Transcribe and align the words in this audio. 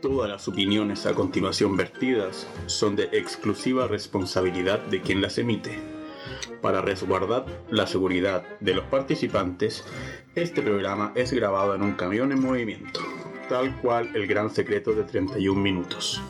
Todas 0.00 0.30
las 0.30 0.48
opiniones 0.48 1.04
a 1.04 1.14
continuación 1.14 1.76
vertidas 1.76 2.46
son 2.64 2.96
de 2.96 3.10
exclusiva 3.12 3.86
responsabilidad 3.86 4.78
de 4.78 5.02
quien 5.02 5.20
las 5.20 5.36
emite. 5.36 5.78
Para 6.62 6.80
resguardar 6.80 7.44
la 7.68 7.86
seguridad 7.86 8.44
de 8.60 8.74
los 8.74 8.86
participantes, 8.86 9.84
este 10.34 10.62
programa 10.62 11.12
es 11.16 11.34
grabado 11.34 11.74
en 11.74 11.82
un 11.82 11.92
camión 11.92 12.32
en 12.32 12.40
movimiento, 12.40 13.00
tal 13.50 13.78
cual 13.82 14.10
el 14.16 14.26
gran 14.26 14.48
secreto 14.48 14.92
de 14.92 15.04
31 15.04 15.60
minutos. 15.60 16.22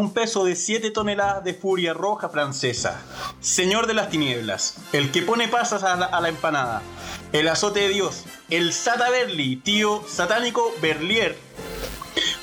Un 0.00 0.14
peso 0.14 0.44
de 0.46 0.56
7 0.56 0.90
toneladas 0.92 1.44
de 1.44 1.52
furia 1.52 1.92
roja 1.92 2.30
francesa. 2.30 3.02
Señor 3.40 3.86
de 3.86 3.92
las 3.92 4.08
tinieblas, 4.08 4.76
el 4.92 5.12
que 5.12 5.20
pone 5.20 5.46
pasas 5.46 5.82
a 5.84 6.20
la, 6.20 6.28
empanada, 6.28 6.80
el 7.32 7.46
azote 7.48 7.80
de 7.80 7.90
Dios, 7.90 8.24
el 8.48 8.72
Sata 8.72 9.10
Berli, 9.10 9.56
tío 9.56 10.02
satánico 10.08 10.72
Berlier. 10.80 11.36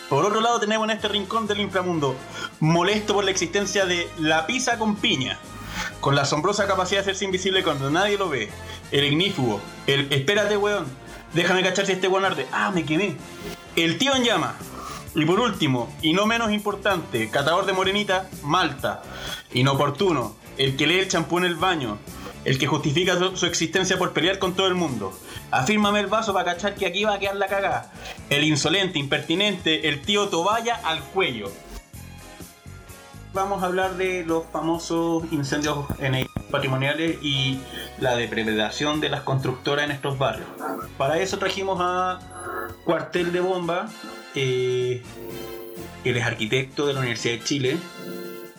Por 0.07 0.23
otro 0.23 0.39
lado 0.39 0.59
tenemos 0.59 0.88
en 0.88 0.95
este 0.95 1.07
rincón 1.07 1.47
del 1.47 1.59
inframundo, 1.59 2.16
molesto 2.59 3.16
por 3.16 3.25
la 3.25 3.31
existencia 3.31 3.85
de 3.85 4.08
la 4.19 4.45
pizza 4.45 4.77
con 4.77 4.95
piña, 4.95 5.39
con 5.99 6.16
la 6.16 6.21
asombrosa 6.21 6.67
capacidad 6.67 6.99
de 6.99 7.09
hacerse 7.09 7.25
invisible 7.25 7.63
cuando 7.63 7.89
nadie 7.89 8.19
lo 8.19 8.30
ve, 8.30 8.49
el 8.91 9.03
ignífugo, 9.03 9.59
el 9.88 10.13
espérate 10.13 10.58
weón, 10.58 10.85
déjame 11.33 11.63
cachar 11.63 11.88
si 11.88 11.94
este 11.94 12.08
weón 12.08 12.23
arde, 12.23 12.45
ah 12.52 12.72
me 12.72 12.85
quemé, 12.85 13.17
el 13.75 13.97
tío 13.97 14.16
en 14.16 14.23
llama, 14.23 14.55
y 15.17 15.25
por 15.25 15.39
último, 15.39 15.91
y 16.03 16.13
no 16.13 16.27
menos 16.27 16.51
importante, 16.51 17.27
catador 17.31 17.65
de 17.65 17.73
morenita, 17.73 18.29
Malta. 18.43 19.01
Inoportuno, 19.51 20.35
el 20.59 20.77
que 20.77 20.85
lee 20.85 20.99
el 20.99 21.07
champú 21.07 21.39
en 21.39 21.45
el 21.45 21.55
baño, 21.55 21.97
el 22.45 22.59
que 22.59 22.67
justifica 22.67 23.17
su, 23.33 23.47
existencia 23.47 23.97
por 23.97 24.13
pelear 24.13 24.38
con 24.38 24.53
todo 24.53 24.67
el 24.67 24.75
mundo. 24.75 25.11
Afírmame 25.49 26.01
el 26.01 26.05
vaso 26.05 26.33
para 26.33 26.53
cachar 26.53 26.75
que 26.75 26.85
aquí 26.85 27.03
va 27.03 27.15
a 27.15 27.19
quedar 27.19 27.35
la 27.35 27.47
cagada. 27.47 27.91
El 28.29 28.43
insolente, 28.43 28.99
impertinente, 28.99 29.89
el 29.89 30.03
tío 30.03 30.29
Tobaya 30.29 30.75
al 30.83 31.01
cuello. 31.01 31.51
Vamos 33.33 33.63
a 33.63 33.65
hablar 33.65 33.97
de 33.97 34.23
los 34.23 34.43
famosos 34.51 35.23
incendios 35.31 35.79
patrimoniales 36.51 37.17
y 37.23 37.59
la 37.99 38.15
depredación 38.15 39.01
de 39.01 39.09
las 39.09 39.21
constructoras 39.21 39.85
en 39.85 39.91
estos 39.91 40.19
barrios. 40.19 40.47
Para 40.95 41.17
eso 41.17 41.39
trajimos 41.39 41.79
a 41.81 42.19
Cuartel 42.85 43.31
de 43.31 43.39
Bomba, 43.39 43.89
eh, 44.39 45.02
él 46.03 46.16
es 46.16 46.23
arquitecto 46.23 46.85
de 46.85 46.93
la 46.93 46.99
Universidad 46.99 47.33
de 47.33 47.43
Chile. 47.43 47.77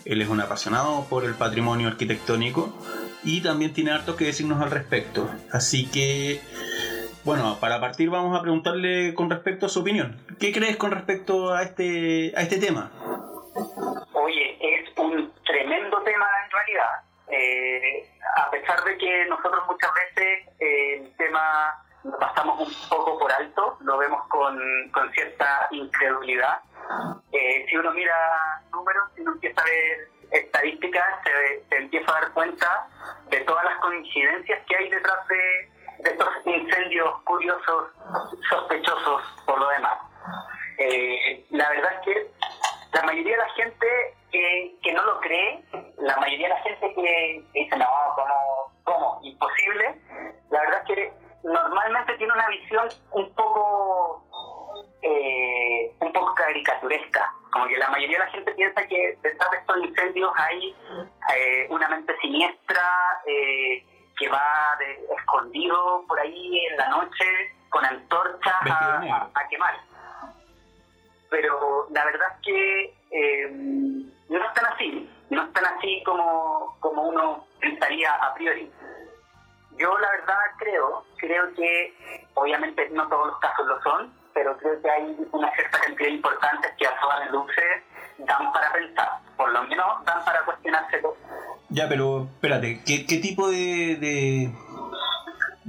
Él 0.05 0.21
es 0.21 0.29
un 0.29 0.41
apasionado 0.41 1.07
por 1.09 1.25
el 1.25 1.35
patrimonio 1.35 1.89
arquitectónico 1.89 2.73
y 3.25 3.41
también 3.43 3.73
tiene 3.73 3.93
harto 3.93 4.17
que 4.17 4.25
decirnos 4.25 4.61
al 4.61 4.71
respecto. 4.71 5.31
Así 5.53 5.87
que, 5.87 6.41
bueno, 7.25 7.59
para 7.61 7.81
partir 7.81 8.11
vamos 8.11 8.37
a 8.37 8.43
preguntarle 8.43 9.15
con 9.15 9.31
respecto 9.31 9.67
a 9.67 9.69
su 9.69 9.81
opinión. 9.81 10.17
¿Qué 10.39 10.53
crees 10.53 10.77
con 10.77 10.91
respecto 10.91 11.53
a 11.53 11.63
este, 11.63 12.33
a 12.37 12.43
este 12.43 12.59
tema? 12.59 12.91
Oye, 13.55 14.57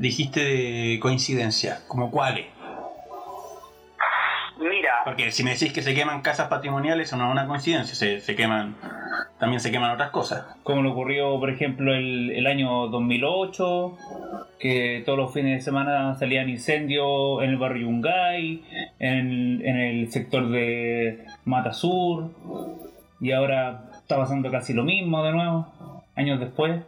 dijiste 0.09 0.41
de 0.41 0.99
coincidencia? 0.99 1.81
¿Como 1.87 2.11
cuáles? 2.11 2.47
Mira. 4.59 5.01
Porque 5.05 5.31
si 5.31 5.43
me 5.43 5.51
decís 5.51 5.71
que 5.71 5.81
se 5.81 5.93
queman 5.93 6.21
casas 6.21 6.47
patrimoniales, 6.49 7.07
eso 7.07 7.17
no 7.17 7.27
es 7.27 7.31
una 7.31 7.47
coincidencia, 7.47 7.95
se, 7.95 8.19
se 8.19 8.35
queman, 8.35 8.75
también 9.39 9.59
se 9.61 9.71
queman 9.71 9.91
otras 9.91 10.09
cosas. 10.09 10.45
Como 10.63 10.81
lo 10.81 10.91
ocurrió, 10.91 11.39
por 11.39 11.49
ejemplo, 11.49 11.93
el, 11.93 12.31
el 12.31 12.47
año 12.47 12.87
2008, 12.87 13.97
que 14.59 15.03
todos 15.05 15.17
los 15.17 15.33
fines 15.33 15.59
de 15.59 15.61
semana 15.61 16.15
salían 16.15 16.49
incendios 16.49 17.41
en 17.41 17.51
el 17.51 17.57
barrio 17.57 17.87
Yungay, 17.87 18.63
en, 18.99 19.65
en 19.65 19.77
el 19.77 20.11
sector 20.11 20.49
de 20.49 21.25
Mata 21.45 21.71
Sur, 21.71 22.31
y 23.21 23.31
ahora 23.31 23.91
está 23.93 24.17
pasando 24.17 24.51
casi 24.51 24.73
lo 24.73 24.83
mismo 24.83 25.23
de 25.23 25.31
nuevo, 25.31 26.03
años 26.15 26.39
después. 26.39 26.81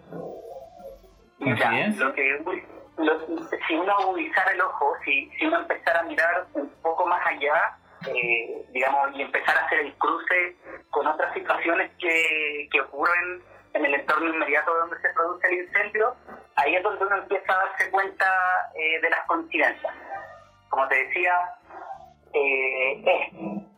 ¿Coincidencia? 3.07 3.57
si 3.67 3.75
uno 3.75 3.91
agudizara 3.93 4.51
el 4.51 4.61
ojo, 4.61 4.93
si, 5.05 5.29
si 5.37 5.45
uno 5.45 5.59
empezara 5.59 5.99
a 5.99 6.03
mirar 6.03 6.45
un 6.53 6.69
poco 6.81 7.05
más 7.05 7.25
allá, 7.25 7.77
eh, 8.07 8.65
digamos, 8.71 9.15
y 9.15 9.21
empezar 9.21 9.57
a 9.57 9.65
hacer 9.65 9.79
el 9.79 9.93
cruce 9.95 10.55
con 10.89 11.07
otras 11.07 11.33
situaciones 11.33 11.91
que, 11.99 12.67
que 12.71 12.81
ocurren 12.81 13.43
en 13.73 13.85
el 13.85 13.93
entorno 13.93 14.29
inmediato 14.29 14.73
donde 14.73 14.99
se 15.01 15.09
produce 15.09 15.47
el 15.47 15.65
incendio, 15.65 16.15
ahí 16.55 16.75
es 16.75 16.83
donde 16.83 17.05
uno 17.05 17.17
empieza 17.17 17.53
a 17.53 17.65
darse 17.65 17.91
cuenta 17.91 18.25
eh, 18.75 18.99
de 19.01 19.09
las 19.09 19.25
coincidencias. 19.27 19.93
Como 20.69 20.87
te 20.87 20.95
decía, 20.95 21.33
eh, 22.33 23.01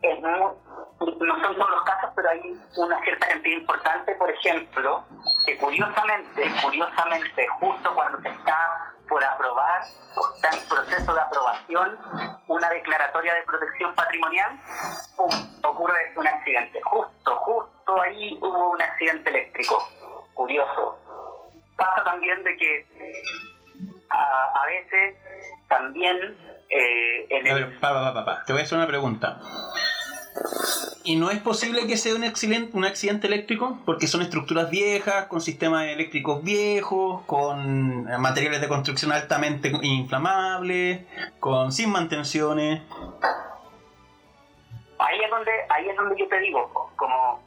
es, 0.02 0.20
no 0.20 1.40
son 1.42 1.56
todos 1.56 1.70
los 1.70 1.82
casos, 1.84 2.10
pero 2.14 2.28
hay 2.30 2.40
una 2.76 3.00
cierta 3.02 3.28
cantidad 3.28 3.56
importante, 3.56 4.14
por 4.14 4.30
ejemplo, 4.30 5.04
que 5.44 5.56
curiosamente, 5.58 6.50
curiosamente, 6.62 7.46
justo 7.60 7.94
cuando 7.94 8.20
se 8.20 8.28
está 8.28 8.92
por 9.08 9.22
aprobar, 9.22 9.82
está 10.34 10.50
en 10.56 10.68
proceso 10.68 11.14
de 11.14 11.20
aprobación, 11.20 11.98
una 12.48 12.70
declaratoria 12.70 13.34
de 13.34 13.42
protección 13.42 13.94
patrimonial, 13.94 14.58
ocurre 15.62 16.12
un 16.16 16.26
accidente. 16.26 16.80
Justo, 16.82 17.36
justo 17.36 18.00
ahí 18.00 18.38
hubo 18.40 18.70
un 18.70 18.82
accidente 18.82 19.30
eléctrico. 19.30 19.86
Curioso. 20.32 20.98
Pasa 21.76 22.02
también 22.04 22.42
de 22.42 22.56
que 22.56 22.86
a, 24.10 24.62
a 24.62 24.66
veces 24.66 25.16
también 25.68 26.16
eh, 26.70 27.26
en 27.30 27.46
el... 27.46 27.78
Te 28.46 28.52
voy 28.52 28.62
a 28.62 28.64
hacer 28.64 28.78
una 28.78 28.86
pregunta. 28.86 29.38
¿Y 31.04 31.16
no 31.16 31.30
es 31.30 31.38
posible 31.38 31.86
que 31.86 31.96
sea 31.96 32.14
un 32.14 32.24
accidente, 32.24 33.26
eléctrico? 33.26 33.78
Porque 33.84 34.06
son 34.06 34.22
estructuras 34.22 34.70
viejas, 34.70 35.26
con 35.26 35.40
sistemas 35.40 35.84
eléctricos 35.84 36.42
viejos, 36.42 37.22
con 37.26 38.04
materiales 38.20 38.60
de 38.60 38.68
construcción 38.68 39.12
altamente 39.12 39.70
inflamables, 39.82 41.04
con 41.40 41.72
sin 41.72 41.90
mantenciones. 41.90 42.82
Ahí 44.98 45.20
es 45.22 45.30
donde, 45.30 45.52
ahí 45.68 45.88
es 45.90 45.96
donde 45.96 46.16
yo 46.18 46.26
te 46.28 46.40
digo, 46.40 46.90
como 46.96 47.42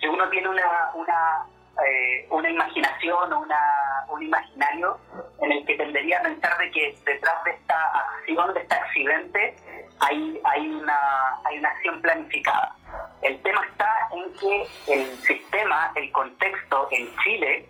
si 0.00 0.06
uno 0.06 0.28
tiene 0.30 0.48
una, 0.48 0.90
una, 0.94 1.46
eh, 1.86 2.26
una 2.30 2.50
imaginación 2.50 3.32
o 3.32 3.40
una, 3.40 3.60
un 4.08 4.22
imaginario 4.22 4.98
en 5.42 5.52
el 5.52 5.66
que 5.66 5.74
tendería 5.76 6.18
a 6.20 6.22
pensar 6.22 6.56
de 6.58 6.70
que 6.70 6.96
detrás 7.04 7.44
de 7.44 7.50
esta 7.50 7.76
acción, 8.18 8.54
de 8.54 8.60
este 8.60 8.74
accidente, 8.74 9.56
hay, 10.02 10.40
hay, 10.44 10.68
una, 10.68 11.40
hay 11.44 11.58
una 11.58 11.68
acción 11.68 12.00
planificada 12.02 12.74
El 13.22 13.40
tema 13.42 13.64
está 13.66 14.08
en 14.12 14.32
que 14.34 14.66
el 14.88 15.06
sistema, 15.18 15.92
el 15.94 16.10
contexto 16.12 16.88
en 16.90 17.16
Chile 17.18 17.68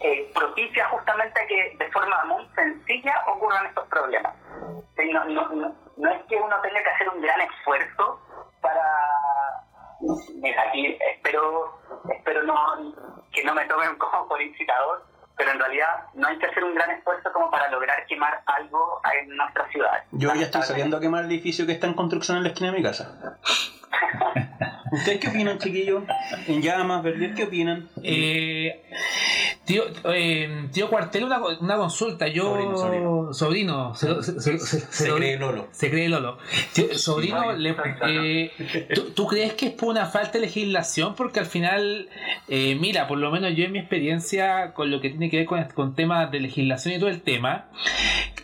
eh, 0.00 0.30
propicia 0.34 0.86
justamente 0.88 1.40
que 1.46 1.76
de 1.78 1.90
forma 1.90 2.24
muy 2.26 2.46
sencilla 2.54 3.14
ocurran 3.26 3.66
estos 3.66 3.88
problemas. 3.88 4.34
No, 5.12 5.24
no, 5.26 5.74
no, 5.96 6.10
es 6.10 6.22
que 6.24 6.36
uno 6.36 6.60
tenga 6.60 6.82
que 6.82 6.90
hacer 6.90 7.08
un 7.08 7.20
gran 7.20 7.40
esfuerzo 7.40 8.20
para... 8.60 8.82
Mira, 10.40 10.62
aquí 10.68 10.98
espero, 11.14 11.78
espero 12.10 12.42
no, 12.42 12.54
que 13.32 13.44
no 13.44 13.54
me 13.54 13.64
tomen 13.66 13.96
como 13.96 14.28
por 14.28 14.40
incitador, 14.42 15.02
pero 15.36 15.50
en 15.50 15.58
realidad 15.58 15.88
no 16.14 16.28
hay 16.28 16.38
que 16.38 16.46
hacer 16.46 16.62
un 16.62 16.74
gran 16.74 16.90
esfuerzo 16.90 17.32
como 17.32 17.50
para 17.50 17.68
lograr 17.70 18.06
quemar 18.06 18.42
algo 18.46 19.00
en 19.20 19.36
nuestra 19.36 19.68
ciudad. 19.70 20.04
Yo 20.12 20.34
ya 20.34 20.42
estoy 20.42 20.62
saliendo 20.62 20.96
a 20.96 21.00
quemar 21.00 21.24
el 21.24 21.30
edificio 21.30 21.66
que 21.66 21.72
está 21.72 21.86
en 21.86 21.94
construcción 21.94 22.36
en 22.38 22.44
la 22.44 22.48
esquina 22.50 22.70
de 22.70 22.76
mi 22.76 22.82
casa. 22.82 23.38
¿Ustedes 24.94 25.18
qué 25.18 25.28
opinan, 25.28 25.58
chiquillos? 25.58 26.04
En 26.46 26.62
llamas, 26.62 27.02
Verdier, 27.02 27.34
¿qué 27.34 27.44
opinan? 27.44 27.88
Eh, 28.02 28.80
tío, 29.64 29.82
eh, 30.04 30.68
tío 30.72 30.88
Cuartel, 30.88 31.24
una, 31.24 31.40
una 31.44 31.76
consulta. 31.76 32.28
Yo, 32.28 32.54
sobrino, 32.76 33.32
sobrino. 33.32 33.94
se, 33.96 34.22
se, 34.22 34.58
se, 34.60 35.14
cree 35.14 35.36
Lolo. 35.36 35.66
Se 35.72 35.90
cree 35.90 36.08
Lolo. 36.08 36.38
sobrino, 36.92 37.52
le, 37.54 37.74
eh, 38.06 38.52
¿tú, 39.16 39.26
crees 39.26 39.54
que 39.54 39.66
es 39.66 39.72
por 39.72 39.88
una 39.88 40.06
falta 40.06 40.32
de 40.32 40.40
legislación? 40.40 41.16
Porque 41.16 41.40
al 41.40 41.46
final, 41.46 42.08
eh, 42.46 42.76
mira, 42.80 43.08
por 43.08 43.18
lo 43.18 43.32
menos 43.32 43.52
yo 43.56 43.64
en 43.64 43.72
mi 43.72 43.80
experiencia 43.80 44.74
con 44.74 44.92
lo 44.92 45.00
que 45.00 45.10
tiene 45.10 45.28
que 45.28 45.38
ver 45.38 45.46
con, 45.46 45.64
con 45.74 45.94
temas 45.96 46.30
de 46.30 46.38
legislación 46.38 46.94
y 46.94 46.98
todo 47.00 47.10
el 47.10 47.22
tema, 47.22 47.68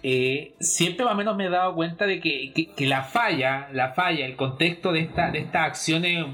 eh, 0.03 0.55
siempre 0.61 1.05
más 1.05 1.15
o 1.15 1.17
menos 1.17 1.37
me 1.37 1.47
he 1.47 1.51
dado 1.51 1.75
cuenta 1.75 2.07
de 2.07 2.21
que, 2.21 2.53
que, 2.75 2.87
la 2.87 3.05
falla, 3.05 3.69
la 3.73 3.93
falla, 3.93 4.25
el 4.25 4.35
contexto 4.35 4.93
de, 4.93 5.01
esta, 5.01 5.31
de 5.31 5.41
estas 5.41 5.67
acciones, 5.67 6.27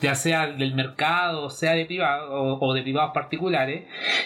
ya 0.00 0.14
sea 0.14 0.46
del 0.46 0.74
mercado, 0.74 1.50
sea 1.50 1.72
de 1.72 1.84
privado 1.84 2.58
o, 2.60 2.74
de 2.74 2.82
privados 2.82 3.12
particulares, 3.12 3.84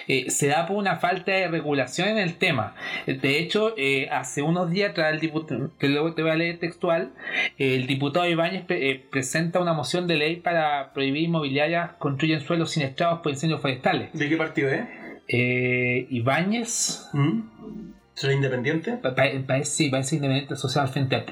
eh, 0.09 0.31
se 0.31 0.49
da 0.49 0.67
por 0.67 0.77
una 0.77 0.97
falta 0.97 1.33
de 1.33 1.49
regulación 1.49 2.09
en 2.09 2.19
el 2.19 2.35
tema. 2.37 2.75
De 3.07 3.39
hecho, 3.39 3.75
eh, 3.79 4.09
hace 4.11 4.43
unos 4.43 4.71
días, 4.71 4.93
tras 4.93 5.13
el 5.15 5.21
diputado, 5.21 5.71
que 5.79 5.89
luego 5.89 6.13
te 6.15 6.23
voy 6.23 6.33
a 6.33 6.37
leer 6.37 6.59
textual, 6.59 7.13
el 7.59 7.87
diputado 7.87 8.29
Ibáñez 8.29 8.65
presenta 9.11 9.61
una 9.61 9.73
moción 9.73 10.07
de 10.07 10.17
ley 10.17 10.37
para 10.37 10.93
prohibir 10.93 11.23
inmobiliarias 11.23 11.93
construyen 11.99 12.41
suelos 12.41 12.71
sin 12.73 12.83
estrados 12.83 13.21
por 13.21 13.33
incendios 13.33 13.61
forestales. 13.61 14.11
¿De 14.13 14.29
qué 14.29 14.37
partido 14.37 14.69
es? 14.71 14.85
Ibáñez. 16.11 17.09
¿Mm? 17.15 18.02
¿Soy 18.15 18.35
independiente? 18.35 18.99
parece, 19.03 19.65
sí, 19.65 19.89
parece 19.89 20.17
independiente 20.17 20.57
social 20.57 20.89
frente 20.89 21.17
a... 21.17 21.25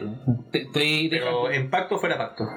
Pero 0.52 1.50
en 1.50 1.70
pacto 1.70 1.98
fuera 1.98 2.16
pacto. 2.18 2.48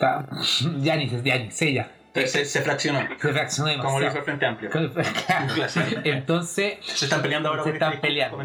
Ya 0.80 0.96
ni, 0.96 1.08
ya 1.08 1.38
ni 1.38 1.50
sé 1.50 1.72
ya. 1.72 1.90
Se, 2.14 2.44
se, 2.44 2.60
fraccionó. 2.62 3.06
Se 3.20 3.32
fraccionó 3.32 3.82
Como 3.82 4.00
lo 4.00 4.08
hizo 4.08 4.18
el 4.18 4.24
Frente 4.24 4.44
Amplio. 4.44 4.70
Entonces. 6.04 6.78
Se 6.82 7.04
están 7.04 7.22
peleando 7.22 7.50
ahora 7.50 7.62
Se 7.62 7.70
están 7.70 7.92
este 7.92 8.08
peleando. 8.08 8.40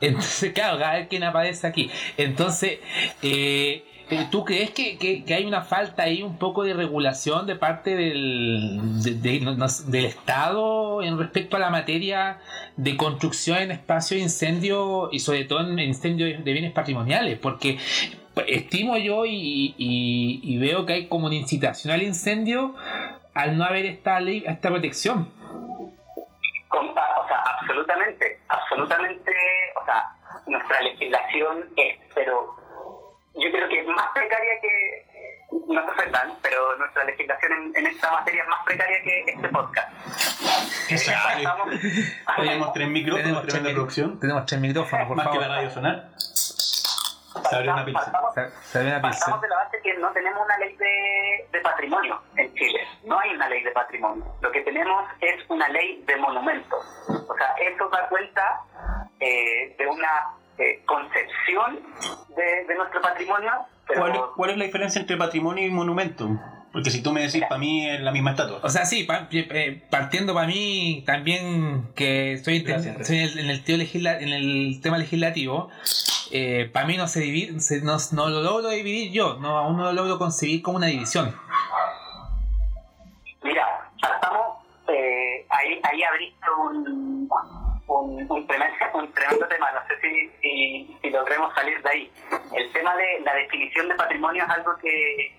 Entonces, 0.00 0.52
claro, 0.52 0.78
cada 0.78 0.94
vez 0.94 1.08
quien 1.08 1.22
aparece 1.22 1.66
aquí. 1.66 1.90
Entonces, 2.16 2.78
eh, 3.20 3.84
¿Tú 4.30 4.44
crees 4.44 4.70
que, 4.70 4.98
que, 4.98 5.34
hay 5.34 5.46
una 5.46 5.62
falta 5.62 6.02
ahí 6.02 6.22
un 6.22 6.36
poco 6.36 6.64
de 6.64 6.74
regulación 6.74 7.46
de 7.46 7.56
parte 7.56 7.96
del, 7.96 8.80
del 9.02 10.04
Estado 10.04 11.02
en 11.02 11.18
respecto 11.18 11.56
a 11.56 11.60
la 11.60 11.70
materia 11.70 12.38
de 12.76 12.96
construcción 12.96 13.58
en 13.58 13.70
espacios 13.70 14.18
de 14.18 14.24
incendio 14.24 15.08
y 15.12 15.18
sobre 15.18 15.44
todo 15.44 15.60
en 15.60 15.78
incendios 15.78 16.44
de 16.44 16.52
bienes 16.52 16.72
patrimoniales? 16.72 17.38
Porque 17.38 17.78
estimo 18.46 18.96
yo 18.96 19.24
y, 19.26 19.74
y, 19.76 20.58
veo 20.58 20.86
que 20.86 20.92
hay 20.94 21.06
como 21.06 21.26
una 21.26 21.34
incitación 21.34 21.92
al 21.92 22.02
incendio 22.02 22.74
al 23.34 23.56
no 23.56 23.64
haber 23.64 23.86
esta 23.86 24.20
ley, 24.20 24.44
esta 24.46 24.68
protección. 24.68 25.32
O 26.70 27.28
sea, 27.28 27.42
absolutamente, 27.60 28.40
absolutamente, 28.48 29.32
o 29.80 29.84
sea, 29.84 30.04
nuestra 30.46 30.80
legislación 30.80 31.64
es, 31.76 31.98
pero 32.14 32.61
yo 33.34 33.50
creo 33.50 33.68
que 33.68 33.80
es 33.80 33.86
más 33.86 34.08
precaria 34.14 34.60
que, 34.60 35.06
no 35.68 35.84
se 35.84 35.90
ofendan, 35.90 36.32
pero 36.42 36.76
nuestra 36.76 37.04
legislación 37.04 37.72
en, 37.74 37.86
esta 37.86 38.10
materia 38.10 38.42
es 38.42 38.48
más 38.48 38.64
precaria 38.64 39.02
que 39.02 39.24
este 39.26 39.48
podcast. 39.48 39.92
Tenemos 42.36 42.72
tres 42.72 42.88
micrófonos, 42.88 43.22
tenemos 43.22 43.46
tres 43.46 43.72
producción. 43.74 44.20
Tenemos 44.20 44.46
tres 44.46 44.60
micrófonos, 44.60 45.08
por 45.08 45.16
más 45.16 45.24
favor. 45.24 45.40
que 45.40 45.48
la 45.48 45.54
radio 45.54 45.70
sonar. 45.70 46.08
Se 46.16 47.56
abrió 47.56 47.72
una 47.72 47.84
pizza. 47.84 48.12
Se, 48.34 48.78
abrió 48.78 48.98
una 48.98 49.10
pizza. 49.10 49.38
de 49.38 49.48
la 49.48 49.56
base 49.56 49.80
que 49.82 49.94
no 49.94 50.12
tenemos 50.12 50.44
una 50.44 50.58
ley 50.58 50.76
de, 50.76 51.48
de 51.52 51.60
patrimonio 51.60 52.22
en 52.36 52.54
Chile. 52.54 52.80
No 53.04 53.18
hay 53.18 53.30
una 53.34 53.48
ley 53.48 53.62
de 53.62 53.70
patrimonio. 53.72 54.24
Lo 54.40 54.52
que 54.52 54.60
tenemos 54.62 55.08
es 55.20 55.48
una 55.48 55.68
ley 55.68 56.02
de 56.06 56.16
monumentos. 56.16 56.84
O 57.08 57.34
sea, 57.36 57.54
esto 57.60 57.88
da 57.88 58.08
cuenta 58.08 58.60
eh, 59.20 59.74
de 59.78 59.86
una 59.86 60.34
eh, 60.58 60.82
concepción 60.84 61.80
de, 62.36 62.74
nuestro 62.74 63.00
patrimonio. 63.00 63.50
¿Cuál, 64.36 64.50
es 64.50 64.56
la 64.58 64.64
diferencia 64.64 65.00
entre 65.00 65.16
patrimonio 65.16 65.66
y 65.66 65.70
monumento? 65.70 66.28
Porque 66.72 66.90
si 66.90 67.02
tú 67.02 67.12
me 67.12 67.22
decís, 67.22 67.42
para 67.48 67.58
mí 67.58 67.88
es 67.88 68.00
la 68.00 68.12
misma 68.12 68.30
estatua. 68.30 68.60
O 68.62 68.68
sea, 68.68 68.84
sí, 68.84 69.06
eh, 69.30 69.82
partiendo 69.90 70.34
para 70.34 70.46
mí 70.46 71.02
también 71.06 71.92
que 71.94 72.34
estoy, 72.34 72.64
en, 72.66 72.70
el, 72.70 73.60
en 73.88 74.28
el 74.28 74.80
tema 74.80 74.98
legislativo, 74.98 75.70
eh, 76.30 76.70
para 76.72 76.86
mí 76.86 76.96
no 76.96 77.08
se 77.08 77.20
divide, 77.20 77.52
no, 77.82 77.96
no, 78.12 78.28
lo 78.28 78.42
logro 78.42 78.68
dividir 78.70 79.12
yo, 79.12 79.38
no, 79.38 79.58
aún 79.58 79.76
no 79.76 79.84
lo 79.84 79.92
logro 79.92 80.18
concebir 80.18 80.62
como 80.62 80.78
una 80.78 80.86
división. 80.86 81.34
Mira, 83.42 83.90
estamos, 83.96 84.58
ahí, 85.50 85.80
ahí 85.82 86.02
abriste 86.02 86.46
un 86.58 87.28
un, 88.00 88.26
un, 88.30 88.46
tremendo, 88.46 88.76
un 88.94 89.12
tremendo 89.12 89.46
tema, 89.48 89.70
no 89.72 89.80
sé 89.86 90.00
si, 90.00 90.28
si, 91.00 91.10
logremos 91.10 91.54
salir 91.54 91.80
de 91.82 91.90
ahí. 91.90 92.12
El 92.54 92.72
tema 92.72 92.96
de 92.96 93.20
la 93.20 93.34
definición 93.34 93.88
de 93.88 93.94
patrimonio 93.94 94.44
es 94.44 94.50
algo 94.50 94.76
que 94.78 95.32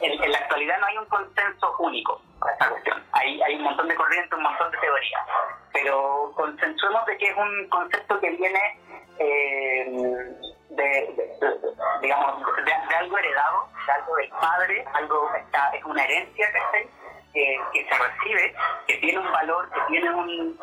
en, 0.00 0.32
la 0.32 0.38
actualidad 0.38 0.78
no 0.80 0.86
hay 0.86 0.98
un 0.98 1.06
consenso 1.06 1.76
único 1.78 2.20
para 2.38 2.52
esta 2.52 2.68
cuestión. 2.70 3.02
Hay, 3.12 3.42
hay 3.42 3.56
un 3.56 3.62
montón 3.62 3.88
de 3.88 3.94
corrientes, 3.94 4.32
un 4.32 4.42
montón 4.42 4.70
de 4.70 4.78
teorías, 4.78 5.22
pero 5.72 6.32
consensuemos 6.36 7.06
de 7.06 7.16
que 7.18 7.26
es 7.26 7.36
un 7.36 7.68
concepto 7.68 8.20
que 8.20 8.30
viene 8.30 8.80
eh, 9.18 9.86
de, 10.70 11.14
digamos, 12.02 12.42
de, 12.64 12.94
algo 12.96 13.18
heredado, 13.18 13.68
de 13.86 13.92
algo 13.92 14.16
del 14.16 14.28
padre, 14.30 14.84
algo 14.92 15.34
está, 15.34 15.70
es 15.70 15.84
una 15.84 16.04
herencia 16.04 16.50
que 17.34 17.58
que, 17.72 17.84
se 17.84 17.94
recibe, 17.98 18.54
que 18.86 18.96
tiene 18.98 19.18
un 19.18 19.32
valor, 19.32 19.68
que 19.70 19.80
tiene 19.88 20.10
un, 20.10 20.56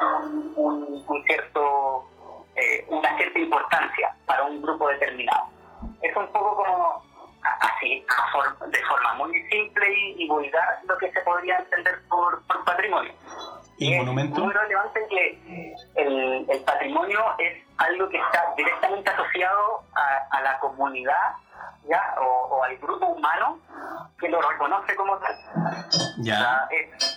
un, 0.56 1.24
cierto, 1.26 2.08
eh, 2.56 2.86
una 2.88 3.16
cierta 3.18 3.40
importancia 3.40 4.16
para 4.26 4.44
un 4.44 4.62
grupo 4.62 4.88
determinado. 4.88 5.50
Es 6.02 6.16
un 6.16 6.28
poco 6.28 6.56
como 6.56 7.04
así, 7.60 8.06
de 8.68 8.86
forma 8.86 9.14
muy 9.16 9.44
simple 9.50 9.94
y, 10.16 10.28
vulgar, 10.28 10.80
lo 10.88 10.98
que 10.98 11.12
se 11.12 11.20
podría 11.22 11.58
entender 11.58 12.00
por, 12.08 12.42
patrimonio. 12.66 13.14
¿Y, 13.78 13.96
monumento? 13.98 14.38
Es 14.38 14.44
muy 14.44 14.54
relevante 14.54 15.08
que 15.10 15.74
el, 15.96 16.46
el, 16.50 16.64
patrimonio 16.64 17.20
es 17.40 17.58
algo 17.78 18.08
que 18.10 18.18
está 18.18 18.54
directamente 18.56 19.10
asociado 19.10 19.84
a, 19.96 20.38
a 20.38 20.42
la 20.42 20.60
comunidad 20.60 21.36
¿ya? 21.88 22.16
O, 22.20 22.64
al 22.64 22.78
grupo 22.78 23.08
humano 23.08 23.60
que 24.20 24.30
lo 24.30 24.42
reconoce 24.42 24.96
como 24.96 25.18
tal. 25.18 25.36
Ya. 26.18 26.68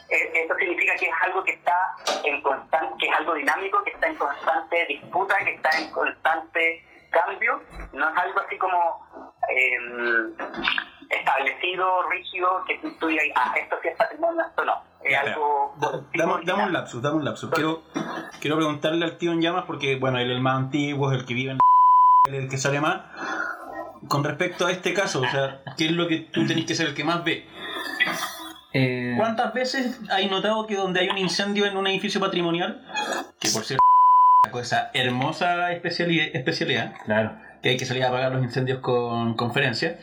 esto 0.08 0.54
significa 0.56 0.94
que 0.96 1.06
es 1.06 1.14
algo 1.22 1.44
que 1.44 1.52
está 1.52 1.94
en 2.24 2.40
constante, 2.42 2.94
que 2.98 3.06
es 3.06 3.16
algo 3.16 3.34
dinámico, 3.34 3.82
que 3.84 3.90
está 3.90 4.06
en 4.08 4.16
constante 4.16 4.86
disputa, 4.88 5.36
que 5.44 5.54
está 5.54 5.70
en 5.78 5.90
constante 5.90 6.84
cambio. 7.10 7.62
No 7.92 8.08
es 8.08 8.16
algo 8.16 8.40
así 8.40 8.58
como 8.58 9.06
em, 9.48 10.34
establecido, 11.10 12.08
rígido, 12.08 12.64
que 12.66 12.78
tú 12.98 13.06
digas, 13.06 13.26
ah, 13.36 13.54
esto 13.56 13.76
sí 13.82 13.88
es 13.88 13.96
patrimonio, 13.96 14.42
esto 14.48 14.64
no. 14.64 14.82
Es 15.02 15.18
algo. 15.18 15.74
dame, 16.14 16.64
un 16.64 16.72
lapsus, 16.72 17.02
dame 17.02 17.16
un 17.16 17.24
lapsus. 17.24 17.50
Quiero, 17.50 17.82
quiero 18.40 18.56
preguntarle 18.56 19.04
al 19.04 19.18
tío 19.18 19.32
en 19.32 19.42
llamas, 19.42 19.64
porque, 19.66 19.96
bueno, 19.96 20.18
él 20.18 20.30
es 20.30 20.36
el 20.36 20.42
más 20.42 20.56
antiguo, 20.56 21.12
es 21.12 21.18
el 21.18 21.26
que 21.26 21.34
vive 21.34 21.52
en 21.52 22.34
el 22.34 22.48
que 22.48 22.56
sale 22.56 22.80
más 22.80 23.02
con 24.08 24.24
respecto 24.24 24.66
a 24.66 24.72
este 24.72 24.94
caso, 24.94 25.20
o 25.20 25.30
sea, 25.30 25.62
¿qué 25.76 25.86
es 25.86 25.92
lo 25.92 26.08
que 26.08 26.18
tú 26.18 26.46
tenés 26.46 26.64
que 26.64 26.74
ser 26.74 26.88
el 26.88 26.94
que 26.94 27.04
más 27.04 27.24
ve? 27.24 27.46
Eh, 28.72 29.14
¿Cuántas 29.16 29.54
veces 29.54 30.00
hay 30.10 30.28
notado 30.28 30.66
que 30.66 30.74
donde 30.74 31.00
hay 31.00 31.08
un 31.08 31.18
incendio 31.18 31.64
en 31.66 31.76
un 31.76 31.86
edificio 31.86 32.20
patrimonial, 32.20 32.84
que 33.38 33.48
por 33.50 33.64
cierto 33.64 33.84
esa 34.60 34.90
hermosa 34.94 35.72
especialidad, 35.72 36.26
especialidad 36.32 36.94
claro. 37.04 37.36
que 37.62 37.70
hay 37.70 37.76
que 37.76 37.86
salir 37.86 38.04
a 38.04 38.08
apagar 38.08 38.32
los 38.32 38.42
incendios 38.42 38.80
con 38.80 39.34
conferencia, 39.34 39.98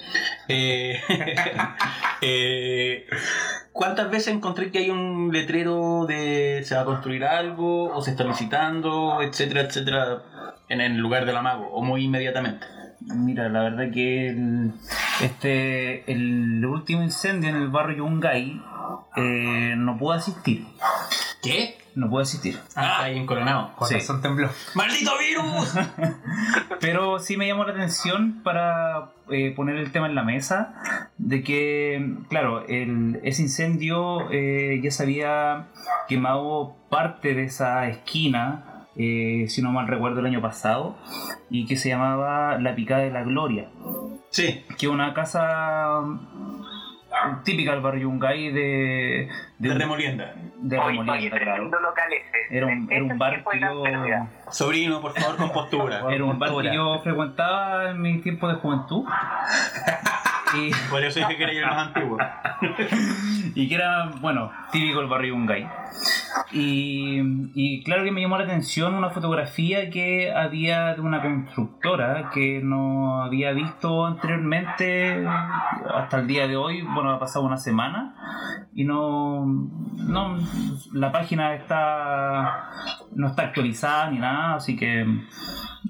eh, 0.47 0.99
eh, 2.21 3.05
¿cuántas 3.71 4.09
veces 4.09 4.33
encontré 4.33 4.71
que 4.71 4.79
hay 4.79 4.89
un 4.89 5.31
letrero 5.31 6.05
de 6.05 6.61
se 6.65 6.75
va 6.75 6.81
a 6.81 6.85
construir 6.85 7.23
algo 7.23 7.93
o 7.93 8.01
se 8.01 8.11
está 8.11 8.23
visitando, 8.23 9.21
etcétera, 9.21 9.61
etcétera, 9.61 10.23
en 10.69 10.81
el 10.81 10.97
lugar 10.97 11.25
del 11.25 11.37
amago 11.37 11.67
o 11.71 11.81
muy 11.81 12.03
inmediatamente? 12.03 12.65
Mira, 13.07 13.49
la 13.49 13.63
verdad 13.63 13.91
que 13.91 14.29
el, 14.29 14.73
este, 15.21 16.11
el 16.11 16.63
último 16.65 17.03
incendio 17.03 17.49
en 17.49 17.55
el 17.55 17.69
barrio 17.69 17.97
Yungay 18.05 18.61
eh, 19.15 19.73
no 19.77 19.97
pudo 19.97 20.13
asistir. 20.13 20.65
¿Qué? 21.41 21.77
No 21.95 22.09
pudo 22.09 22.21
asistir. 22.21 22.57
Ah, 22.75 23.03
ahí 23.03 23.17
en 23.17 23.25
Coronado. 23.25 23.73
Con 23.75 23.87
Sí. 23.87 23.95
razón 23.95 24.21
tembló. 24.21 24.49
¡Maldito 24.75 25.11
virus! 25.17 25.73
Pero 26.79 27.19
sí 27.19 27.35
me 27.37 27.47
llamó 27.47 27.65
la 27.65 27.73
atención 27.73 28.41
para 28.43 29.11
eh, 29.29 29.51
poner 29.55 29.75
el 29.77 29.91
tema 29.91 30.07
en 30.07 30.15
la 30.15 30.23
mesa 30.23 30.75
de 31.17 31.43
que, 31.43 32.15
claro, 32.29 32.65
el, 32.67 33.19
ese 33.23 33.41
incendio 33.41 34.29
eh, 34.31 34.79
ya 34.83 34.91
se 34.91 35.03
había 35.03 35.67
quemado 36.07 36.75
parte 36.89 37.33
de 37.33 37.43
esa 37.45 37.87
esquina, 37.87 38.70
eh, 38.95 39.45
si 39.47 39.61
no 39.61 39.71
mal 39.71 39.87
recuerdo, 39.87 40.19
el 40.19 40.25
año 40.25 40.41
pasado, 40.41 40.97
y 41.49 41.65
que 41.65 41.75
se 41.77 41.89
llamaba 41.89 42.57
La 42.59 42.75
Picada 42.75 43.01
de 43.01 43.11
la 43.11 43.23
Gloria, 43.23 43.69
sí. 44.29 44.65
que 44.77 44.85
es 44.85 44.91
una 44.91 45.13
casa 45.13 46.01
mm, 46.01 47.43
típica 47.43 47.71
del 47.71 47.81
barrio 47.81 48.03
Yungay 48.03 48.51
de, 48.51 49.29
De 49.59 49.73
remolienda. 49.73 50.33
de 50.57 50.77
Oye, 50.77 50.87
oye, 50.87 50.99
remolienda, 50.99 51.39
claro. 51.39 51.63
local 51.69 52.13
ese. 52.13 52.57
Era 52.57 52.67
un, 52.67 52.91
era 52.91 53.03
un 53.03 53.17
bar 53.17 53.43
que 53.49 53.59
yo... 53.59 53.83
Sobrino, 54.51 55.01
por 55.01 55.13
favor, 55.13 55.37
con 55.37 55.51
postura. 55.51 56.03
Era 56.09 56.25
un 56.25 56.37
bar 56.37 56.51
que 56.61 56.73
yo 56.73 56.99
frecuentaba 57.01 57.91
en 57.91 58.01
mi 58.01 58.19
tiempo 58.19 58.47
de 58.47 58.55
juventud. 58.55 59.05
y, 60.55 60.71
Por 60.89 61.03
eso 61.03 61.19
dije 61.19 61.37
que 61.37 61.43
era 61.43 61.51
el 61.51 61.65
más 61.65 61.87
antiguo. 61.87 62.17
y 63.55 63.67
que 63.67 63.75
era, 63.75 64.11
bueno, 64.19 64.51
típico 64.71 64.99
del 64.99 65.09
barrio 65.09 65.35
Yungay. 65.35 65.67
Y, 66.51 67.21
y 67.53 67.83
claro 67.83 68.03
que 68.03 68.11
me 68.11 68.21
llamó 68.21 68.37
la 68.37 68.45
atención 68.45 68.93
una 68.93 69.09
fotografía 69.09 69.89
que 69.89 70.31
había 70.31 70.93
de 70.95 71.01
una 71.01 71.21
constructora 71.21 72.29
que 72.33 72.61
no 72.63 73.23
había 73.23 73.51
visto 73.51 74.05
anteriormente 74.05 75.25
hasta 75.27 76.19
el 76.19 76.27
día 76.27 76.47
de 76.47 76.55
hoy. 76.55 76.81
Bueno, 76.81 77.11
ha 77.11 77.19
pasado 77.19 77.45
una 77.45 77.57
semana 77.57 78.15
y 78.73 78.83
no, 78.83 79.45
no 79.45 80.37
la 80.93 81.11
página 81.11 81.55
está 81.55 82.69
no 83.13 83.27
está 83.27 83.43
actualizada 83.43 84.09
ni 84.09 84.19
nada, 84.19 84.55
así 84.55 84.75
que 84.75 85.05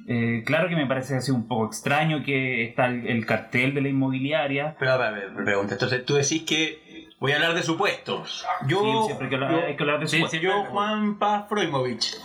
eh, 0.07 0.43
claro 0.45 0.69
que 0.69 0.75
me 0.75 0.85
parece 0.85 1.15
así 1.15 1.31
un 1.31 1.47
poco 1.47 1.65
extraño 1.67 2.23
que 2.23 2.63
está 2.65 2.85
el, 2.87 3.07
el 3.07 3.25
cartel 3.25 3.73
de 3.73 3.81
la 3.81 3.89
inmobiliaria. 3.89 4.75
Pero 4.79 4.91
a 4.93 5.09
ver, 5.11 5.31
me 5.31 5.43
pregunta. 5.43 5.73
Entonces, 5.73 6.05
tú 6.05 6.15
decís 6.15 6.43
que 6.43 7.07
voy 7.19 7.31
a 7.33 7.35
hablar 7.35 7.53
de 7.53 7.63
supuestos. 7.63 8.45
Yo, 8.67 9.07
Sí, 9.09 9.27
que 9.29 9.35
hablar, 9.35 9.51
yo- 9.51 9.65
hay 9.67 9.75
que 9.75 9.83
hablar 9.83 9.99
de 9.99 10.07
supuestos. 10.07 10.39
sí. 10.39 10.45
yo, 10.45 10.63
Juan 10.65 11.19
Paz 11.19 11.45
Froimovich, 11.49 12.15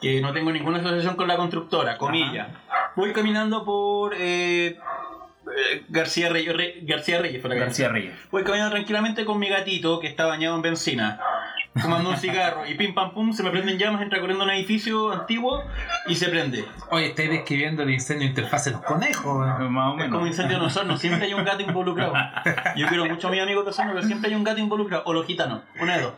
que 0.00 0.20
no 0.20 0.32
tengo 0.32 0.50
ninguna 0.52 0.78
asociación 0.78 1.16
con 1.16 1.28
la 1.28 1.36
constructora, 1.36 1.98
comillas. 1.98 2.48
Voy 2.96 3.12
caminando 3.12 3.64
por 3.64 4.14
eh, 4.16 4.68
eh, 4.76 5.82
García 5.88 6.28
Reyes, 6.30 6.56
Re- 6.56 6.78
García 6.82 7.20
Reyes, 7.20 7.40
fue 7.40 7.50
la 7.50 7.56
calle. 7.56 7.66
García 7.66 7.88
Reyes. 7.88 8.14
Voy 8.30 8.42
caminando 8.44 8.72
tranquilamente 8.74 9.24
con 9.24 9.38
mi 9.38 9.48
gatito 9.48 10.00
que 10.00 10.06
está 10.06 10.26
bañado 10.26 10.56
en 10.56 10.62
benzina, 10.62 11.20
fumando 11.74 12.10
un 12.10 12.16
cigarro 12.16 12.66
y 12.66 12.74
pim 12.74 12.92
pam 12.94 13.12
pum 13.12 13.32
se 13.32 13.42
me 13.42 13.50
prenden 13.50 13.78
llamas, 13.78 14.02
entra 14.02 14.18
corriendo 14.20 14.44
a 14.44 14.48
un 14.48 14.52
edificio 14.54 15.12
antiguo 15.12 15.62
y 16.06 16.14
se 16.16 16.28
prende. 16.28 16.64
Oye, 16.90 17.06
estáis 17.06 17.30
describiendo 17.30 17.82
el 17.84 17.90
incendio 17.90 18.24
de 18.24 18.30
interfaz 18.30 18.64
de 18.64 18.72
los 18.72 18.82
conejos. 18.82 19.46
Más 19.70 19.88
o 19.88 19.90
Es 19.92 19.96
menos. 19.96 20.12
como 20.12 20.26
incendio 20.26 20.56
en 20.56 20.62
Osorno, 20.64 20.96
siempre 20.98 21.26
hay 21.26 21.34
un 21.34 21.44
gato 21.44 21.62
involucrado. 21.62 22.12
Yo 22.76 22.86
quiero 22.88 23.06
mucho 23.06 23.28
a 23.28 23.30
mis 23.30 23.40
amigos 23.40 23.64
de 23.64 23.70
Osorno, 23.70 23.92
pero 23.94 24.06
siempre 24.06 24.30
hay 24.30 24.36
un 24.36 24.44
gato 24.44 24.58
involucrado. 24.60 25.02
O 25.06 25.12
los 25.12 25.26
gitanos, 25.26 25.62
una 25.80 25.96
de 25.96 26.02
dos. 26.02 26.12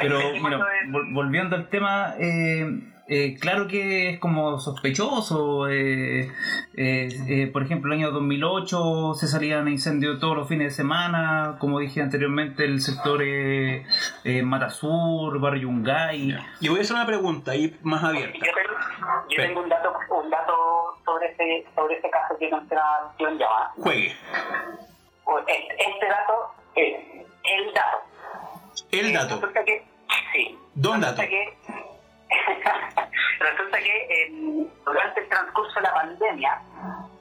Pero 0.00 0.20
vol- 0.34 1.12
volviendo 1.14 1.56
al 1.56 1.68
tema, 1.68 2.14
eh, 2.18 2.64
eh, 3.10 3.36
claro 3.40 3.66
que 3.66 4.10
es 4.10 4.18
como 4.20 4.58
sospechoso. 4.60 5.68
eh, 5.68 6.30
eh, 6.74 7.08
eh, 7.28 7.50
por 7.52 7.62
ejemplo, 7.64 7.92
el 7.92 7.98
año 7.98 8.12
2008 8.12 9.14
se 9.14 9.26
salían 9.26 9.68
incendios 9.68 10.20
todos 10.20 10.36
los 10.36 10.48
fines 10.48 10.68
de 10.68 10.76
semana, 10.76 11.56
como 11.58 11.80
dije 11.80 12.00
anteriormente, 12.00 12.64
el 12.64 12.80
sector 12.80 13.20
eh, 13.22 13.84
eh, 14.24 14.42
Matasur, 14.42 15.38
Barrio 15.40 15.62
Yungay. 15.62 16.38
Y 16.60 16.68
voy 16.68 16.78
a 16.78 16.82
hacer 16.82 16.94
una 16.96 17.06
pregunta 17.06 17.50
ahí 17.50 17.76
más 17.82 18.02
abierta. 18.04 18.38
Yo 18.38 18.44
tengo, 18.44 19.28
yo 19.28 19.42
tengo 19.42 19.60
un 19.62 19.68
dato, 19.68 19.92
un 20.22 20.30
dato 20.30 20.96
sobre 21.04 21.32
ese, 21.32 21.66
sobre 21.74 21.98
ese 21.98 22.08
caso 22.08 22.38
que 22.38 22.48
mencionaba 22.50 23.12
John 23.18 23.36
Llama. 23.36 23.72
Juegue. 23.76 24.14
Este, 25.46 25.66
este 25.78 26.06
dato 26.08 26.32
es 26.74 26.94
el 27.44 27.74
dato. 27.74 27.98
El 28.92 29.12
dato. 29.12 29.40
Que, 29.64 29.84
sí. 30.32 30.58
Resulta 31.00 31.00
dato. 31.00 31.22
Que, 31.22 31.56
resulta 33.40 33.78
que 33.78 34.24
en- 34.26 34.70
durante 34.84 35.20
el 35.20 35.28
transcurso 35.28 35.74
de 35.74 35.82
la 35.82 35.94
pandemia 35.94 36.60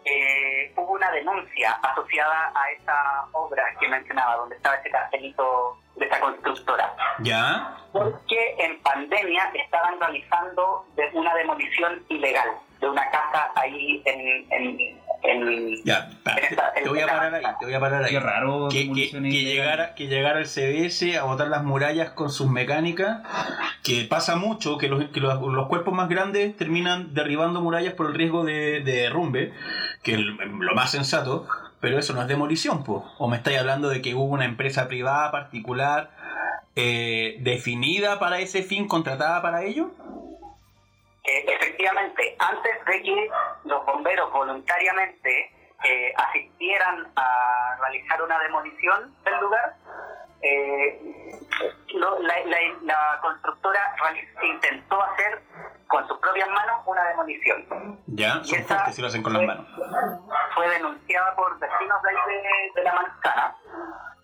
eh, 0.05 0.71
hubo 0.75 0.93
una 0.93 1.11
denuncia 1.11 1.71
asociada 1.83 2.51
a 2.55 2.71
esa 2.71 3.25
obra 3.33 3.63
que 3.79 3.87
mencionaba, 3.87 4.35
donde 4.37 4.55
estaba 4.55 4.75
ese 4.75 4.89
cartelito 4.89 5.77
de 5.95 6.05
esa 6.05 6.19
constructora. 6.19 6.93
¿Ya? 7.19 7.75
Porque 7.91 8.55
en 8.59 8.81
pandemia 8.81 9.51
estaban 9.53 9.99
realizando 9.99 10.85
de- 10.95 11.09
una 11.13 11.33
demolición 11.35 12.03
ilegal 12.09 12.49
de 12.79 12.89
una 12.89 13.09
casa 13.11 13.51
ahí 13.55 14.01
en... 14.05 14.51
en, 14.53 14.99
Ya. 15.83 16.09
Te 16.83 16.89
voy 16.89 16.99
a 17.01 17.07
parar 17.07 17.35
ahí, 17.35 17.43
te 17.59 17.65
voy 17.65 17.73
a 17.73 17.79
parar 17.79 18.03
ahí. 18.03 18.11
Qué 18.11 18.19
raro. 18.19 18.67
Que, 18.69 18.91
que- 18.91 19.09
que 19.11 19.17
ilegales. 19.17 19.33
llegara, 19.45 19.95
que 19.95 20.07
llegara 20.07 20.39
el 20.39 20.45
CBS 20.47 21.17
a 21.17 21.23
botar 21.23 21.47
las 21.47 21.63
murallas 21.63 22.11
con 22.11 22.29
sus 22.31 22.49
mecánicas, 22.49 23.19
que 23.83 24.05
pasa 24.05 24.35
mucho, 24.35 24.77
que 24.77 24.88
los, 24.88 25.05
que 25.09 25.19
los, 25.19 25.41
los 25.41 25.67
cuerpos 25.67 25.93
más 25.93 26.09
grandes 26.09 26.55
terminan 26.57 27.13
derribando 27.13 27.61
murallas 27.61 27.93
por 27.93 28.07
el 28.07 28.15
riesgo 28.15 28.43
de, 28.43 28.81
de 28.81 28.91
derrumbe, 28.93 29.53
que 30.03 30.13
es 30.13 30.19
lo 30.19 30.73
más 30.75 30.91
sensato, 30.91 31.47
pero 31.79 31.97
eso 31.99 32.13
no 32.13 32.21
es 32.21 32.27
demolición, 32.27 32.83
po. 32.83 33.05
o 33.17 33.27
me 33.27 33.38
estáis 33.38 33.59
hablando 33.59 33.89
de 33.89 34.01
que 34.01 34.13
hubo 34.15 34.25
una 34.25 34.45
empresa 34.45 34.88
privada 34.88 35.31
particular 35.31 36.11
eh, 36.75 37.38
definida 37.41 38.19
para 38.19 38.39
ese 38.39 38.63
fin, 38.63 38.88
contratada 38.88 39.41
para 39.41 39.63
ello. 39.63 39.91
Eh, 41.29 41.45
efectivamente, 41.48 42.36
antes 42.39 42.86
de 42.86 43.01
que 43.03 43.29
los 43.65 43.86
bomberos 43.86 44.31
voluntariamente 44.31 45.51
eh, 45.83 46.12
asistieran 46.17 47.07
a 47.15 47.77
realizar 47.81 48.21
una 48.24 48.39
demolición 48.39 49.15
del 49.24 49.39
lugar, 49.39 49.75
eh, 50.41 51.00
lo- 51.93 52.19
la, 52.19 52.33
la- 52.45 52.57
la 52.81 53.19
constructora 53.21 53.79
intentó 54.43 55.01
hacer 55.03 55.41
con 55.88 56.07
sus 56.07 56.17
propias 56.19 56.50
manos 56.50 56.81
una 56.86 57.03
demolición. 57.09 58.00
Ya, 58.07 58.43
son 58.43 58.63
fuertes 58.63 58.95
si 58.95 59.01
lo 59.01 59.07
hacen 59.07 59.21
con 59.24 59.33
las 59.33 59.43
manos. 59.43 59.67
Fue 60.55 60.67
denunciada 60.69 61.36
por 61.36 61.59
vecinos 61.59 62.01
de, 62.01 62.12
de, 62.33 62.71
de 62.75 62.83
la 62.83 62.93
manzana 62.93 63.55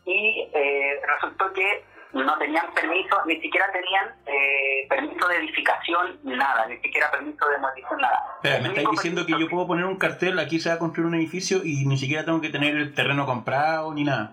y 0.06 0.50
eh, 0.54 1.02
resultó 1.06 1.52
que 1.54 1.86
no 2.24 2.38
tenían 2.38 2.66
permiso, 2.74 3.18
ni 3.26 3.40
siquiera 3.42 3.66
tenían 3.72 4.08
eh, 4.26 4.88
permiso 4.88 5.28
de 5.28 5.38
edificación, 5.38 6.20
nada, 6.24 6.66
ni 6.68 6.78
siquiera 6.78 7.12
permiso 7.12 7.46
de 7.46 7.54
demolición, 7.54 8.00
nada. 8.00 8.24
Espera, 8.36 8.60
me 8.62 8.70
estáis 8.70 8.90
diciendo 8.92 9.26
que 9.26 9.38
yo 9.38 9.50
puedo 9.50 9.68
poner 9.68 9.86
un 9.86 9.98
cartel, 9.98 10.40
aquí 10.40 10.60
se 10.60 10.70
va 10.70 10.76
a 10.76 10.80
construir 10.80 11.08
un 11.08 11.16
edificio 11.16 11.62
y 11.64 11.86
ni 11.86 11.98
siquiera 11.98 12.24
tengo 12.24 12.40
que 12.40 12.50
tener 12.50 12.76
el 12.76 12.94
terreno 12.94 13.26
comprado 13.26 13.94
ni 13.94 14.06
nada. 14.06 14.32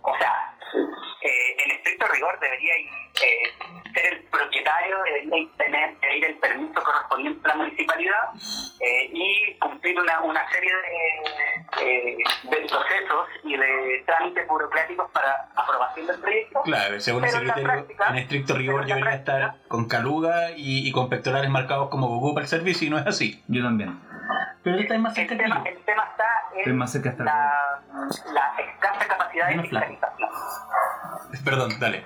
O 0.00 0.16
sea, 0.16 0.41
rigor 2.12 2.38
debería 2.40 2.74
eh, 2.76 3.52
ser 3.92 4.12
el 4.14 4.22
propietario, 4.24 4.96
debería 5.04 5.48
tener 5.56 5.94
pedir 5.98 6.24
el 6.26 6.34
permiso 6.38 6.82
correspondiente 6.82 7.40
a 7.44 7.48
la 7.48 7.56
municipalidad 7.56 8.28
eh, 8.80 9.10
y 9.12 9.58
cumplir 9.58 9.98
una, 10.00 10.20
una 10.22 10.48
serie 10.50 10.72
de, 10.74 11.82
eh, 12.12 12.16
de 12.44 12.56
procesos 12.68 13.28
y 13.44 13.56
de 13.56 14.02
trámites 14.06 14.46
burocráticos 14.48 15.10
para 15.10 15.48
aprobación 15.54 16.06
del 16.06 16.20
proyecto. 16.20 16.62
Claro, 16.62 17.00
según 17.00 17.22
la 17.22 17.28
criterio, 17.28 17.62
práctica- 17.64 18.08
en 18.08 18.16
estricto 18.16 18.54
rigor 18.54 18.86
yo 18.86 18.94
debería 18.96 19.16
estar 19.18 19.54
con 19.68 19.88
caluga 19.88 20.52
y, 20.56 20.88
y 20.88 20.92
con 20.92 21.08
pectorales 21.08 21.50
marcados 21.50 21.88
como 21.90 22.08
Goku 22.08 22.34
para 22.34 22.44
el 22.44 22.48
servicio 22.48 22.86
y 22.86 22.90
no 22.90 22.98
es 22.98 23.06
así. 23.06 23.42
Yo 23.48 23.62
también. 23.62 23.98
Pero 24.62 24.76
El 24.76 24.82
que 24.82 24.88
tema, 24.88 25.12
el 25.66 25.76
tema 25.84 26.04
está 26.12 26.24
En 26.54 26.76
más 26.76 26.92
cerca 26.92 27.10
hasta 27.10 27.24
la, 27.24 27.80
la 28.32 28.54
escasa 28.60 29.06
capacidad 29.08 29.48
de 29.48 29.54
fiscalización. 29.62 30.28
Perdón, 31.44 31.70
dale. 31.80 32.04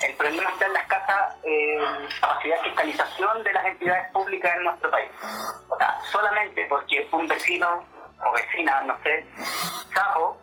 El 0.00 0.14
problema 0.16 0.50
está 0.50 0.66
en 0.66 0.72
la 0.72 0.80
escasa 0.80 1.36
eh, 1.42 1.78
capacidad 2.20 2.56
de 2.56 2.62
fiscalización 2.64 3.42
de 3.44 3.52
las 3.52 3.64
entidades 3.66 4.10
públicas 4.12 4.52
en 4.56 4.64
nuestro 4.64 4.90
país. 4.90 5.10
O 5.68 5.76
sea, 5.76 5.96
solamente 6.10 6.66
porque 6.68 7.08
un 7.12 7.28
vecino 7.28 7.84
o 8.24 8.32
vecina, 8.32 8.80
no 8.82 8.96
sé, 9.02 9.26
sapo, 9.94 10.38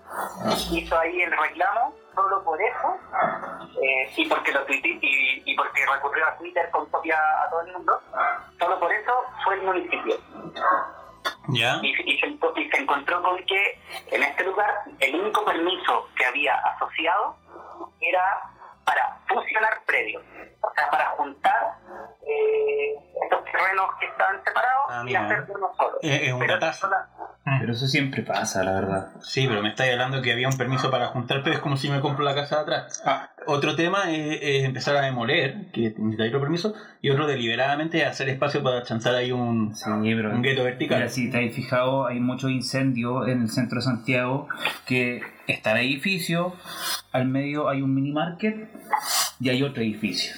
hizo 0.71 0.99
ahí 0.99 1.21
el 1.21 1.31
reclamo, 1.31 1.95
solo 2.13 2.43
por 2.43 2.61
eso, 2.61 2.97
eh, 3.81 4.11
y 4.17 4.27
porque 4.27 4.51
lo 4.51 4.65
tuite- 4.65 4.99
y, 5.01 5.43
y 5.45 5.55
porque 5.55 5.85
recurrió 5.85 6.27
a 6.27 6.35
Twitter 6.37 6.69
con 6.71 6.85
copia 6.89 7.17
a 7.17 7.49
todo 7.49 7.61
el 7.61 7.71
mundo, 7.73 8.01
solo 8.59 8.79
por 8.79 8.91
eso 8.91 9.13
fue 9.45 9.55
el 9.55 9.61
municipio. 9.63 10.15
Y, 11.81 11.93
se, 11.93 12.03
y 12.03 12.69
se 12.69 12.77
encontró 12.77 13.21
con 13.21 13.43
que 13.45 13.79
en 14.11 14.23
este 14.23 14.43
lugar 14.43 14.69
el 14.99 15.15
único 15.15 15.43
permiso 15.45 16.07
que 16.15 16.25
había 16.25 16.55
asociado 16.55 17.35
era 18.01 18.51
para 18.89 19.19
fusionar 19.27 19.81
predios, 19.85 20.23
o 20.61 20.73
sea, 20.73 20.89
para 20.89 21.09
juntar 21.11 21.77
eh, 22.25 22.95
estos 23.23 23.45
terrenos 23.45 23.85
que 23.99 24.05
estaban 24.07 24.43
separados 24.43 24.91
amigo. 24.91 25.19
Es, 26.01 26.21
es 26.23 26.33
un 26.33 26.47
datazo. 26.47 26.89
Mm. 27.45 27.59
Pero 27.59 27.71
eso 27.73 27.87
siempre 27.87 28.23
pasa, 28.23 28.63
la 28.63 28.73
verdad. 28.73 29.07
Sí, 29.21 29.47
pero 29.47 29.61
me 29.61 29.69
estáis 29.69 29.93
hablando 29.93 30.21
que 30.21 30.31
había 30.31 30.47
un 30.47 30.57
permiso 30.57 30.89
para 30.89 31.07
juntar, 31.07 31.41
pero 31.43 31.55
es 31.55 31.61
como 31.61 31.77
si 31.77 31.89
me 31.89 31.99
compro 32.01 32.23
la 32.23 32.33
casa 32.35 32.57
de 32.57 32.61
atrás. 32.61 33.03
Ah. 33.05 33.29
Otro 33.45 33.75
tema 33.75 34.11
es, 34.11 34.65
empezar 34.65 34.95
a 34.97 35.01
demoler, 35.01 35.71
que 35.71 35.93
necesita 35.97 36.25
otro 36.25 36.41
permiso, 36.41 36.73
y 37.01 37.09
otro 37.09 37.27
deliberadamente 37.27 38.05
hacer 38.05 38.29
espacio 38.29 38.61
para 38.63 38.83
chanzar 38.83 39.15
ahí 39.15 39.31
un, 39.31 39.73
un 39.85 40.41
gueto 40.43 40.63
vertical. 40.63 40.99
Mira, 40.99 41.09
si 41.09 41.31
te 41.31 41.37
habéis 41.37 41.55
fijado, 41.55 42.05
hay 42.05 42.19
muchos 42.19 42.51
incendios 42.51 43.27
en 43.27 43.43
el 43.43 43.49
centro 43.49 43.77
de 43.77 43.81
Santiago, 43.83 44.47
que 44.85 45.21
está 45.53 45.71
el 45.79 45.87
edificio, 45.87 46.55
al 47.11 47.27
medio 47.27 47.69
hay 47.69 47.81
un 47.81 47.93
mini 47.93 48.11
market 48.11 48.69
y 49.39 49.49
hay 49.49 49.63
otro 49.63 49.81
edificio. 49.81 50.33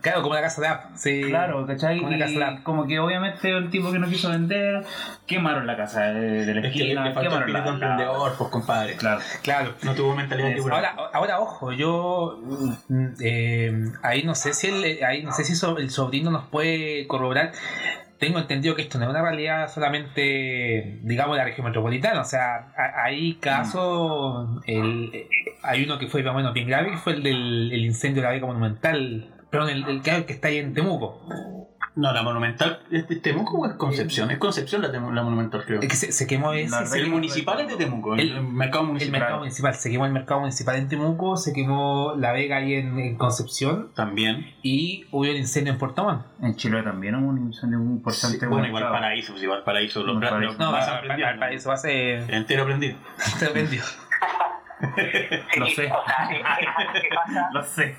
Claro, 0.00 0.22
como 0.22 0.34
la 0.34 0.40
casa 0.40 0.60
de 0.60 0.68
app. 0.68 0.96
Sí. 0.96 1.22
Claro, 1.28 1.66
¿cachai? 1.66 2.00
Como, 2.00 2.12
y 2.12 2.62
como 2.62 2.86
que 2.86 2.98
obviamente 2.98 3.50
el 3.50 3.70
tipo 3.70 3.92
que 3.92 3.98
no 3.98 4.08
quiso 4.08 4.30
vender, 4.30 4.84
quemaron 5.26 5.66
la 5.66 5.76
casa 5.76 6.12
de, 6.12 6.54
la 6.54 6.66
esquina, 6.66 7.08
es 7.08 7.16
que 7.16 7.22
quemaron 7.22 7.52
la, 7.52 7.68
emprendedor, 7.68 8.34
pues 8.36 8.50
compadre. 8.50 8.96
Claro, 8.96 9.20
claro. 9.42 9.74
No 9.82 9.94
tuvo 9.94 10.16
mentalidad 10.16 10.48
de 10.48 10.60
ahora, 10.60 10.96
ahora, 11.12 11.40
ojo, 11.40 11.72
yo 11.72 12.40
mm, 12.88 13.06
eh, 13.20 13.84
ahí 14.02 14.24
no 14.24 14.34
sé 14.34 14.54
si 14.54 14.68
el, 14.68 15.04
ahí 15.04 15.22
no 15.22 15.32
sé 15.32 15.44
si 15.44 15.52
el 15.52 15.90
sobrino 15.90 16.30
nos 16.30 16.46
puede 16.46 17.06
corroborar 17.06 17.52
tengo 18.20 18.38
entendido 18.38 18.76
que 18.76 18.82
esto 18.82 18.98
no 18.98 19.06
es 19.06 19.10
una 19.10 19.22
realidad 19.22 19.72
solamente, 19.72 21.00
digamos, 21.02 21.34
de 21.34 21.38
la 21.38 21.44
región 21.44 21.66
metropolitana. 21.66 22.20
O 22.20 22.24
sea, 22.24 22.72
hay 23.04 23.34
casos, 23.34 24.62
hay 24.66 25.84
uno 25.84 25.98
que 25.98 26.06
fue 26.06 26.22
más 26.22 26.34
o 26.34 26.36
menos 26.36 26.54
bien 26.54 26.68
grave, 26.68 26.92
que 26.92 26.98
fue 26.98 27.14
el 27.14 27.22
del 27.22 27.72
el 27.72 27.84
incendio 27.84 28.22
de 28.22 28.28
la 28.28 28.34
beca 28.34 28.46
monumental 28.46 29.34
Perdón, 29.50 29.70
el, 29.70 29.84
el 29.88 30.02
que 30.02 30.32
está 30.32 30.48
ahí 30.48 30.58
en 30.58 30.74
Temuco. 30.74 31.68
No, 31.96 32.12
la 32.12 32.22
monumental 32.22 32.80
es 32.90 33.08
de 33.08 33.16
Temuco 33.16 33.58
o 33.58 33.66
es 33.66 33.74
Concepción? 33.74 34.30
Es 34.30 34.38
Concepción 34.38 34.80
la, 34.82 34.88
la 34.88 35.00
monumental, 35.00 35.64
creo. 35.64 35.80
Es 35.80 35.88
que 35.88 35.96
se, 35.96 36.26
quemó 36.26 36.52
ese. 36.52 36.98
el 36.98 37.08
municipal 37.08 37.60
es 37.60 37.68
de 37.68 37.76
Temuco, 37.76 38.14
el, 38.14 38.42
mercado 38.42 38.84
municipal. 38.84 39.14
El 39.14 39.20
mercado 39.20 39.38
municipal. 39.40 39.74
Se 39.74 39.90
quemó 39.90 40.06
el 40.06 40.12
mercado 40.12 40.40
municipal 40.40 40.76
en 40.76 40.88
Temuco, 40.88 41.36
se 41.36 41.52
quemó 41.52 42.14
la 42.16 42.32
Vega 42.32 42.58
ahí 42.58 42.74
en, 42.74 43.16
Concepción. 43.16 43.92
También. 43.94 44.54
Y 44.62 45.06
hubo 45.10 45.24
el 45.24 45.36
incendio 45.36 45.72
en 45.72 45.78
Puerto 45.78 46.04
Montt. 46.04 46.26
En 46.42 46.54
Chile 46.56 46.82
también 46.82 47.16
hubo 47.16 47.28
un 47.28 47.38
incendio 47.38 47.78
muy 47.78 47.96
importante. 47.96 48.46
bueno, 48.46 48.68
igual 48.68 48.84
Paraíso, 48.84 49.32
pues 49.32 49.42
igual 49.42 49.64
Paraíso. 49.64 50.04
Los, 50.04 50.20
paraíso. 50.20 50.58
No, 50.58 50.72
Paraíso 50.72 51.68
va 51.68 51.74
a 51.74 51.78
ser. 51.78 52.32
Entero 52.32 52.64
prendido. 52.64 52.96
Entero 53.32 53.52
prendido. 53.52 53.84
Lo 55.56 55.66
sé. 55.66 55.92
Lo 57.52 57.62
sé 57.62 57.96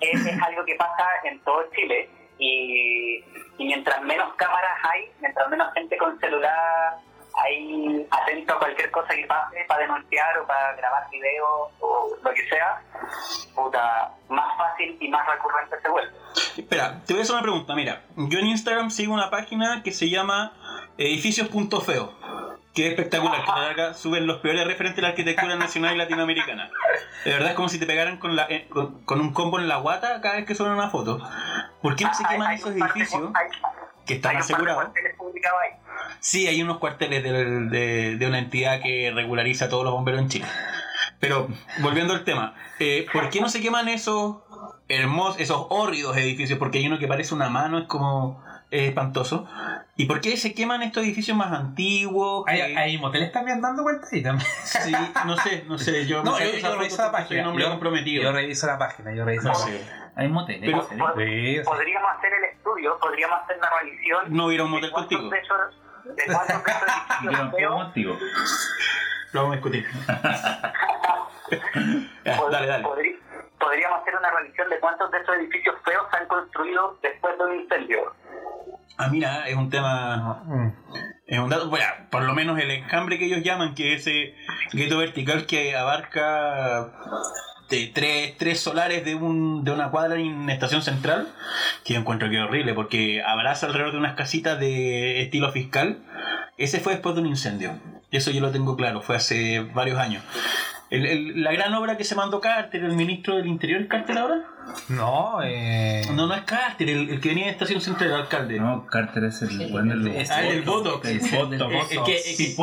es, 0.00 0.26
es 0.26 0.42
algo 0.42 0.64
que 0.64 0.74
pasa 0.76 1.04
en 1.24 1.40
todo 1.40 1.64
Chile 1.74 2.08
y, 2.38 3.24
mientras 3.58 4.02
menos 4.02 4.34
cámaras 4.34 4.78
hay, 4.82 5.10
mientras 5.20 5.48
menos 5.48 5.72
gente 5.74 5.96
con 5.98 6.18
celular 6.20 6.96
ahí 7.34 8.06
atento 8.10 8.54
a 8.54 8.58
cualquier 8.58 8.90
cosa 8.90 9.14
que 9.14 9.24
pase 9.26 9.64
para 9.68 9.82
denunciar 9.82 10.38
o 10.38 10.46
para 10.46 10.74
grabar 10.74 11.08
videos 11.10 11.70
o 11.80 12.16
lo 12.22 12.30
que 12.34 12.48
sea, 12.48 12.82
puta, 13.54 14.12
más 14.28 14.56
fácil 14.56 14.96
y 14.98 15.08
más 15.08 15.26
recurrente 15.26 15.76
se 15.80 15.88
vuelve. 15.88 16.12
Espera, 16.56 17.00
te 17.06 17.12
voy 17.12 17.20
a 17.20 17.22
hacer 17.22 17.34
una 17.34 17.42
pregunta. 17.42 17.74
Mira, 17.74 18.02
yo 18.16 18.38
en 18.38 18.46
Instagram 18.46 18.90
sigo 18.90 19.14
una 19.14 19.30
página 19.30 19.82
que 19.84 19.92
se 19.92 20.08
llama 20.08 20.52
edificios.feo 20.96 22.57
Qué 22.74 22.88
espectacular, 22.88 23.44
que 23.44 23.50
acá 23.50 23.94
suben 23.94 24.26
los 24.26 24.38
peores 24.38 24.64
referentes 24.66 24.96
de 24.96 25.02
la 25.02 25.08
arquitectura 25.08 25.56
nacional 25.56 25.94
y 25.94 25.98
latinoamericana. 25.98 26.70
De 27.24 27.32
verdad 27.32 27.50
es 27.50 27.54
como 27.54 27.68
si 27.68 27.78
te 27.78 27.86
pegaran 27.86 28.18
con, 28.18 28.36
la, 28.36 28.46
eh, 28.48 28.68
con, 28.68 29.20
un 29.20 29.32
combo 29.32 29.58
en 29.58 29.68
la 29.68 29.78
guata 29.78 30.20
cada 30.20 30.36
vez 30.36 30.46
que 30.46 30.54
suben 30.54 30.72
una 30.72 30.90
foto. 30.90 31.20
¿Por 31.82 31.96
qué 31.96 32.04
no 32.04 32.14
se 32.14 32.24
queman 32.24 32.52
esos 32.52 32.70
edificios 32.72 33.32
que 34.06 34.14
están 34.14 34.36
asegurados? 34.36 34.90
Sí, 36.20 36.46
hay 36.46 36.62
unos 36.62 36.78
cuarteles 36.78 37.22
de, 37.22 38.16
de, 38.16 38.26
una 38.26 38.38
entidad 38.38 38.80
que 38.80 39.10
regulariza 39.14 39.66
a 39.66 39.68
todos 39.68 39.84
los 39.84 39.92
bomberos 39.92 40.20
en 40.20 40.28
Chile. 40.28 40.46
Pero, 41.20 41.48
volviendo 41.80 42.12
al 42.12 42.24
tema, 42.24 42.54
eh, 42.78 43.06
¿por 43.12 43.28
qué 43.30 43.40
no 43.40 43.48
se 43.48 43.60
queman 43.60 43.88
esos 43.88 44.36
hermosos, 44.88 45.40
esos 45.40 45.66
hórridos 45.70 46.16
edificios? 46.16 46.58
Porque 46.58 46.78
hay 46.78 46.86
uno 46.86 46.98
que 46.98 47.08
parece 47.08 47.34
una 47.34 47.48
mano, 47.48 47.78
es 47.78 47.86
como 47.86 48.42
es 48.70 48.88
espantoso. 48.88 49.48
¿Y 49.96 50.06
por 50.06 50.20
qué 50.20 50.36
se 50.36 50.54
queman 50.54 50.82
estos 50.82 51.02
edificios 51.02 51.36
más 51.36 51.52
antiguos? 51.52 52.44
¿Hay, 52.46 52.60
hay 52.60 52.98
moteles 52.98 53.32
también 53.32 53.60
dando 53.60 53.82
vueltas 53.82 54.12
ahí 54.12 54.22
también? 54.22 54.48
Sí, 54.64 54.92
no 55.26 55.36
sé, 55.36 55.64
no 55.66 55.78
sé. 55.78 56.06
Yo, 56.06 56.22
no, 56.22 56.38
yo, 56.38 56.46
yo 56.46 56.76
reviso 56.76 57.02
la 57.02 57.12
página. 57.12 57.52
Yo, 57.54 57.70
comprometido. 57.70 58.22
Yo 58.22 58.32
reviso 58.32 58.66
la 58.66 58.78
página, 58.78 59.12
yo 59.12 59.24
reviso 59.24 59.48
la 59.48 59.54
página. 59.54 60.12
Hay 60.16 60.28
moteles. 60.28 60.60
Pero, 60.60 60.86
podríamos 61.64 62.10
hacer 62.16 62.32
el 62.32 62.44
estudio, 62.44 62.98
podríamos 63.00 63.42
hacer 63.42 63.58
la 63.58 63.70
revisión. 63.80 64.24
No 64.28 64.46
hubiera 64.46 64.64
un 64.64 64.70
motel 64.70 64.90
contigo. 64.90 65.22
De, 65.22 65.28
cuántos 65.28 66.64
de 66.64 67.62
esos 67.62 67.74
contigo. 67.74 68.18
Lo 69.32 69.42
vamos 69.42 69.52
a 69.52 69.56
discutir. 69.56 69.86
dale, 72.24 72.66
dale. 72.66 72.84
Podríamos 73.58 74.00
hacer 74.00 74.16
una 74.16 74.30
revisión 74.30 74.70
de 74.70 74.80
cuántos 74.80 75.10
de 75.10 75.18
esos 75.18 75.34
edificios 75.36 75.74
feos 75.84 76.06
se 76.10 76.16
han 76.16 76.26
construido 76.28 76.96
después 77.02 77.36
de 77.38 77.44
un 77.44 77.60
incendio. 77.60 78.14
Ah, 78.96 79.08
mira, 79.08 79.48
es 79.48 79.54
un 79.54 79.70
tema. 79.70 80.42
Es 81.26 81.38
un 81.38 81.48
dato. 81.48 81.68
Bueno, 81.68 81.86
por 82.10 82.22
lo 82.24 82.34
menos 82.34 82.58
el 82.58 82.70
enjambre 82.70 83.18
que 83.18 83.26
ellos 83.26 83.42
llaman, 83.42 83.74
que 83.74 83.94
es 83.94 84.06
ese 84.06 84.34
gueto 84.72 84.98
vertical 84.98 85.46
que 85.46 85.76
abarca 85.76 86.90
de 87.68 87.90
tres, 87.94 88.36
tres 88.38 88.60
solares 88.60 89.04
de, 89.04 89.14
un, 89.14 89.62
de 89.62 89.72
una 89.72 89.90
cuadra 89.90 90.18
en 90.18 90.48
estación 90.48 90.82
central, 90.82 91.28
que 91.84 91.94
yo 91.94 92.00
encuentro 92.00 92.30
que 92.30 92.36
es 92.36 92.42
horrible, 92.42 92.74
porque 92.74 93.22
abraza 93.22 93.66
alrededor 93.66 93.92
de 93.92 93.98
unas 93.98 94.14
casitas 94.14 94.58
de 94.58 95.22
estilo 95.22 95.52
fiscal. 95.52 95.98
Ese 96.56 96.80
fue 96.80 96.94
después 96.94 97.14
de 97.14 97.20
un 97.20 97.26
incendio. 97.28 97.78
Eso 98.10 98.30
yo 98.30 98.40
lo 98.40 98.50
tengo 98.50 98.76
claro, 98.76 99.02
fue 99.02 99.16
hace 99.16 99.60
varios 99.60 99.98
años. 99.98 100.24
La 100.90 101.52
gran 101.52 101.74
obra 101.74 101.98
que 101.98 102.04
se 102.04 102.14
mandó 102.14 102.40
Carter, 102.40 102.82
el 102.82 102.96
ministro 102.96 103.36
del 103.36 103.46
Interior, 103.46 103.82
¿es 103.82 103.88
Carter 103.88 104.16
ahora? 104.16 104.44
No, 104.88 105.40
eh... 105.42 106.02
No, 106.12 106.26
no 106.26 106.34
es 106.34 106.42
Carter, 106.42 106.88
el, 106.88 107.20
que 107.20 107.28
venía 107.28 107.46
de 107.46 107.52
Estación 107.52 107.80
Central, 107.80 108.10
el 108.10 108.16
alcalde. 108.16 108.58
No, 108.58 108.86
Carter 108.86 109.24
es 109.24 109.42
el 109.42 109.70
bueno 109.70 109.94
el, 109.94 110.08
es, 110.08 110.30
ah, 110.30 110.42
el 110.42 110.62
Botox. 110.62 111.06
El 111.06 111.20
Botox. 111.20 111.92
Es 111.92 111.98
que, 112.00 112.16
es 112.16 112.58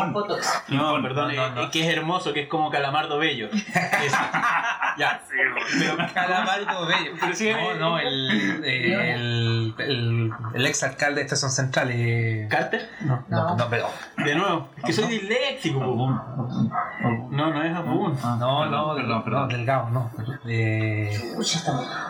No, 0.70 1.02
perdón, 1.02 1.32
es, 1.32 1.70
que 1.72 1.88
es 1.88 1.96
hermoso, 1.96 2.34
que 2.34 2.42
es 2.42 2.48
como 2.48 2.70
Calamardo 2.70 3.18
Bello. 3.20 3.50
ya. 4.98 5.22
Sí, 5.28 5.36
pero 5.80 5.98
Calamardo 6.14 6.86
Bello. 6.88 7.12
Pero 7.20 7.36
sí, 7.36 7.52
no, 7.52 7.74
no, 7.76 8.00
el, 8.00 8.64
el, 8.64 9.76
el, 9.78 10.32
el 10.54 10.66
ex 10.66 10.84
alcalde 10.84 11.16
de 11.16 11.22
Estación 11.24 11.52
Central. 11.52 11.90
Eh... 11.92 12.48
¿Carter? 12.50 12.90
No, 13.02 13.26
no, 13.30 13.56
no, 13.56 13.70
pero. 13.70 13.88
De 14.18 14.36
nuevo, 14.36 14.70
es 14.78 14.84
que 14.84 14.94
soy 14.94 15.08
disléxico. 15.08 15.80
No, 15.80 17.54
no 17.54 17.64
es 17.64 17.76
Abun. 17.76 18.18
Ah, 18.24 18.38
no, 18.40 18.66
no, 18.66 18.96
perdón, 18.96 19.24
perdón, 19.24 19.50
Delgado, 19.50 19.90
no. 19.90 20.12
Eh... 20.48 21.36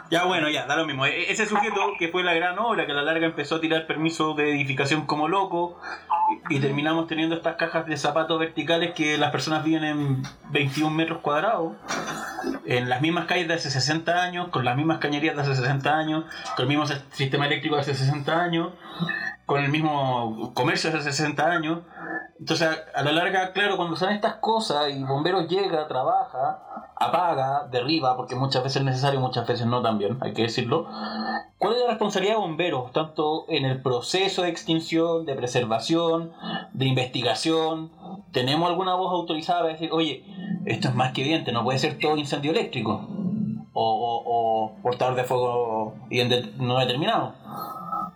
Ya 0.10 0.26
bueno, 0.26 0.50
ya, 0.50 0.66
da 0.66 0.76
lo 0.76 0.86
mismo. 0.86 1.06
E-, 1.06 1.32
ese 1.32 1.46
sujeto 1.46 1.94
que 1.98 2.10
fue 2.10 2.24
la 2.24 2.34
gran 2.34 2.58
obra, 2.60 2.86
que 2.86 2.92
a 2.92 2.96
la 2.96 3.04
larga 3.04 3.26
empezó 3.26 3.56
a 3.56 3.62
tirar 3.62 3.88
permiso 3.88 4.34
de 4.34 4.52
edificación 4.52 5.06
como 5.06 5.28
loco, 5.28 5.80
y, 6.50 6.60
terminamos 6.60 7.08
teniendo 7.08 7.36
estas 7.36 7.56
cajas 7.56 7.86
de 7.86 7.98
zapatos 7.98 8.40
verticales 8.40 8.94
que 8.94 9.18
las 9.18 9.32
personas 9.32 9.64
viven 9.64 9.84
en 9.84 10.24
21 10.52 10.90
metros 10.90 11.20
cuadrados, 11.20 11.74
en 12.66 12.90
las 12.90 13.02
mismas 13.02 13.26
calles 13.26 13.48
de 13.48 13.54
hace 13.54 13.70
60 13.70 14.24
años, 14.24 14.48
con 14.50 14.66
las 14.66 14.76
mismas 14.76 15.00
cañerías 15.00 15.36
de 15.36 15.42
hace 15.42 15.56
60 15.56 15.98
años, 15.98 16.26
con 16.56 16.64
el 16.64 16.70
mismo 16.70 16.86
sistema 17.12 17.46
eléctrico 17.46 17.76
de 17.76 17.82
hace 17.82 17.94
60 17.94 18.42
años, 18.42 18.70
con 19.46 19.64
el 19.64 19.70
mismo 19.72 20.52
comercio 20.54 20.90
hace 20.90 21.02
60 21.02 21.46
años. 21.46 21.80
Entonces, 22.40 22.68
a 22.94 23.04
la 23.04 23.12
larga, 23.12 23.52
claro, 23.54 23.78
cuando 23.78 23.96
son 23.96 24.12
estas 24.12 24.36
cosas 24.36 24.90
y 24.92 25.04
bomberos 25.04 25.48
llega, 25.48 25.88
trabaja, 25.88 26.60
apaga, 26.96 27.68
derriba, 27.72 28.18
porque 28.18 28.36
muchas 28.36 28.64
veces 28.64 28.78
es 28.78 28.84
necesario, 28.84 29.20
muchas 29.20 29.48
veces 29.48 29.66
no 29.68 29.82
también, 29.82 30.18
hay 30.22 30.34
que 30.34 30.44
decirlo. 30.44 30.88
¿Cuál 31.58 31.76
es 31.76 31.82
la 31.82 31.88
responsabilidad 31.90 32.36
de 32.36 32.42
bomberos, 32.42 32.92
tanto 32.92 33.46
en 33.48 33.66
el 33.66 33.82
proceso 33.82 34.42
de 34.42 34.50
extinción, 34.50 35.26
de 35.26 35.36
preservación, 35.36 36.34
de 36.74 36.86
investigación? 36.86 37.92
¿Tenemos 38.32 38.70
alguna 38.70 38.96
voz 38.96 39.12
autorizada 39.14 39.62
para 39.62 39.74
decir, 39.74 39.90
oye, 39.92 40.26
esto 40.66 40.90
es 40.90 40.96
más 40.96 41.14
que 41.14 41.22
evidente, 41.22 41.52
no 41.52 41.64
puede 41.64 41.80
ser 41.80 41.98
todo 42.00 42.18
incendio 42.18 42.52
eléctrico? 42.52 43.08
O, 43.78 44.24
o, 44.26 44.82
portador 44.82 45.16
de 45.16 45.26
fuego 45.26 45.96
no 46.58 46.80
determinado. 46.80 47.34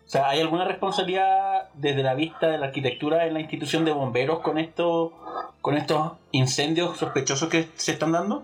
O 0.10 0.12
sea, 0.12 0.30
¿hay 0.30 0.42
alguna 0.42 0.66
responsabilidad 0.66 1.70
desde 1.76 2.02
la 2.02 2.16
vista 2.16 2.48
de 2.48 2.58
la 2.58 2.66
arquitectura 2.66 3.28
en 3.28 3.36
la 3.36 3.42
institución 3.42 3.86
de 3.86 3.92
bomberos 3.92 4.40
con 4.40 4.58
esto, 4.58 5.14
con 5.62 5.78
estos 5.78 6.14
incendios 6.32 6.98
sospechosos 6.98 7.48
que 7.48 7.68
se 7.76 7.92
están 7.92 8.14
dando? 8.14 8.44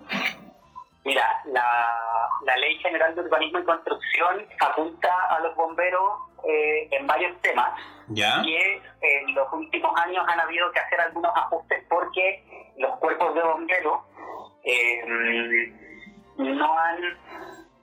Mira, 1.04 1.26
la, 1.46 2.56
Ley 2.58 2.78
General 2.78 3.16
de 3.16 3.22
Urbanismo 3.22 3.58
y 3.58 3.64
Construcción 3.64 4.46
apunta 4.60 5.10
a 5.28 5.40
los 5.40 5.56
bomberos 5.56 6.12
eh, 6.48 6.88
en 6.92 7.08
varios 7.08 7.36
temas. 7.42 7.74
¿Ya? 8.10 8.44
Y 8.46 8.56
en 9.02 9.34
los 9.34 9.52
últimos 9.52 9.92
años 10.06 10.24
han 10.28 10.40
habido 10.40 10.72
que 10.72 10.80
hacer 10.82 11.02
algunos 11.02 11.36
ajustes 11.36 11.84
porque 11.90 12.44
los 12.78 12.96
cuerpos 12.98 13.34
de 13.34 13.42
bomberos 13.42 14.02
eh, 14.66 15.02
no 16.38 16.78
han 16.78 17.02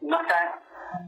no, 0.03 0.19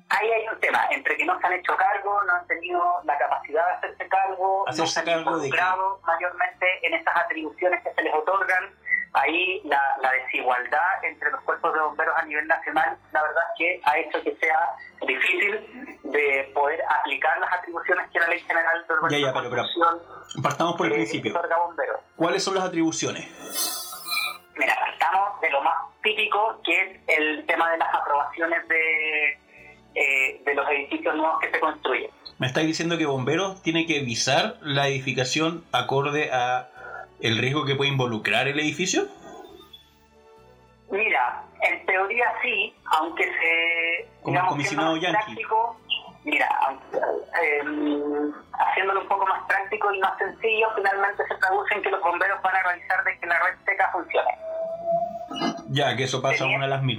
ahí 0.09 0.31
hay 0.31 0.49
un 0.49 0.61
tema, 0.61 0.87
entre 0.91 1.17
que 1.17 1.25
no 1.25 1.39
se 1.39 1.47
han 1.47 1.53
hecho 1.55 1.77
cargo, 1.77 2.23
no 2.25 2.35
han 2.35 2.47
tenido 2.47 2.83
la 3.05 3.19
capacidad 3.19 3.67
de 3.67 3.73
hacerse 3.75 4.09
cargo, 4.09 4.69
Hacerse 4.69 4.83
no 4.83 4.87
se 4.87 5.01
han 5.01 5.07
cargo 5.07 5.39
de 5.39 5.47
involucrado 5.47 6.01
mayormente 6.07 6.67
en 6.87 6.95
esas 6.95 7.17
atribuciones 7.17 7.83
que 7.83 7.93
se 7.93 8.03
les 8.03 8.15
otorgan. 8.15 8.71
Ahí 9.17 9.61
la, 9.65 9.81
la 10.03 10.11
desigualdad 10.11 11.05
entre 11.05 11.31
los 11.31 11.41
cuerpos 11.43 11.73
de 11.73 11.81
bomberos 11.81 12.17
a 12.17 12.25
nivel 12.25 12.49
nacional, 12.49 12.99
la 13.13 13.23
verdad 13.23 13.45
es 13.51 13.59
que 13.59 13.81
ha 13.85 13.99
hecho 13.99 14.23
que 14.23 14.35
sea 14.37 14.75
difícil 15.07 16.01
de 16.03 16.51
poder 16.53 16.83
aplicar 17.01 17.39
las 17.39 17.53
atribuciones 17.53 18.11
que 18.11 18.19
la 18.19 18.27
Ley 18.27 18.41
General 18.41 18.85
de 18.89 19.11
Ya, 19.11 19.27
ya, 19.27 19.33
pero, 19.33 19.51
pero, 19.51 20.43
Partamos 20.43 20.75
por 20.77 20.87
el 20.87 20.93
eh, 20.93 20.97
principio. 20.97 21.41
¿Cuáles 22.17 22.43
son 22.43 22.57
las 22.57 22.65
atribuciones? 22.65 23.85
Mira, 24.57 24.77
partamos 24.79 25.41
de 25.41 25.51
lo 25.51 25.63
más 25.63 25.75
típico, 26.03 26.61
que 26.65 26.81
es 26.83 27.01
el 27.19 27.47
tema 27.47 27.71
de 27.73 27.79
las 27.79 27.95
aprobaciones 27.95 28.69
de, 28.69 29.39
eh, 29.95 30.43
de 30.45 30.55
los 30.55 30.69
edificios 30.71 31.15
nuevos 31.15 31.41
que 31.41 31.51
se 31.51 31.61
construyen. 31.61 32.11
Me 32.39 32.47
estáis 32.47 32.67
diciendo 32.67 32.99
que 32.99 33.07
bomberos 33.07 33.63
tiene 33.63 33.87
que 33.87 34.01
visar 34.01 34.57
la 34.61 34.89
edificación 34.89 35.65
acorde 35.73 36.31
a 36.33 36.69
el 37.21 37.39
riesgo 37.39 37.65
que 37.65 37.75
puede 37.75 37.91
involucrar 37.91 38.49
el 38.49 38.59
edificio. 38.59 39.07
Mira, 40.91 41.43
en 41.63 41.87
teoría 41.87 42.27
sí, 42.43 42.75
aunque 42.87 43.25
se... 43.25 44.09
Como 44.23 44.39
el 44.39 44.47
comisionado 44.47 44.93
más 44.93 45.01
Yankee. 45.01 45.25
práctico, 45.25 45.81
mira, 46.25 46.49
eh, 47.43 47.63
haciéndolo 48.59 49.01
un 49.03 49.09
poco 49.09 49.27
más 49.27 49.43
práctico 49.47 49.93
y 49.93 50.01
más 50.01 50.17
sencillo, 50.19 50.69
finalmente 50.75 51.23
se 51.29 51.35
traduce 51.37 51.75
en 51.75 51.83
que 51.83 51.91
los 51.91 52.01
bomberos 52.03 52.41
van 52.43 52.57
a 52.57 52.63
realizar 52.63 53.05
de 53.05 53.19
que 53.19 53.27
la 53.27 53.39
red 53.41 53.55
seca 53.65 53.91
funcione. 53.93 54.39
Ya, 55.71 55.97
que 55.97 56.05
eso 56.05 56.21
pasa 56.23 56.39
Tenía- 56.45 56.57
una 56.57 56.67
de 56.67 56.71
las 56.71 56.83
mil. 56.83 56.99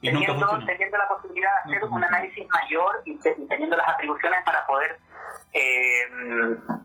Y 0.00 0.10
nunca 0.12 0.26
teniendo, 0.26 0.46
funciona. 0.48 0.66
teniendo 0.66 0.96
la 0.98 1.08
posibilidad 1.08 1.50
de 1.64 1.76
hacer 1.76 1.84
un 1.88 2.04
análisis 2.04 2.46
mayor 2.48 3.02
y, 3.04 3.18
te- 3.18 3.34
y 3.38 3.46
teniendo 3.48 3.76
las 3.76 3.88
atribuciones 3.88 4.44
para 4.44 4.64
poder 4.66 4.98
eh, 5.52 6.06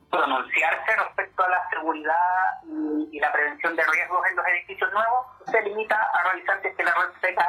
pronunciarse 0.10 0.96
respecto 0.96 1.44
a 1.44 1.50
la 1.50 1.70
seguridad 1.70 2.14
y, 2.66 3.18
y 3.18 3.20
la 3.20 3.32
prevención 3.32 3.76
de 3.76 3.84
riesgos 3.86 4.20
en 4.30 4.36
los 4.36 4.46
edificios 4.48 4.92
nuevos, 4.94 5.26
se 5.52 5.62
limita 5.62 5.96
a 5.96 6.24
realizar 6.24 6.60
si 6.62 6.68
es 6.70 6.76
que 6.76 6.84
la 6.84 6.92
red 6.94 7.10
seca 7.22 7.46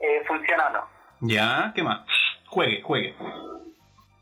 eh, 0.00 0.22
funciona 0.26 0.66
o 0.66 0.70
no. 0.70 0.86
Ya, 1.20 1.72
¿qué 1.74 1.82
más? 1.82 2.00
Juegue, 2.52 2.82
juegue. 2.82 3.14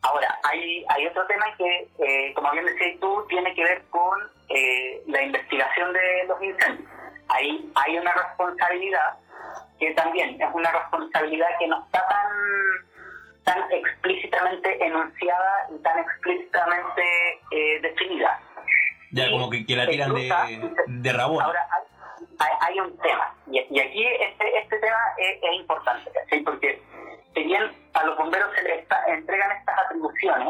Ahora, 0.03 0.39
hay, 0.45 0.85
hay 0.89 1.07
otro 1.09 1.27
tema 1.27 1.47
que, 1.59 1.89
eh, 1.99 2.33
como 2.35 2.53
bien 2.53 2.65
decías 2.65 3.01
tú, 3.01 3.27
tiene 3.29 3.53
que 3.55 3.65
ver 3.65 3.83
con 3.91 4.21
eh, 4.51 5.03
la 5.09 5.23
investigación 5.23 5.93
de 5.93 6.25
los 6.29 6.41
incendios. 6.41 6.89
Ahí 7.29 7.69
hay 7.75 7.99
una 7.99 8.13
responsabilidad 8.13 9.19
que 9.81 9.93
también 9.95 10.41
es 10.41 10.49
una 10.55 10.71
responsabilidad 10.71 11.49
que 11.59 11.67
no 11.67 11.85
está 11.85 12.07
tan, 12.07 12.33
tan 13.43 13.73
explícitamente 13.73 14.87
enunciada 14.87 15.67
y 15.75 15.83
tan 15.83 15.99
explícitamente 15.99 17.03
eh, 17.51 17.81
definida. 17.83 18.41
Ya, 19.11 19.27
Y 19.27 19.33
como 19.33 19.51
que, 19.51 19.67
que 19.67 19.75
la 19.75 19.89
tiran 19.89 20.15
de, 20.15 20.71
de 20.87 21.13
rabón. 21.13 21.43
Ahora, 21.43 21.67
hay, 22.61 22.81
un 22.81 22.97
tema, 22.99 23.35
y, 23.51 23.59
aquí 23.59 24.07
este, 24.07 24.59
este 24.59 24.79
tema 24.79 24.99
es, 25.19 25.39
importante, 25.55 26.11
¿cachai? 26.11 26.41
porque 26.41 26.81
si 27.35 27.43
bien 27.45 27.71
a 27.95 28.05
los 28.05 28.17
bomberos 28.17 28.51
se 28.55 28.63
les 28.63 28.79
está- 28.81 29.05
entregan 29.07 29.53
estas 29.53 29.79
atribuciones, 29.79 30.49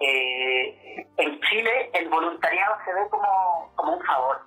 eh, 0.00 1.06
en 1.16 1.40
Chile 1.40 1.90
el 1.94 2.08
voluntariado 2.08 2.76
se 2.84 2.92
ve 2.92 3.08
como, 3.10 3.72
como 3.76 3.92
un 3.94 4.04
favor, 4.04 4.40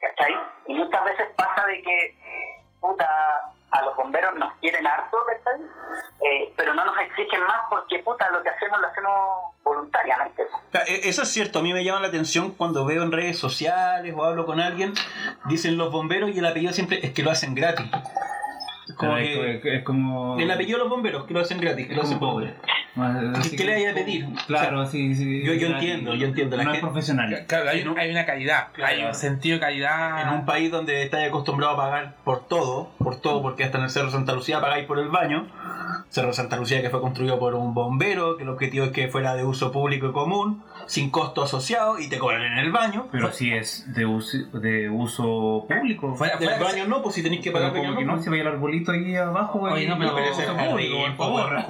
¿cachai? 0.00 0.34
Y 0.66 0.74
muchas 0.74 1.04
veces 1.04 1.28
pasa 1.36 1.66
de 1.66 1.82
que, 1.82 2.16
puta, 2.80 3.08
a 3.70 3.82
los 3.82 3.96
bomberos 3.96 4.34
nos 4.36 4.52
quieren 4.60 4.86
harto, 4.86 5.16
¿cachai? 5.26 5.60
Eh, 6.20 6.52
pero 6.56 6.74
no 6.74 6.84
nos 6.84 6.96
exigen 6.98 7.40
más 7.42 7.62
porque, 7.70 7.98
puta, 8.00 8.28
lo 8.30 8.42
que 8.42 8.48
hacemos 8.48 8.80
lo 8.80 8.86
hacemos 8.86 9.12
voluntariamente. 9.62 10.42
E- 10.86 11.08
Eso 11.08 11.22
es 11.22 11.28
cierto, 11.28 11.58
a 11.58 11.62
mí 11.62 11.72
me 11.72 11.84
llama 11.84 12.00
la 12.00 12.08
atención 12.08 12.52
cuando 12.52 12.84
veo 12.84 13.02
en 13.02 13.12
redes 13.12 13.38
sociales 13.38 14.14
o 14.16 14.24
hablo 14.24 14.46
con 14.46 14.60
alguien, 14.60 14.94
dicen 15.44 15.76
los 15.76 15.92
bomberos 15.92 16.30
y 16.30 16.38
el 16.38 16.46
apellido 16.46 16.72
siempre 16.72 17.00
es 17.04 17.12
que 17.12 17.22
lo 17.22 17.30
hacen 17.30 17.54
gratis. 17.54 17.86
Es 18.88 18.94
como 18.94 19.14
Pero 19.14 19.60
que- 19.60 19.68
es, 19.74 19.78
es 19.78 19.82
como. 19.84 20.38
el 20.38 20.50
apellido 20.50 20.78
de 20.78 20.84
los 20.84 20.90
bomberos, 20.90 21.24
que 21.26 21.34
lo 21.34 21.40
hacen 21.40 21.60
gratis, 21.60 21.86
que 21.88 21.94
lo 21.94 22.00
es 22.02 22.06
hacen 22.06 22.18
pobre. 22.18 22.54
¿Qué 23.50 23.56
que- 23.56 23.64
le 23.64 23.72
vaya 23.74 23.90
a 23.92 23.94
pedir? 23.94 24.26
Claro, 24.46 24.84
sí, 24.86 25.14
sí. 25.14 25.42
Yo- 25.44 25.52
yo 25.54 25.68
sí, 25.68 25.72
entiendo, 25.74 26.14
yo 26.14 26.26
entiendo, 26.26 26.56
la 26.56 26.64
No 26.64 26.70
es 26.70 26.76
gente- 26.76 26.90
profesional. 26.90 27.44
Claro, 27.46 27.70
hay, 27.70 27.82
un- 27.86 27.98
hay 27.98 28.10
una 28.10 28.24
calidad, 28.26 28.68
Claro. 28.72 28.92
hay 28.96 29.04
un 29.04 29.14
sentido 29.14 29.54
de 29.56 29.60
calidad. 29.60 30.22
En 30.22 30.28
un 30.40 30.44
país 30.46 30.70
donde 30.70 31.02
estáis 31.04 31.28
acostumbrado 31.28 31.74
a 31.74 31.76
pagar 31.76 32.14
por 32.24 32.48
todo, 32.48 32.90
por 32.98 33.20
todo, 33.20 33.40
porque 33.42 33.62
hasta 33.64 33.78
en 33.78 33.84
el 33.84 33.90
Cerro 33.90 34.10
Santa 34.10 34.32
Lucía 34.32 34.60
pagáis 34.60 34.86
por 34.86 34.98
el 34.98 35.08
baño. 35.10 35.46
Cerro 36.08 36.32
Santa 36.32 36.56
Lucía 36.56 36.80
que 36.82 36.90
fue 36.90 37.00
construido 37.00 37.38
por 37.38 37.54
un 37.54 37.74
bombero, 37.74 38.36
que 38.36 38.42
el 38.42 38.48
objetivo 38.48 38.86
es 38.86 38.92
que 38.92 39.08
fuera 39.08 39.34
de 39.34 39.44
uso 39.44 39.70
público 39.70 40.08
y 40.08 40.12
común, 40.12 40.62
sin 40.88 41.10
costo 41.10 41.42
asociado, 41.44 41.98
y 42.00 42.08
te 42.08 42.18
cobran 42.18 42.42
en 42.42 42.58
el 42.58 42.72
baño. 42.72 43.06
Pero 43.12 43.30
si 43.32 43.52
es 43.52 43.84
de 43.94 44.04
uso, 44.06 44.36
de 44.54 44.90
uso 44.90 45.64
público. 45.68 46.14
Fuera- 46.16 46.36
Del 46.38 46.58
baño 46.60 46.86
no, 46.88 47.02
pues 47.02 47.14
si 47.14 47.22
tenéis 47.22 47.42
que 47.42 47.52
pagar 47.52 47.72
como 47.72 47.96
que 47.96 48.04
no, 48.04 48.16
no, 48.16 48.22
se 48.22 48.30
vaya 48.30 48.42
el 48.42 48.48
arbolito 48.48 48.90
ahí 48.92 49.14
abajo. 49.14 49.60
Oye, 49.60 49.86
no, 49.86 49.96
pero- 49.98 50.18
es 50.18 50.36
público, 50.36 50.96
por 51.16 51.16
favor. 51.16 51.66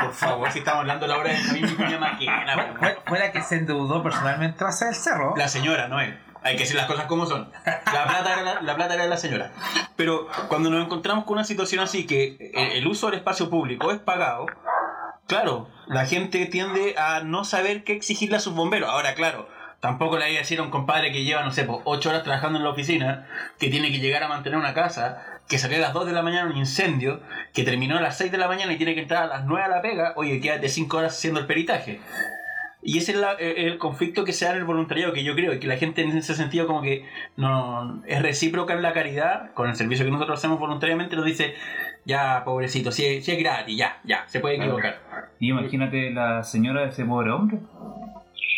Por 0.00 0.12
favor, 0.12 0.50
si 0.50 0.58
estamos 0.58 0.80
hablando 0.80 1.06
de 1.06 1.12
la 1.12 1.18
hora 1.18 1.30
de 1.32 1.38
Camilo 1.46 1.68
y 1.68 1.74
Cuña 1.74 1.98
Maquena, 1.98 2.54
Fue- 2.54 2.74
fue- 2.78 2.98
fuera 3.06 3.30
que 3.30 3.42
se 3.42 3.56
endeudó 3.56 4.02
personalmente 4.02 4.64
a 4.64 4.68
hacer 4.68 4.88
el 4.88 4.94
cerro. 4.94 5.34
La 5.36 5.46
señora, 5.48 5.86
no 5.88 6.00
es. 6.00 6.14
Hay 6.44 6.56
que 6.56 6.62
decir 6.64 6.74
las 6.76 6.86
cosas 6.86 7.04
como 7.04 7.24
son. 7.26 7.50
La 7.64 8.04
plata, 8.04 8.32
era 8.32 8.42
la, 8.42 8.62
la 8.62 8.74
plata 8.74 8.94
era 8.94 9.04
de 9.04 9.08
la 9.10 9.16
señora. 9.16 9.52
Pero 9.94 10.26
cuando 10.48 10.70
nos 10.70 10.84
encontramos 10.84 11.24
con 11.24 11.34
una 11.34 11.44
situación 11.44 11.84
así, 11.84 12.04
que 12.04 12.50
el, 12.52 12.78
el 12.78 12.86
uso 12.88 13.06
del 13.06 13.16
espacio 13.20 13.48
público 13.48 13.92
es 13.92 14.00
pagado, 14.00 14.46
claro, 15.26 15.68
la 15.86 16.06
gente 16.06 16.46
tiende 16.46 16.94
a 16.96 17.20
no 17.24 17.44
saber 17.44 17.84
qué 17.84 17.92
exigirle 17.92 18.36
a 18.36 18.40
sus 18.40 18.54
bomberos. 18.54 18.90
Ahora, 18.90 19.14
claro, 19.14 19.48
tampoco 19.80 20.16
le 20.16 20.26
voy 20.26 20.36
a 20.36 20.40
decir 20.40 20.58
a 20.58 20.62
un 20.62 20.70
compadre 20.70 21.12
que 21.12 21.24
lleva, 21.24 21.42
no 21.42 21.52
sé, 21.52 21.64
pues, 21.64 21.80
ocho 21.84 22.10
horas 22.10 22.22
trabajando 22.22 22.58
en 22.58 22.64
la 22.64 22.70
oficina, 22.70 23.26
que 23.58 23.68
tiene 23.68 23.90
que 23.90 23.98
llegar 23.98 24.22
a 24.22 24.28
mantener 24.28 24.58
una 24.58 24.74
casa, 24.74 25.40
que 25.48 25.58
salió 25.58 25.78
a 25.78 25.80
las 25.80 25.92
2 25.92 26.06
de 26.06 26.12
la 26.12 26.22
mañana 26.22 26.50
un 26.50 26.56
incendio, 26.56 27.20
que 27.52 27.64
terminó 27.64 27.98
a 27.98 28.00
las 28.00 28.16
6 28.16 28.30
de 28.30 28.38
la 28.38 28.48
mañana 28.48 28.72
y 28.72 28.76
tiene 28.76 28.94
que 28.94 29.02
entrar 29.02 29.24
a 29.24 29.26
las 29.26 29.44
9 29.44 29.64
a 29.64 29.68
la 29.68 29.82
pega, 29.82 30.12
oye, 30.16 30.40
quédate 30.40 30.68
5 30.68 30.96
horas 30.96 31.16
haciendo 31.16 31.40
el 31.40 31.46
peritaje. 31.46 32.00
Y 32.84 32.98
ese 32.98 33.12
es 33.12 33.18
la- 33.18 33.34
eh, 33.38 33.66
el 33.66 33.78
conflicto 33.78 34.24
que 34.24 34.32
se 34.32 34.44
da 34.44 34.52
en 34.52 34.58
el 34.58 34.64
voluntariado, 34.64 35.12
que 35.12 35.22
yo 35.22 35.34
creo 35.36 35.58
que 35.60 35.66
la 35.68 35.76
gente 35.76 36.02
en 36.02 36.16
ese 36.16 36.34
sentido 36.34 36.66
como 36.66 36.82
que 36.82 37.08
no 37.36 38.02
es 38.06 38.20
recíproca 38.20 38.72
en 38.74 38.82
la 38.82 38.92
caridad, 38.92 39.52
con 39.54 39.68
el 39.70 39.76
servicio 39.76 40.04
que 40.04 40.10
nosotros 40.10 40.38
hacemos 40.40 40.58
voluntariamente, 40.58 41.14
nos 41.14 41.24
dice, 41.24 41.54
ya, 42.04 42.42
pobrecito, 42.44 42.90
si 42.90 43.06
es, 43.06 43.24
si 43.24 43.32
es 43.32 43.38
gratis, 43.38 43.76
ya, 43.76 44.00
ya, 44.02 44.26
se 44.26 44.40
puede 44.40 44.56
equivocar. 44.56 44.98
Y 45.38 45.50
imagínate 45.50 46.10
la 46.10 46.42
señora 46.42 46.80
de 46.82 46.88
ese 46.88 47.04
pobre 47.04 47.30
hombre. 47.30 47.58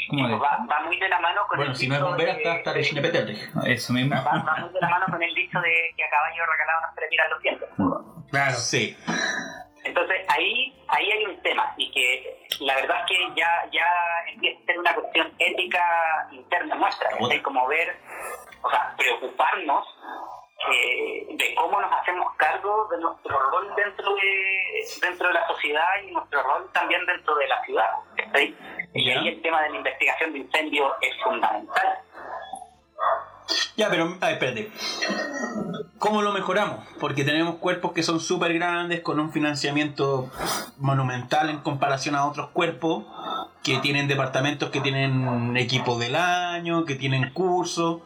¿Cómo? 0.08 0.38
Va, 0.38 0.58
va 0.70 0.80
muy 0.86 0.98
de 0.98 1.08
la 1.08 1.18
mano 1.20 1.40
con 1.48 1.56
Bueno, 1.56 1.72
el 1.72 1.76
si 1.76 1.88
no 1.88 1.94
es 1.96 2.00
bombera, 2.02 2.32
de- 2.34 2.38
está 2.38 2.52
hasta 2.54 2.72
de. 2.72 2.80
Eso 3.72 3.92
mismo. 3.92 4.14
va, 4.14 4.22
va 4.22 4.56
muy 4.60 4.72
de 4.72 4.80
la 4.80 4.88
mano 4.90 5.06
con 5.10 5.22
el 5.22 5.34
dicho 5.34 5.58
de 5.60 5.72
que 5.96 6.04
a 6.04 6.10
caballo 6.10 6.42
regalado 6.50 6.80
no 6.82 6.94
se 6.94 7.00
le 7.00 7.08
miran 7.10 7.30
los 7.30 7.42
dientes. 7.42 7.68
Claro. 8.30 8.56
Sí. 8.56 8.96
Entonces 9.84 10.24
ahí 10.28 10.74
ahí 10.88 11.10
hay 11.10 11.24
un 11.26 11.40
tema 11.42 11.74
y 11.76 11.90
que 11.90 12.46
la 12.60 12.74
verdad 12.76 13.00
es 13.00 13.06
que 13.06 13.40
ya 13.40 13.68
ya 13.70 13.86
empieza 14.32 14.60
a 14.62 14.66
ser 14.66 14.78
una 14.78 14.94
cuestión 14.94 15.32
ética 15.38 16.28
interna 16.32 16.74
nuestra, 16.74 17.10
es 17.30 17.42
como 17.42 17.66
ver, 17.68 17.96
o 18.62 18.70
sea, 18.70 18.94
preocuparnos 18.96 19.86
eh, 20.72 21.26
de 21.30 21.54
cómo 21.54 21.80
nos 21.80 21.92
hacemos 21.92 22.34
cargo 22.36 22.88
de 22.88 22.98
nuestro 22.98 23.38
rol 23.50 23.74
dentro 23.76 24.14
de 24.14 24.84
dentro 25.00 25.28
de 25.28 25.34
la 25.34 25.46
sociedad 25.46 25.88
y 26.02 26.12
nuestro 26.12 26.42
rol 26.42 26.70
también 26.72 27.04
dentro 27.06 27.34
de 27.36 27.48
la 27.48 27.62
ciudad. 27.64 27.90
¿sí? 28.34 28.56
Y 28.94 29.10
ahí 29.10 29.28
el 29.28 29.42
tema 29.42 29.62
de 29.62 29.70
la 29.70 29.76
investigación 29.76 30.32
de 30.32 30.38
incendios 30.38 30.92
es 31.00 31.22
fundamental. 31.22 31.98
Ya, 33.76 33.88
pero, 33.90 34.16
a 34.20 34.26
ver, 34.26 34.32
espérate. 34.34 34.72
¿Cómo 35.98 36.22
lo 36.22 36.32
mejoramos? 36.32 36.80
Porque 37.00 37.24
tenemos 37.24 37.56
cuerpos 37.56 37.92
que 37.92 38.02
son 38.02 38.20
súper 38.20 38.54
grandes, 38.54 39.00
con 39.00 39.18
un 39.20 39.32
financiamiento 39.32 40.30
monumental 40.78 41.50
en 41.50 41.58
comparación 41.58 42.14
a 42.14 42.26
otros 42.26 42.50
cuerpos, 42.50 43.04
que 43.62 43.78
tienen 43.78 44.06
departamentos 44.06 44.68
que 44.68 44.80
tienen 44.80 45.56
equipo 45.56 45.98
del 45.98 46.16
año, 46.16 46.84
que 46.84 46.94
tienen 46.94 47.30
cursos, 47.30 48.02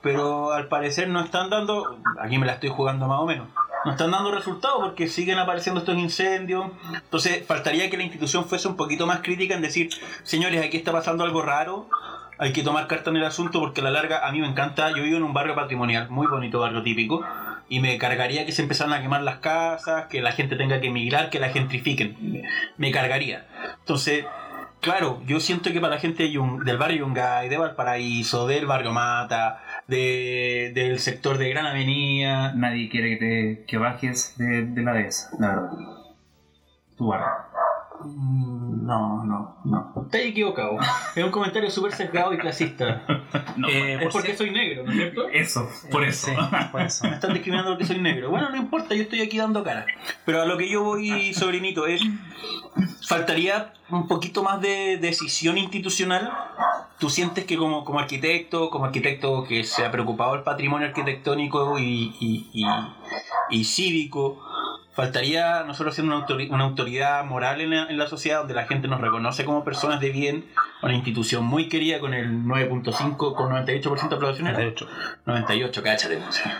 pero 0.00 0.52
al 0.52 0.68
parecer 0.68 1.08
no 1.08 1.20
están 1.20 1.50
dando, 1.50 1.98
aquí 2.20 2.38
me 2.38 2.46
la 2.46 2.52
estoy 2.52 2.68
jugando 2.68 3.08
más 3.08 3.18
o 3.18 3.26
menos, 3.26 3.48
no 3.84 3.90
están 3.90 4.12
dando 4.12 4.30
resultados 4.30 4.78
porque 4.80 5.08
siguen 5.08 5.38
apareciendo 5.38 5.80
estos 5.80 5.96
incendios. 5.96 6.66
Entonces, 6.92 7.44
faltaría 7.46 7.90
que 7.90 7.96
la 7.96 8.04
institución 8.04 8.46
fuese 8.46 8.68
un 8.68 8.76
poquito 8.76 9.06
más 9.06 9.20
crítica 9.20 9.54
en 9.54 9.62
decir, 9.62 9.90
señores, 10.22 10.64
aquí 10.64 10.76
está 10.76 10.92
pasando 10.92 11.24
algo 11.24 11.42
raro, 11.42 11.88
hay 12.38 12.52
que 12.52 12.62
tomar 12.62 12.86
carta 12.86 13.10
en 13.10 13.16
el 13.16 13.24
asunto 13.24 13.60
porque 13.60 13.80
a 13.80 13.84
la 13.84 13.90
larga 13.90 14.26
a 14.26 14.32
mí 14.32 14.40
me 14.40 14.46
encanta, 14.46 14.90
yo 14.90 15.02
vivo 15.02 15.16
en 15.16 15.22
un 15.22 15.34
barrio 15.34 15.54
patrimonial, 15.54 16.10
muy 16.10 16.26
bonito 16.26 16.60
barrio 16.60 16.82
típico, 16.82 17.24
y 17.68 17.80
me 17.80 17.96
cargaría 17.98 18.44
que 18.46 18.52
se 18.52 18.62
empezaran 18.62 18.92
a 18.92 19.00
quemar 19.00 19.22
las 19.22 19.38
casas, 19.38 20.06
que 20.06 20.20
la 20.20 20.32
gente 20.32 20.56
tenga 20.56 20.80
que 20.80 20.88
emigrar, 20.88 21.30
que 21.30 21.40
la 21.40 21.48
gentrifiquen, 21.50 22.42
me, 22.76 22.90
cargaría. 22.90 23.46
Entonces, 23.78 24.24
claro, 24.80 25.22
yo 25.26 25.40
siento 25.40 25.72
que 25.72 25.80
para 25.80 25.94
la 25.94 26.00
gente 26.00 26.24
del 26.24 26.78
barrio 26.78 27.06
Yungay, 27.06 27.48
de 27.48 27.56
Valparaíso, 27.56 28.46
del 28.46 28.66
barrio 28.66 28.92
Mata, 28.92 29.62
de, 29.86 30.72
del 30.74 30.98
sector 30.98 31.38
de 31.38 31.48
Gran 31.50 31.66
Avenida, 31.66 32.52
Nadie 32.54 32.88
quiere 32.88 33.10
que, 33.10 33.16
te, 33.16 33.64
que 33.66 33.78
bajes 33.78 34.36
de, 34.36 34.66
de 34.66 34.82
la 34.82 34.92
dehesa, 34.92 35.30
la 35.38 35.48
verdad. 35.48 35.70
tu 36.96 37.06
barra. 37.08 37.48
Mm, 38.04 38.86
No, 38.86 39.24
no, 39.24 39.56
no. 39.64 39.92
Estás 40.04 40.20
equivocado. 40.22 40.76
Es 41.16 41.24
un 41.24 41.30
comentario 41.30 41.70
súper 41.70 41.92
sesgado 41.92 42.32
y 42.34 42.38
clasista. 42.38 43.02
No, 43.56 43.68
Eh, 43.68 43.94
Es 43.94 44.02
por 44.02 44.12
porque 44.12 44.36
soy 44.36 44.50
negro, 44.50 44.82
¿no 44.84 44.90
es 44.90 44.96
cierto? 44.96 45.28
eso, 45.28 45.68
por 45.90 46.02
eso. 46.04 46.26
Sí, 46.26 46.32
por 46.72 46.82
eso. 46.82 47.04
Me 47.08 47.14
están 47.14 47.32
discriminando 47.32 47.70
porque 47.72 47.86
soy 47.86 48.00
negro. 48.00 48.30
Bueno, 48.30 48.50
no 48.50 48.56
importa, 48.56 48.94
yo 48.94 49.02
estoy 49.02 49.20
aquí 49.22 49.38
dando 49.38 49.62
cara. 49.62 49.86
Pero 50.24 50.42
a 50.42 50.44
lo 50.44 50.56
que 50.58 50.68
yo 50.68 50.82
voy, 50.82 51.32
sobrinito, 51.34 51.86
es. 51.86 52.02
Faltaría 53.06 53.72
un 53.90 54.08
poquito 54.08 54.42
más 54.42 54.60
de 54.60 54.98
decisión 55.00 55.58
institucional. 55.58 56.32
¿Tú 56.98 57.10
sientes 57.10 57.44
que 57.44 57.56
como, 57.56 57.84
como 57.84 57.98
arquitecto, 58.00 58.70
como 58.70 58.86
arquitecto 58.86 59.44
que 59.44 59.62
se 59.64 59.84
ha 59.84 59.90
preocupado 59.90 60.32
del 60.32 60.42
patrimonio 60.42 60.88
arquitectónico 60.88 61.78
y, 61.78 62.14
y, 62.20 62.50
y- 62.52 62.64
y 63.50 63.64
cívico, 63.64 64.40
faltaría 64.94 65.64
nosotros 65.64 65.94
ser 65.94 66.04
una, 66.04 66.16
autori- 66.24 66.50
una 66.50 66.64
autoridad 66.64 67.24
moral 67.24 67.60
en 67.60 67.70
la, 67.70 67.84
en 67.86 67.98
la 67.98 68.06
sociedad 68.06 68.38
donde 68.38 68.54
la 68.54 68.66
gente 68.66 68.88
nos 68.88 69.00
reconoce 69.00 69.44
como 69.44 69.64
personas 69.64 70.00
de 70.00 70.10
bien, 70.10 70.46
una 70.82 70.94
institución 70.94 71.44
muy 71.44 71.68
querida 71.68 71.98
con 72.00 72.14
el 72.14 72.30
9.5, 72.44 73.34
con 73.34 73.50
98% 73.52 74.08
de 74.08 74.14
aprobación? 74.16 74.46
¿era? 74.46 74.58
98. 74.58 74.88
98, 75.26 75.82
cáchate. 75.82 76.16
O 76.16 76.32
sea, 76.32 76.58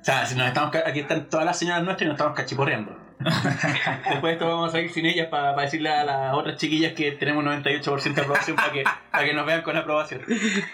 o 0.00 0.04
sea, 0.04 0.26
si 0.26 0.34
nos 0.36 0.46
estamos, 0.46 0.74
aquí 0.86 1.00
están 1.00 1.28
todas 1.28 1.44
las 1.44 1.58
señoras 1.58 1.82
nuestras 1.82 2.02
y 2.02 2.08
nos 2.08 2.14
estamos 2.14 2.34
cachiporreando. 2.36 2.96
Después 4.10 4.22
de 4.22 4.32
esto 4.32 4.48
vamos 4.48 4.74
a 4.74 4.80
ir 4.80 4.90
sin 4.90 5.06
ellas 5.06 5.28
para 5.28 5.54
decirle 5.54 5.90
a 5.90 6.04
las 6.04 6.34
otras 6.34 6.56
chiquillas 6.56 6.92
que 6.92 7.12
tenemos 7.12 7.44
98% 7.44 8.14
de 8.14 8.20
aprobación 8.20 8.56
para 8.56 8.72
que, 8.72 8.84
para 9.10 9.24
que 9.24 9.34
nos 9.34 9.46
vean 9.46 9.62
con 9.62 9.76
aprobación. 9.76 10.22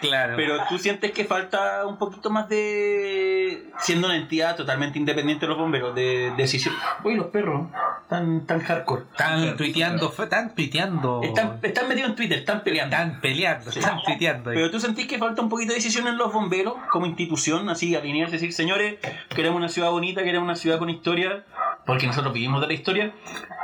Claro. 0.00 0.34
Pero 0.36 0.58
tú 0.68 0.78
sientes 0.78 1.12
que 1.12 1.24
falta 1.24 1.86
un 1.86 1.98
poquito 1.98 2.30
más 2.30 2.48
de. 2.48 3.64
siendo 3.80 4.08
una 4.08 4.16
entidad 4.16 4.56
totalmente 4.56 4.98
independiente 4.98 5.46
de 5.46 5.50
los 5.50 5.58
bomberos, 5.58 5.94
de 5.94 6.32
decisión. 6.36 6.74
Uy, 7.04 7.14
los 7.14 7.26
perros, 7.26 7.68
tan, 8.08 8.46
tan 8.46 8.60
hardcore. 8.60 9.02
están 9.10 9.56
tuiteando, 9.56 10.12
están 10.16 10.54
tuiteando. 10.54 11.20
Están, 11.22 11.58
están 11.62 11.88
metidos 11.88 12.10
en 12.10 12.16
Twitter, 12.16 12.38
están 12.38 12.62
peleando. 12.62 12.96
Están 12.96 13.20
peleando, 13.20 13.70
están 13.70 14.02
tuiteando. 14.04 14.50
Pero 14.50 14.70
tú 14.70 14.80
sentís 14.80 15.06
que 15.06 15.18
falta 15.18 15.42
un 15.42 15.48
poquito 15.48 15.70
de 15.70 15.76
decisión 15.76 16.06
en 16.08 16.16
los 16.16 16.32
bomberos 16.32 16.74
como 16.90 17.06
institución, 17.06 17.68
así 17.68 17.94
alinearse, 17.94 18.36
decir, 18.36 18.52
señores, 18.52 18.96
queremos 19.34 19.56
una 19.58 19.68
ciudad 19.68 19.90
bonita, 19.90 20.22
queremos 20.22 20.46
una 20.46 20.56
ciudad 20.56 20.78
con 20.78 20.90
historia, 20.90 21.44
porque 21.88 22.06
nosotros 22.06 22.32
vivimos 22.34 22.60
de 22.60 22.66
la 22.68 22.72
historia, 22.74 23.10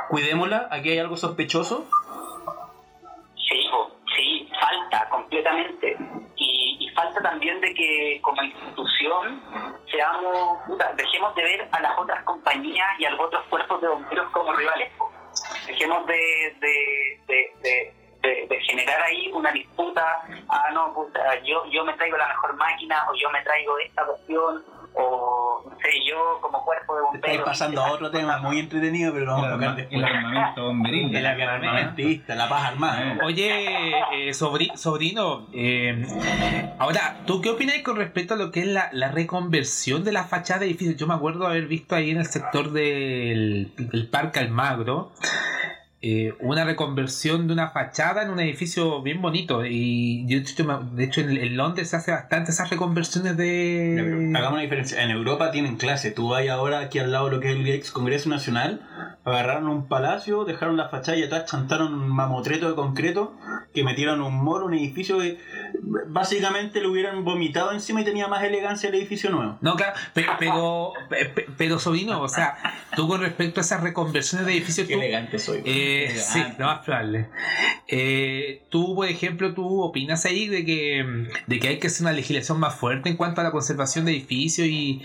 cuidémosla, 0.09 0.67
aquí 0.71 0.89
hay 0.89 0.97
algo 0.99 1.15
sospechoso. 1.15 1.85
Sí, 3.37 3.69
sí, 4.17 4.49
falta 4.59 5.07
completamente. 5.09 5.95
Y, 6.35 6.89
falta 6.95 7.21
también 7.21 7.59
de 7.61 7.73
que 7.73 8.19
como 8.21 8.41
institución 8.41 9.41
seamos, 9.91 10.57
dejemos 10.95 11.35
de 11.35 11.43
ver 11.43 11.67
a 11.71 11.79
las 11.81 11.97
otras 11.99 12.23
compañías 12.23 12.87
y 12.99 13.05
a 13.05 13.11
los 13.11 13.19
otros 13.19 13.43
cuerpos 13.49 13.79
de 13.81 13.89
bomberos 13.89 14.31
como 14.31 14.53
rivales. 14.53 14.91
Dejemos 15.67 16.05
de, 16.07 16.15
de, 16.59 17.21
de, 17.27 17.51
de- 17.61 17.93
de- 18.21 18.47
de 18.47 18.59
generar 18.61 18.99
ahí 19.03 19.29
una 19.33 19.51
disputa, 19.51 20.03
ah, 20.49 20.69
no, 20.73 20.91
puta, 20.95 21.21
yo, 21.43 21.63
yo 21.69 21.85
me 21.85 21.93
traigo 21.93 22.17
la 22.17 22.27
mejor 22.29 22.55
máquina 22.55 23.05
o 23.07 23.13
yo 23.21 23.29
me 23.29 23.39
traigo 23.43 23.77
esta 23.77 24.03
cuestión 24.03 24.63
o 24.97 25.63
no 25.69 25.75
sé, 25.79 25.89
yo 26.07 26.39
como 26.41 26.63
cuerpo 26.63 26.95
de 26.95 27.01
Te 27.11 27.17
estáis 27.17 27.41
pasando 27.41 27.81
a 27.81 27.91
otro 27.91 28.09
tema 28.11 28.37
muy 28.39 28.59
entretenido, 28.59 29.11
pero 29.13 29.25
lo 29.25 29.31
vamos 29.33 29.47
a 29.47 29.53
tocar 29.53 29.69
El 29.71 29.75
después. 29.77 30.03
armamento 30.03 30.63
bomberil. 30.65 31.15
El 31.15 31.25
armamentista, 31.25 32.35
la 32.35 32.49
paz 32.49 32.65
armada. 32.71 33.17
Oye, 33.23 33.89
eh, 34.13 34.29
sobri- 34.31 34.75
sobrino, 34.75 35.47
eh, 35.53 36.05
ahora, 36.79 37.17
¿tú 37.25 37.41
qué 37.41 37.49
opinas 37.49 37.77
con 37.83 37.97
respecto 37.97 38.33
a 38.35 38.37
lo 38.37 38.51
que 38.51 38.61
es 38.61 38.67
la, 38.67 38.89
la 38.93 39.11
reconversión 39.11 40.03
de 40.03 40.11
la 40.11 40.23
fachada 40.25 40.61
de 40.61 40.67
edificios? 40.67 40.97
Yo 40.97 41.07
me 41.07 41.13
acuerdo 41.13 41.45
haber 41.47 41.67
visto 41.67 41.95
ahí 41.95 42.11
en 42.11 42.17
el 42.17 42.25
sector 42.25 42.71
del, 42.71 43.71
del 43.77 44.07
Parque 44.07 44.39
Almagro 44.39 45.11
eh, 46.07 46.35
una 46.39 46.63
reconversión 46.65 47.47
de 47.47 47.53
una 47.53 47.69
fachada 47.71 48.21
en 48.21 48.29
un 48.29 48.39
edificio 48.39 49.01
bien 49.01 49.23
bonito. 49.23 49.65
Y 49.65 50.23
yo, 50.27 50.37
de 50.93 51.03
hecho, 51.03 51.21
en, 51.21 51.31
en 51.35 51.57
Londres 51.57 51.89
se 51.89 51.95
hace 51.95 52.11
bastante 52.11 52.51
esas 52.51 52.69
reconversiones 52.69 53.35
de... 53.37 54.31
Hagamos 54.35 54.53
una 54.53 54.61
diferencia. 54.61 55.01
En 55.01 55.09
Europa 55.09 55.49
tienen 55.49 55.77
clase. 55.77 56.11
Tú 56.11 56.29
vas 56.29 56.47
ahora 56.47 56.79
aquí 56.79 56.99
al 56.99 57.11
lado 57.11 57.25
de 57.25 57.31
lo 57.31 57.39
que 57.39 57.49
es 57.51 57.55
el 57.55 57.67
ex 57.67 57.89
Congreso 57.89 58.29
Nacional, 58.29 58.81
agarraron 59.23 59.67
un 59.67 59.87
palacio, 59.87 60.45
dejaron 60.45 60.77
la 60.77 60.89
fachada 60.89 61.17
y 61.17 61.23
atrás 61.23 61.45
chantaron 61.45 61.93
un 61.95 62.07
mamotreto 62.09 62.69
de 62.69 62.75
concreto 62.75 63.35
que 63.73 63.83
metieron 63.83 64.21
un 64.21 64.35
moro, 64.43 64.67
un 64.67 64.75
edificio 64.75 65.17
que 65.17 65.39
básicamente 66.07 66.81
lo 66.81 66.91
hubieran 66.91 67.23
vomitado 67.23 67.71
encima 67.71 68.01
y 68.01 68.05
tenía 68.05 68.27
más 68.27 68.43
elegancia 68.43 68.89
el 68.89 68.95
edificio 68.95 69.29
nuevo. 69.31 69.57
No, 69.61 69.75
claro, 69.75 69.93
pe- 70.13 70.25
pero, 70.39 70.93
pe- 71.09 71.25
pe- 71.25 71.45
pero, 71.57 71.79
sobrino, 71.79 72.21
o 72.21 72.27
sea, 72.27 72.55
tú 72.95 73.07
con 73.07 73.21
respecto 73.21 73.59
a 73.59 73.63
esas 73.63 73.81
reconversiones 73.81 74.45
de 74.45 74.53
edificios, 74.53 74.87
Qué 74.87 74.93
tú, 74.93 74.99
elegante 75.01 75.39
soy. 75.39 75.61
Eh, 75.65 75.94
sí, 76.17 76.43
lo 76.57 76.65
más 76.65 76.85
probable. 76.85 77.29
Eh, 77.87 78.63
tú, 78.69 78.95
por 78.95 79.07
ejemplo, 79.07 79.53
tú 79.53 79.81
opinas 79.81 80.25
ahí 80.25 80.47
de 80.47 80.65
que, 80.65 81.27
de 81.47 81.59
que 81.59 81.67
hay 81.67 81.79
que 81.79 81.87
hacer 81.87 82.01
una 82.05 82.13
legislación 82.13 82.59
más 82.59 82.75
fuerte 82.75 83.09
en 83.09 83.17
cuanto 83.17 83.41
a 83.41 83.43
la 83.43 83.51
conservación 83.51 84.05
de 84.05 84.11
edificios 84.11 84.67
y, 84.67 85.01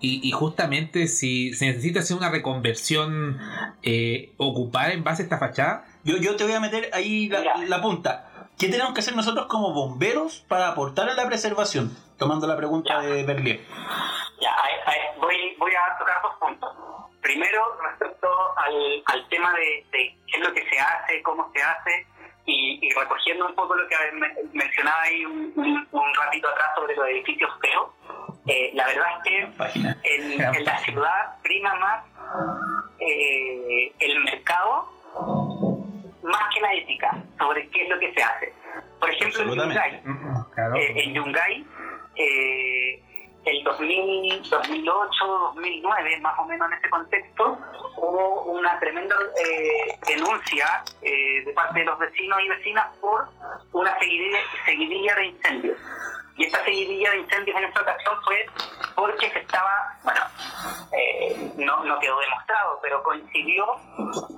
y, 0.00 0.26
y 0.26 0.30
justamente 0.32 1.06
si 1.08 1.52
se 1.54 1.66
necesita 1.66 2.00
hacer 2.00 2.16
una 2.16 2.30
reconversión 2.30 3.38
eh, 3.82 4.32
ocupada 4.38 4.92
en 4.92 5.04
base 5.04 5.22
a 5.22 5.24
esta 5.24 5.38
fachada. 5.38 5.84
Yo, 6.04 6.16
yo 6.16 6.36
te 6.36 6.44
voy 6.44 6.52
a 6.54 6.60
meter 6.60 6.90
ahí 6.92 7.28
la, 7.68 7.80
punta. 7.82 8.28
¿Qué 8.58 8.68
tenemos 8.68 8.92
que 8.94 9.00
hacer 9.00 9.16
nosotros 9.16 9.46
como 9.46 9.72
bomberos 9.72 10.44
para 10.48 10.68
aportar 10.68 11.08
a 11.08 11.14
la 11.14 11.26
preservación? 11.26 11.96
Tomando 12.18 12.46
la 12.46 12.56
pregunta 12.56 13.02
Ya. 13.02 13.08
de 13.08 13.24
Berlier. 13.24 13.60
Ya, 14.40 14.50
a- 14.50 14.90
a- 14.90 15.20
voy, 15.20 15.34
voy 15.58 15.72
a 15.72 15.98
tocar 15.98 16.16
dos 16.22 16.32
puntos. 16.40 16.70
Primero, 17.22 17.78
respecto 17.82 18.28
al, 18.58 19.02
al 19.06 19.28
tema 19.28 19.54
de, 19.54 19.86
de 19.92 20.16
qué 20.26 20.36
es 20.36 20.40
lo 20.40 20.52
que 20.52 20.68
se 20.68 20.78
hace, 20.78 21.22
cómo 21.22 21.50
se 21.54 21.62
hace, 21.62 22.06
y, 22.44 22.78
y 22.84 22.90
recogiendo 22.92 23.46
un 23.46 23.54
poco 23.54 23.74
lo 23.76 23.86
que 23.88 23.96
me- 24.14 24.34
mencionaba 24.52 25.02
ahí 25.02 25.24
un, 25.24 25.52
un- 25.56 25.88
un 25.92 26.14
ratito 26.14 26.48
atrás 26.48 26.70
sobre 26.74 26.96
los 26.96 27.06
edificios 27.08 27.50
feos, 27.60 27.88
eh, 28.48 28.70
la 28.74 28.86
verdad 28.86 29.06
es 29.18 29.22
que 29.22 29.38
en, 30.16 30.42
en 30.54 30.64
la 30.64 30.78
ciudad 30.78 31.40
prima 31.42 31.74
más 31.76 32.04
eh, 32.98 33.92
el 34.00 34.24
mercado 34.24 34.88
más 36.24 36.54
que 36.54 36.60
la 36.60 36.74
ética 36.74 37.22
sobre 37.38 37.68
qué 37.70 37.82
es 37.84 37.88
lo 37.88 37.98
que 38.00 38.12
se 38.14 38.22
hace. 38.22 38.52
Por 39.00 39.10
ejemplo, 39.10 39.42
en. 39.42 39.48
Yungay, 39.60 40.02
Claro. 40.54 40.74
eh, 40.76 41.02
en 41.04 41.14
Yungay, 41.14 41.66
eh, 42.16 43.02
el 43.44 43.64
2000, 43.64 44.42
2008, 44.48 45.24
2009, 45.54 46.20
más 46.20 46.38
o 46.38 46.44
menos 46.46 46.70
en 46.70 46.78
ese 46.78 46.90
contexto, 46.90 47.58
hubo 47.96 48.42
una 48.44 48.78
tremenda 48.78 49.16
eh, 49.36 49.98
denuncia 50.06 50.84
eh, 51.02 51.44
de 51.44 51.52
parte 51.52 51.80
de 51.80 51.86
los 51.86 51.98
vecinos 51.98 52.38
y 52.44 52.48
vecinas 52.48 52.86
por 53.00 53.28
una 53.72 53.98
seguidilla, 53.98 54.38
seguidilla 54.64 55.14
de 55.16 55.26
incendios. 55.26 55.78
Y 56.36 56.44
esta 56.44 56.64
seguidilla 56.64 57.10
de 57.10 57.18
incendios 57.18 57.56
en 57.58 57.64
esta 57.64 57.82
ocasión 57.82 58.14
fue 58.24 58.46
porque 58.94 59.30
se 59.30 59.38
estaba, 59.40 59.98
bueno, 60.02 60.20
eh, 60.92 61.52
no, 61.58 61.84
no 61.84 61.98
quedó 61.98 62.18
demostrado, 62.20 62.78
pero 62.82 63.02
coincidió 63.02 63.64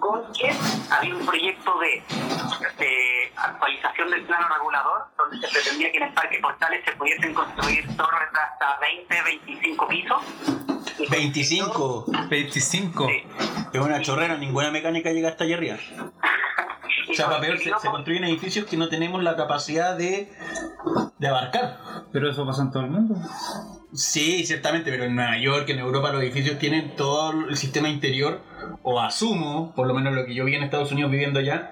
con 0.01 0.33
que 0.33 0.53
había 0.91 1.15
un 1.15 1.25
proyecto 1.27 1.79
de, 1.79 2.03
de 2.79 3.33
actualización 3.37 4.11
del 4.11 4.25
plano 4.25 4.47
regulador 4.55 5.05
donde 5.17 5.39
se 5.47 5.53
pretendía 5.53 5.91
que 5.93 5.97
en 5.99 6.03
el 6.05 6.15
Parque 6.15 6.39
Portales 6.41 6.85
se 6.85 6.93
pudiesen 6.93 7.33
construir 7.35 7.97
torres 7.97 8.33
de 8.33 8.41
hasta 8.41 8.79
20, 8.81 9.23
25 9.23 9.89
pisos. 9.89 10.23
Y 10.99 11.09
25. 11.11 12.05
25. 12.29 13.07
Sí. 13.07 13.27
Es 13.73 13.81
una 13.81 14.01
chorrera, 14.01 14.37
ninguna 14.37 14.71
mecánica 14.71 15.11
llega 15.11 15.29
hasta 15.31 15.45
allá 15.45 15.57
arriba. 15.57 15.77
O 17.07 17.13
sea, 17.17 17.27
para 17.27 17.41
peor, 17.41 17.59
se, 17.59 17.65
se 17.65 17.71
con- 17.71 17.93
construyen 17.93 18.25
edificios 18.25 18.67
que 18.67 18.77
no 18.77 18.89
tenemos 18.89 19.23
la 19.23 19.37
capacidad 19.37 19.95
de, 19.97 20.33
de 21.19 21.29
abarcar. 21.29 21.79
Pero 22.13 22.31
eso 22.31 22.47
pasa 22.47 22.63
en 22.63 22.71
todo 22.71 22.83
el 22.85 22.91
mundo. 22.91 23.15
Sí, 23.93 24.45
ciertamente, 24.45 24.91
pero 24.91 25.05
en 25.05 25.15
Nueva 25.15 25.37
York, 25.39 25.69
en 25.69 25.79
Europa, 25.79 26.11
los 26.13 26.23
edificios 26.23 26.59
tienen 26.59 26.97
todo 26.97 27.31
el 27.49 27.57
sistema 27.57 27.89
interior, 27.89 28.41
o 28.83 29.01
asumo, 29.01 29.73
por 29.75 29.87
lo 29.87 29.95
menos 29.95 30.13
lo 30.15 30.25
que 30.27 30.35
yo 30.35 30.45
vi 30.45 30.55
en 30.57 30.63
Estados 30.65 30.91
Unidos 30.93 31.11
viviendo 31.11 31.39
allá, 31.39 31.71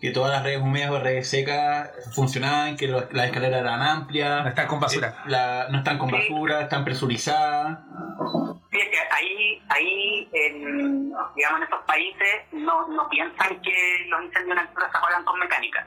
que 0.00 0.10
todas 0.10 0.30
las 0.32 0.42
redes 0.44 0.60
húmedas 0.62 0.90
o 0.90 0.98
redes 1.00 1.28
secas 1.28 1.90
funcionaban, 2.14 2.76
que 2.76 2.86
los- 2.88 3.12
las 3.12 3.26
escaleras 3.26 3.60
eran 3.60 3.82
amplias, 3.82 4.42
No 4.44 4.48
está 4.48 4.66
con 4.66 4.80
basura. 4.80 5.08
eh, 5.08 5.14
la- 5.26 5.66
no 5.70 5.78
están 5.78 5.98
con 5.98 6.10
basura, 6.10 6.62
están 6.62 6.84
presurizadas. 6.84 7.78
Sí, 8.70 8.78
es 8.78 8.88
que 8.88 8.98
ahí, 9.14 9.62
ahí 9.68 10.28
en, 10.32 11.10
digamos, 11.36 11.58
en 11.58 11.62
estos 11.64 11.80
países 11.86 12.34
no, 12.52 12.86
no 12.88 13.08
piensan 13.08 13.60
que 13.60 14.06
los 14.08 14.24
incendios 14.24 14.52
en 14.56 14.58
altura 14.66 14.90
se 14.90 14.96
apagan 14.98 15.24
con 15.24 15.38
mecánica. 15.40 15.86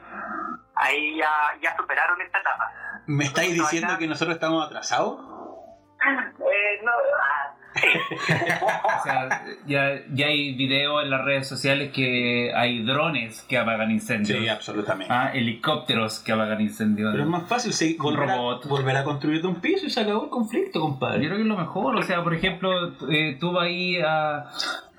Ahí 0.74 1.16
ya, 1.18 1.30
ya 1.62 1.76
superaron 1.76 2.20
esta 2.20 2.38
etapa. 2.38 2.70
¿Me 3.06 3.24
estáis 3.24 3.54
diciendo 3.54 3.98
que 3.98 4.06
nosotros 4.06 4.34
estamos 4.36 4.64
atrasados? 4.64 5.20
Eh, 5.20 6.80
no, 6.84 6.90
ah, 6.90 7.41
o 9.00 9.02
sea, 9.02 9.44
ya, 9.66 10.00
ya 10.12 10.26
hay 10.26 10.54
videos 10.54 11.02
en 11.02 11.10
las 11.10 11.24
redes 11.24 11.48
sociales 11.48 11.90
que 11.92 12.52
hay 12.54 12.82
drones 12.82 13.42
que 13.48 13.58
apagan 13.58 13.90
incendios. 13.90 14.38
Sí, 14.38 14.48
absolutamente. 14.48 15.12
Ah, 15.12 15.30
helicópteros 15.32 16.18
que 16.20 16.32
apagan 16.32 16.60
incendios. 16.60 17.12
Pero 17.12 17.24
es 17.24 17.28
más 17.30 17.48
fácil 17.48 17.72
sí, 17.72 17.96
Un 17.98 18.04
volver, 18.04 18.28
robot. 18.28 18.66
A, 18.66 18.68
volver 18.68 18.96
a 18.96 19.04
construir 19.04 19.40
de 19.42 19.48
un 19.48 19.56
piso 19.56 19.86
y 19.86 19.90
se 19.90 20.00
acabó 20.00 20.24
el 20.24 20.30
conflicto, 20.30 20.78
Yo 20.78 20.80
compadre. 20.82 21.18
creo 21.20 21.36
que 21.36 21.42
es 21.42 21.48
lo 21.48 21.56
mejor, 21.56 21.96
o 21.96 22.02
sea, 22.02 22.22
por 22.22 22.34
ejemplo, 22.34 22.92
eh, 23.10 23.36
tú 23.40 23.52
vas 23.52 23.64
ahí 23.64 23.96
a, 24.04 24.44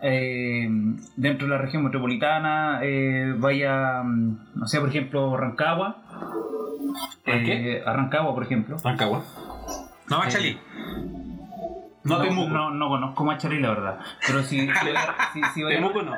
eh, 0.01 0.67
dentro 1.15 1.47
de 1.47 1.53
la 1.53 1.59
región 1.59 1.83
metropolitana, 1.83 2.79
eh, 2.81 3.33
vaya, 3.37 4.01
mm, 4.03 4.37
no 4.55 4.67
sé, 4.67 4.79
por 4.79 4.89
ejemplo, 4.89 5.37
Rancagua. 5.37 5.97
¿A 7.25 7.31
qué? 7.31 7.77
Eh, 7.77 7.83
a 7.85 7.93
Rancagua, 7.93 8.33
por 8.33 8.43
ejemplo. 8.43 8.77
Rancagua. 8.83 9.23
No, 10.09 10.19
Machalí. 10.19 10.57
No, 12.03 12.21
Temuco. 12.21 12.49
No, 12.49 12.69
no 12.71 12.89
conozco 12.89 13.23
Machalí, 13.23 13.59
la 13.59 13.69
verdad. 13.69 13.99
Pero 14.27 14.43
si, 14.43 14.59
si, 14.59 14.67
si, 15.33 15.41
si 15.53 15.63
voy 15.63 15.73
a- 15.73 15.75
Temuco 15.77 16.01
no. 16.01 16.13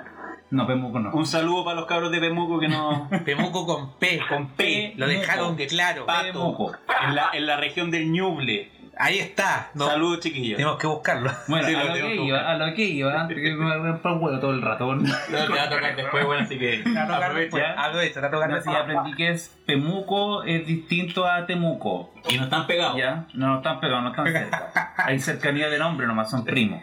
No, 0.51 0.67
Pemuco 0.67 0.99
no. 0.99 1.11
Un 1.11 1.25
saludo 1.25 1.65
para 1.65 1.75
los 1.77 1.85
cabros 1.85 2.11
de 2.11 2.19
Pemuco 2.19 2.59
que 2.59 2.67
no. 2.67 3.09
Pemuco 3.25 3.65
con 3.65 3.97
P. 3.97 4.19
Con 4.29 4.47
P. 4.49 4.93
Lo 4.95 5.07
dejaron 5.07 5.55
de 5.57 5.67
claro. 5.67 6.05
Pato. 6.05 6.23
Temuco. 6.31 6.71
En 7.07 7.15
la, 7.15 7.29
en 7.33 7.45
la 7.45 7.57
región 7.57 7.91
del 7.91 8.11
Ñuble. 8.11 8.71
Ahí 8.97 9.19
está. 9.19 9.69
No, 9.73 9.87
Saludos, 9.87 10.21
chiquillos. 10.21 10.57
tenemos 10.57 10.77
que 10.79 10.87
buscarlo. 10.87 11.31
Bueno, 11.47 11.67
Sí, 11.67 11.75
a 11.75 11.83
lo 11.83 11.93
que 11.93 12.01
que 12.01 12.15
iba, 12.15 12.51
a 12.51 12.57
lo 12.57 12.73
que 12.73 12.83
iba, 12.83 13.21
antes 13.21 13.37
que 13.37 13.53
me 13.53 13.77
me 13.79 13.93
para 13.95 14.15
el 14.15 14.21
huevo 14.21 14.39
todo 14.39 14.51
el 14.51 14.61
rato. 14.61 14.95
No, 14.95 15.03
te 15.03 15.53
va 15.53 15.63
a 15.63 15.69
tocar 15.69 15.95
después, 15.97 16.25
bueno, 16.25 16.43
así 16.43 16.57
que 16.57 16.83
aprovecha. 16.97 17.73
Hablo 17.73 17.99
de 17.99 18.07
esto, 18.07 18.19
está 18.19 18.31
tocando 18.31 18.55
No, 18.55 18.61
sí, 18.61 18.69
aprendí 18.69 19.13
que 19.13 19.29
es 19.31 19.55
Pemuco 19.65 20.43
es 20.43 20.65
distinto 20.65 21.25
a 21.25 21.45
Temuco. 21.45 22.13
Y 22.29 22.37
no 22.37 22.43
están 22.45 22.67
pegados. 22.67 22.97
¿Ya? 22.97 23.25
No, 23.33 23.47
no 23.47 23.57
están 23.57 23.79
pegados, 23.79 24.03
no 24.03 24.09
están 24.09 24.31
cerca. 24.31 24.93
Hay 24.97 25.19
cercanía 25.19 25.69
de 25.69 25.77
nombre 25.77 26.07
nomás, 26.07 26.29
son 26.29 26.45
primos. 26.45 26.81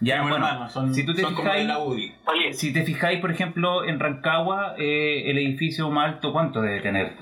Ya, 0.00 0.22
bueno, 0.22 0.68
son, 0.70 0.94
si 0.94 1.04
tú 1.04 1.14
te 1.14 1.22
son 1.22 1.34
como 1.34 1.48
de 1.48 1.60
fijáis, 1.60 1.68
la 1.68 1.78
UDI. 1.78 2.14
Oye, 2.26 2.52
si 2.54 2.72
te 2.72 2.84
fijáis, 2.84 3.20
por 3.20 3.30
ejemplo, 3.30 3.84
en 3.84 4.00
Rancagua, 4.00 4.74
eh, 4.78 5.30
el 5.30 5.38
edificio 5.38 5.90
más 5.90 6.14
alto, 6.14 6.32
¿cuánto 6.32 6.62
debe 6.62 6.80
tener? 6.80 7.12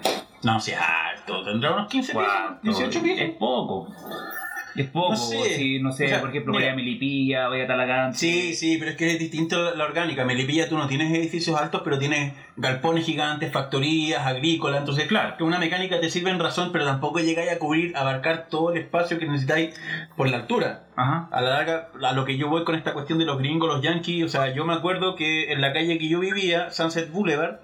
No, 0.43 0.61
si 0.61 0.71
es 0.73 0.79
alto. 0.79 1.45
Tendrá 1.45 1.73
unos 1.73 1.89
15 1.89 2.13
pisos, 2.13 2.27
¿Cuánto? 2.27 2.61
18 2.63 3.03
pisos. 3.03 3.21
Es 3.21 3.31
poco. 3.37 3.89
Es 4.77 4.87
poco. 4.89 5.11
No 5.11 5.17
sé. 5.17 5.57
Si, 5.57 5.81
no 5.81 5.91
sé, 5.93 6.07
O 6.07 6.09
sea, 6.09 6.21
por 6.21 6.31
ejemplo, 6.31 6.53
mira. 6.53 6.67
vaya 6.67 6.73
a 6.73 6.77
Milipilla, 6.77 7.49
vaya 7.49 7.65
a 7.65 7.67
Talagante. 7.67 8.17
Sí, 8.17 8.55
sí, 8.55 8.77
pero 8.79 8.93
es 8.93 8.97
que 8.97 9.11
es 9.11 9.19
distinto 9.19 9.63
la, 9.63 9.75
la 9.75 9.85
orgánica. 9.85 10.25
Melipilla 10.25 10.69
tú 10.69 10.79
no 10.79 10.87
tienes 10.87 11.13
edificios 11.13 11.61
altos, 11.61 11.83
pero 11.85 11.99
tienes 11.99 12.33
galpones 12.57 13.05
gigantes, 13.05 13.53
factorías, 13.53 14.25
agrícolas. 14.27 14.79
Entonces, 14.81 15.09
claro, 15.09 15.37
que 15.37 15.43
una 15.43 15.59
mecánica 15.59 16.01
te 16.01 16.09
sirve 16.09 16.31
en 16.31 16.39
razón, 16.39 16.71
pero 16.73 16.85
tampoco 16.85 17.19
llegáis 17.19 17.51
a 17.51 17.59
cubrir, 17.59 17.97
abarcar 17.97 18.47
todo 18.49 18.71
el 18.73 18.79
espacio 18.79 19.19
que 19.19 19.27
necesitáis 19.27 19.75
por 20.17 20.31
la 20.31 20.37
altura. 20.39 20.85
Ajá. 20.97 21.29
A 21.33 21.41
la 21.41 21.51
larga, 21.51 21.89
a 22.03 22.13
lo 22.13 22.25
que 22.25 22.37
yo 22.39 22.49
voy 22.49 22.65
con 22.65 22.77
esta 22.77 22.93
cuestión 22.95 23.19
de 23.19 23.25
los 23.25 23.39
gringos, 23.39 23.69
los 23.69 23.83
yankees, 23.83 24.25
o 24.25 24.29
sea, 24.29 24.55
yo 24.55 24.65
me 24.65 24.75
acuerdo 24.75 25.17
que 25.17 25.53
en 25.53 25.61
la 25.61 25.73
calle 25.73 25.99
que 25.99 26.09
yo 26.09 26.21
vivía, 26.21 26.71
Sunset 26.71 27.11
Boulevard, 27.11 27.59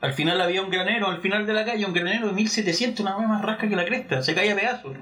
al 0.00 0.12
final 0.12 0.40
había 0.40 0.62
un 0.62 0.70
granero, 0.70 1.08
al 1.08 1.20
final 1.20 1.46
de 1.46 1.52
la 1.52 1.64
calle, 1.64 1.84
un 1.84 1.92
granero 1.92 2.28
de 2.28 2.32
1700, 2.32 3.00
una 3.00 3.18
más 3.18 3.42
rasca 3.42 3.68
que 3.68 3.76
la 3.76 3.84
cresta, 3.84 4.22
se 4.22 4.34
caía 4.34 4.52
a 4.52 4.56
pedazos. 4.56 4.96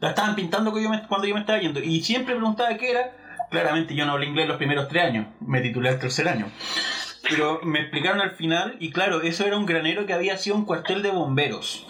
La 0.00 0.10
estaban 0.10 0.34
pintando 0.34 0.72
cuando 0.72 1.26
yo 1.26 1.34
me 1.34 1.40
estaba 1.40 1.60
yendo. 1.60 1.80
Y 1.80 2.02
siempre 2.02 2.34
preguntaba 2.34 2.76
qué 2.76 2.90
era. 2.90 3.12
Claramente 3.50 3.94
yo 3.94 4.06
no 4.06 4.12
hablé 4.12 4.26
inglés 4.26 4.46
los 4.46 4.58
primeros 4.58 4.88
tres 4.88 5.04
años, 5.04 5.26
me 5.40 5.60
titulé 5.60 5.90
el 5.90 5.98
tercer 5.98 6.28
año. 6.28 6.46
Pero 7.28 7.60
me 7.64 7.80
explicaron 7.80 8.20
al 8.20 8.30
final, 8.32 8.76
y 8.80 8.90
claro, 8.90 9.22
eso 9.22 9.44
era 9.44 9.56
un 9.56 9.66
granero 9.66 10.06
que 10.06 10.12
había 10.12 10.36
sido 10.36 10.56
un 10.56 10.64
cuartel 10.64 11.02
de 11.02 11.10
bomberos. 11.10 11.84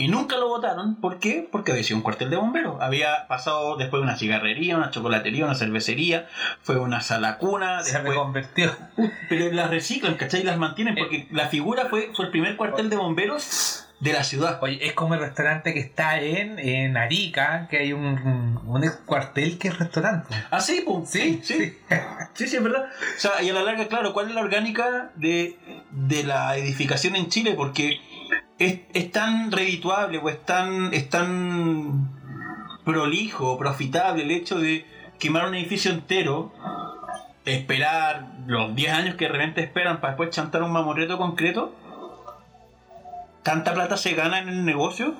Y 0.00 0.08
nunca 0.08 0.38
lo 0.38 0.48
votaron, 0.48 0.94
¿por 0.94 1.18
qué? 1.18 1.46
Porque 1.52 1.72
había 1.72 1.84
sido 1.84 1.98
un 1.98 2.02
cuartel 2.02 2.30
de 2.30 2.36
bomberos. 2.36 2.80
Había 2.80 3.26
pasado 3.28 3.76
después 3.76 4.02
una 4.02 4.16
cigarrería, 4.16 4.78
una 4.78 4.90
chocolatería, 4.90 5.44
una 5.44 5.54
cervecería, 5.54 6.26
fue 6.62 6.78
una 6.78 7.02
sala 7.02 7.36
cuna, 7.36 7.82
Se 7.82 7.92
después... 7.92 8.14
reconvertió. 8.14 8.74
Pero 9.28 9.52
las 9.52 9.68
reciclan, 9.68 10.14
¿cachai? 10.14 10.40
Y 10.40 10.44
las 10.44 10.56
mantienen, 10.56 10.94
porque 10.94 11.28
la 11.30 11.48
figura 11.48 11.84
fue, 11.90 12.12
fue 12.14 12.24
el 12.24 12.30
primer 12.30 12.56
cuartel 12.56 12.88
de 12.88 12.96
bomberos 12.96 13.88
de 14.00 14.14
la 14.14 14.24
ciudad. 14.24 14.58
Oye, 14.62 14.78
es 14.80 14.94
como 14.94 15.12
el 15.12 15.20
restaurante 15.20 15.74
que 15.74 15.80
está 15.80 16.18
en, 16.18 16.58
en 16.58 16.96
Arica, 16.96 17.68
que 17.68 17.76
hay 17.76 17.92
un, 17.92 18.06
un, 18.06 18.58
un 18.66 18.90
cuartel 19.04 19.58
que 19.58 19.68
es 19.68 19.78
restaurante. 19.78 20.34
Ah, 20.50 20.60
sí, 20.60 20.82
pues, 20.84 21.10
sí, 21.10 21.40
sí. 21.44 21.76
Sí, 22.34 22.46
sí, 22.46 22.56
es 22.56 22.62
verdad. 22.62 22.84
O 22.84 23.20
sea, 23.20 23.42
y 23.42 23.50
a 23.50 23.52
la 23.52 23.62
larga, 23.62 23.86
claro, 23.88 24.14
¿cuál 24.14 24.28
es 24.28 24.34
la 24.34 24.40
orgánica 24.40 25.10
de, 25.16 25.58
de 25.90 26.22
la 26.22 26.56
edificación 26.56 27.16
en 27.16 27.28
Chile? 27.28 27.54
Porque 27.54 28.00
es, 28.60 28.80
es 28.92 29.10
tan 29.10 29.50
redituable 29.50 30.18
o 30.18 30.28
es 30.28 30.44
tan, 30.44 30.92
es 30.92 31.08
tan 31.08 32.10
prolijo, 32.84 33.58
profitable 33.58 34.22
el 34.22 34.30
hecho 34.30 34.58
de 34.58 34.86
quemar 35.18 35.48
un 35.48 35.54
edificio 35.54 35.90
entero, 35.90 36.52
esperar 37.46 38.26
los 38.46 38.74
10 38.74 38.92
años 38.92 39.14
que 39.16 39.24
de 39.24 39.32
repente 39.32 39.62
esperan 39.62 40.00
para 40.00 40.12
después 40.12 40.30
chantar 40.30 40.62
un 40.62 40.72
mamorreto 40.72 41.16
concreto. 41.16 41.74
¿Tanta 43.42 43.72
plata 43.72 43.96
se 43.96 44.12
gana 44.14 44.38
en 44.40 44.50
el 44.50 44.64
negocio? 44.66 45.14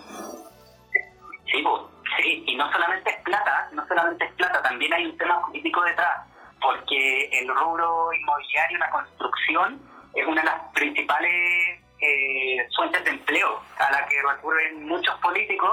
Sí, 1.50 1.62
pues, 1.62 1.82
sí, 2.18 2.44
y 2.46 2.56
no 2.56 2.70
solamente 2.70 3.08
es 3.08 3.22
plata, 3.22 3.70
no 3.72 3.86
solamente 3.88 4.26
es 4.26 4.32
plata, 4.34 4.62
también 4.62 4.92
hay 4.92 5.06
un 5.06 5.16
tema 5.16 5.40
político 5.46 5.82
detrás, 5.82 6.26
porque 6.60 7.30
el 7.40 7.48
rubro 7.48 8.12
inmobiliario, 8.12 8.78
la 8.78 8.90
construcción, 8.90 9.80
es 10.14 10.26
una 10.26 10.42
de 10.42 10.46
las 10.46 10.60
principales 10.74 11.79
eh, 12.00 12.66
fuentes 12.76 13.04
de 13.04 13.10
empleo 13.10 13.60
a 13.78 13.90
la 13.92 14.06
que 14.06 14.16
recurren 14.22 14.86
muchos 14.86 15.14
políticos 15.20 15.70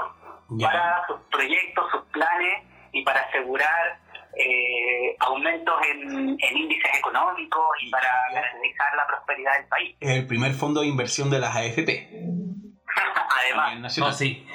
Ya. 0.50 0.68
para 0.68 1.06
sus 1.06 1.20
proyectos, 1.30 1.84
sus 1.90 2.02
planes 2.12 2.64
y 2.92 3.04
para 3.04 3.20
asegurar 3.20 3.98
eh, 4.38 5.16
aumentos 5.20 5.74
en, 5.90 6.36
en 6.40 6.56
índices 6.56 6.90
económicos 6.98 7.62
y 7.82 7.90
para 7.90 8.08
garantizar 8.32 8.86
la 8.96 9.06
prosperidad 9.06 9.58
del 9.58 9.66
país. 9.68 9.96
Es 10.00 10.10
el 10.10 10.26
primer 10.26 10.52
fondo 10.52 10.80
de 10.82 10.86
inversión 10.86 11.28
de 11.30 11.38
las 11.40 11.54
AFP. 11.56 12.08
Además, 13.44 13.98
No, 13.98 14.12
sí. 14.12 14.46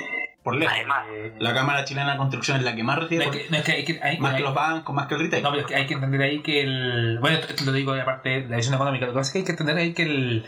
por 0.43 0.55
lejos. 0.55 0.73
además, 0.75 1.05
La 1.39 1.53
Cámara 1.53 1.85
Chilena 1.85 2.11
de 2.13 2.17
Construcción 2.17 2.57
es 2.57 2.63
la 2.63 2.75
que 2.75 2.83
más 2.83 2.95
No, 2.97 3.01
recibe, 3.03 3.25
es 3.25 3.29
que, 3.31 3.45
no, 3.49 3.57
es 3.57 3.63
que 3.63 3.71
hay 3.71 3.85
que, 3.85 3.99
hay- 4.01 4.17
más 4.19 4.35
que 4.35 4.41
los 4.41 4.53
bancos, 4.53 4.93
más 4.95 5.07
que 5.07 5.15
el 5.15 5.21
retail. 5.21 5.43
no, 5.43 5.49
pero 5.51 5.61
es 5.61 5.67
que 5.67 5.75
hay 5.75 5.85
que 5.87 5.93
entender 5.93 6.21
ahí 6.21 6.41
que 6.41 6.61
el. 6.61 7.19
Bueno, 7.19 7.37
esto, 7.37 7.53
esto 7.53 7.65
lo 7.65 7.71
digo 7.71 7.93
de 7.93 8.01
aparte 8.01 8.29
de 8.41 8.49
la 8.49 8.57
visión 8.57 8.75
económica. 8.75 9.05
Lo 9.05 9.13
que 9.13 9.17
pasa 9.19 9.29
es 9.29 9.33
que 9.33 9.39
hay 9.39 9.45
que 9.45 9.51
entender 9.51 9.77
ahí 9.77 9.93
que 9.93 10.03
el, 10.03 10.45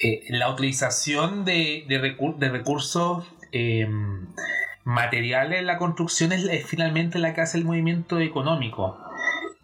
eh, 0.00 0.24
la 0.30 0.50
utilización 0.50 1.44
de, 1.44 1.84
de, 1.88 2.00
recur- 2.00 2.36
de 2.36 2.48
recursos 2.50 3.26
eh, 3.52 3.88
materiales 4.84 5.60
en 5.60 5.66
la 5.66 5.78
construcción 5.78 6.32
es, 6.32 6.66
finalmente 6.66 7.18
la 7.18 7.34
que 7.34 7.40
hace 7.40 7.58
el 7.58 7.64
movimiento 7.64 8.18
económico. 8.20 8.98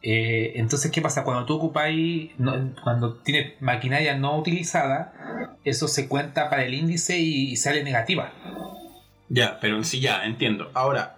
Eh, 0.03 0.53
entonces, 0.57 0.91
¿qué 0.91 1.01
pasa? 1.01 1.25
Cuando 1.25 1.47
tú 1.47 1.55
ocupáis, 1.55 2.33
no- 2.39 2.75
cuando 2.83 3.15
tienes 3.15 3.61
maquinaria 3.63 4.17
no 4.19 4.37
utilizada, 4.37 5.15
eso 5.65 5.89
se 5.89 6.09
cuenta 6.09 6.51
para 6.51 6.65
el 6.65 6.75
índice 6.75 7.19
y, 7.19 7.53
y 7.53 7.57
sale 7.57 7.83
negativa. 7.85 8.33
Ya, 9.31 9.59
pero 9.61 9.83
sí, 9.83 10.01
ya, 10.01 10.25
entiendo. 10.27 10.71
Ahora, 10.75 11.17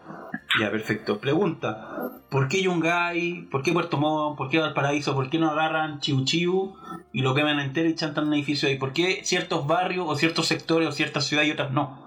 ya, 0.61 0.71
perfecto. 0.71 1.19
Pregunta: 1.19 2.13
¿por 2.31 2.49
qué 2.49 2.63
Yungay? 2.63 3.49
¿Por 3.51 3.63
qué 3.65 3.73
Puerto 3.73 3.97
Montt? 3.99 4.39
¿Por 4.39 4.49
qué 4.49 4.61
Valparaíso? 4.61 5.15
¿Por 5.15 5.29
qué 5.31 5.39
no 5.41 5.51
agarran 5.51 5.99
Chiu 6.01 6.25
Chiu 6.25 6.77
y 7.17 7.23
lo 7.23 7.35
queman 7.35 7.59
entero 7.61 7.89
y 7.89 7.95
chantan 7.95 8.27
un 8.27 8.35
edificio 8.35 8.69
ahí? 8.69 8.77
¿Por 8.77 8.93
qué 8.93 9.21
ciertos 9.25 9.67
barrios 9.67 10.05
o 10.07 10.15
ciertos 10.17 10.47
sectores 10.47 10.87
o 10.87 10.93
ciertas 10.93 11.25
ciudades 11.27 11.49
y 11.49 11.53
otras 11.53 11.71
no? 11.71 12.07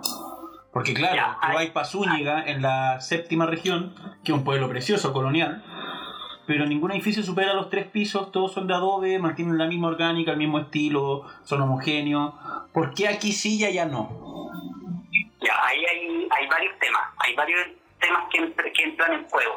Porque, 0.72 0.93
claro, 0.93 1.15
Ya, 1.15 1.38
tú 1.41 1.48
hay- 1.48 1.65
vas 1.65 1.74
para 1.74 1.86
Zúñiga, 1.88 2.43
en 2.45 2.62
la 2.62 3.02
séptima 3.02 3.48
región, 3.48 3.95
que 4.24 4.32
es 4.32 4.38
un 4.38 4.43
pueblo 4.43 4.69
precioso, 4.69 5.12
colonial, 5.12 5.63
pero 6.45 6.67
ningún 6.67 6.91
edificio 6.91 7.24
supera 7.24 7.56
los 7.56 7.72
tres 7.72 7.88
pisos, 7.88 8.32
todos 8.32 8.54
son 8.54 8.67
de 8.67 8.76
adobe, 8.76 9.17
mantienen 9.17 9.58
la 9.58 9.65
misma 9.65 9.88
orgánica, 9.88 10.30
el 10.30 10.38
mismo 10.38 10.60
estilo, 10.60 11.24
son 11.43 11.62
homogéneos. 11.62 12.36
¿Por 12.72 12.93
qué 12.93 13.08
aquí 13.08 13.32
sí 13.32 13.58
y 13.60 13.65
allá 13.65 13.86
no? 13.86 14.52
Ya, 15.41 15.54
ahí 15.65 15.84
hay, 15.86 16.28
hay 16.30 16.48
varios 16.48 16.78
temas, 16.78 17.02
hay 17.17 17.34
varios 17.36 17.62
temas 18.00 18.24
que, 18.32 18.54
que 18.74 18.84
entran 18.84 19.13
en 19.13 19.28
juego. 19.28 19.54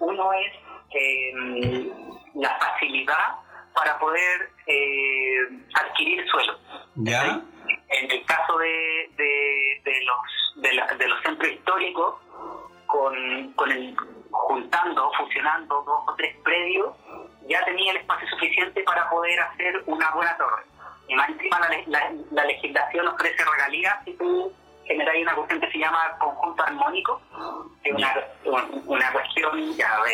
Uno 0.00 0.30
es 0.34 0.52
eh, 0.94 1.90
la 2.34 2.50
facilidad 2.58 3.43
para 3.74 3.98
poder 3.98 4.50
eh, 4.66 5.38
adquirir 5.74 6.26
suelo. 6.28 6.58
¿Ya? 6.96 7.40
En 7.88 8.10
el 8.10 8.24
caso 8.24 8.56
de, 8.58 9.10
de, 9.16 9.80
de 9.84 10.00
los, 10.04 10.62
de, 10.62 10.72
la- 10.74 10.86
de 10.86 11.08
los 11.08 11.20
centros 11.22 11.50
históricos, 11.52 12.14
con, 12.86 13.52
con 13.54 13.70
el, 13.72 13.96
juntando, 14.30 15.10
fusionando 15.16 15.82
dos 15.82 16.02
o 16.06 16.14
tres 16.16 16.36
predios, 16.44 16.94
ya 17.48 17.64
tenía 17.64 17.90
el 17.92 17.98
espacio 17.98 18.28
suficiente 18.28 18.82
para 18.84 19.08
poder 19.10 19.38
hacer 19.40 19.82
una 19.86 20.10
buena 20.12 20.36
torre. 20.36 20.62
Y 21.08 21.14
más 21.14 21.28
encima 21.28 21.58
la, 21.60 21.68
le- 21.68 21.84
la- 21.88 22.12
la 22.30 22.44
legislación 22.44 23.08
ofrece 23.08 23.44
regalías 23.44 23.96
si 24.04 24.12
tú 24.14 24.52
generas 24.86 25.14
una 25.20 25.34
cuestión 25.34 25.60
que 25.60 25.70
se 25.70 25.78
llama 25.78 26.16
conjunto 26.18 26.62
armónico, 26.62 27.20
que 27.82 27.90
es 27.90 27.96
una, 27.96 28.14
un- 28.44 28.82
una 28.86 29.12
cuestión, 29.12 29.74
ya 29.76 29.98
es- 30.06 30.12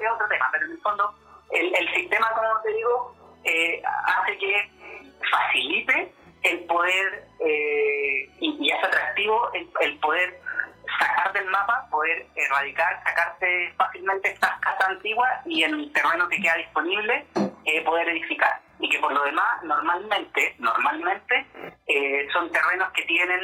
es 0.00 0.10
otro 0.12 0.28
tema, 0.28 0.48
pero 0.52 0.66
en 0.66 0.72
el 0.72 0.80
fondo 0.80 1.14
el, 1.52 1.74
el 1.74 1.94
sistema, 1.94 2.30
como 2.34 2.60
te 2.62 2.72
digo, 2.72 3.14
eh, 3.44 3.82
hace 3.84 4.38
que 4.38 4.70
facilite 5.30 6.12
el 6.42 6.58
poder 6.64 7.24
eh, 7.40 8.28
y, 8.38 8.56
y 8.60 8.70
es 8.70 8.84
atractivo 8.84 9.50
el, 9.54 9.68
el 9.80 9.98
poder 9.98 10.40
sacar 10.98 11.32
del 11.32 11.46
mapa, 11.46 11.86
poder 11.90 12.26
erradicar, 12.34 13.02
sacarse 13.04 13.72
fácilmente 13.76 14.30
estas 14.30 14.58
casas 14.60 14.88
antiguas 14.88 15.46
y 15.46 15.62
el 15.62 15.92
terreno 15.92 16.28
que 16.28 16.40
queda 16.40 16.56
disponible 16.56 17.26
eh, 17.64 17.84
poder 17.84 18.08
edificar. 18.08 18.60
Y 18.78 18.88
que 18.88 18.98
por 18.98 19.12
lo 19.12 19.22
demás, 19.24 19.62
normalmente, 19.62 20.54
normalmente 20.58 21.46
eh, 21.86 22.26
son 22.32 22.50
terrenos 22.50 22.90
que 22.92 23.02
tienen 23.02 23.40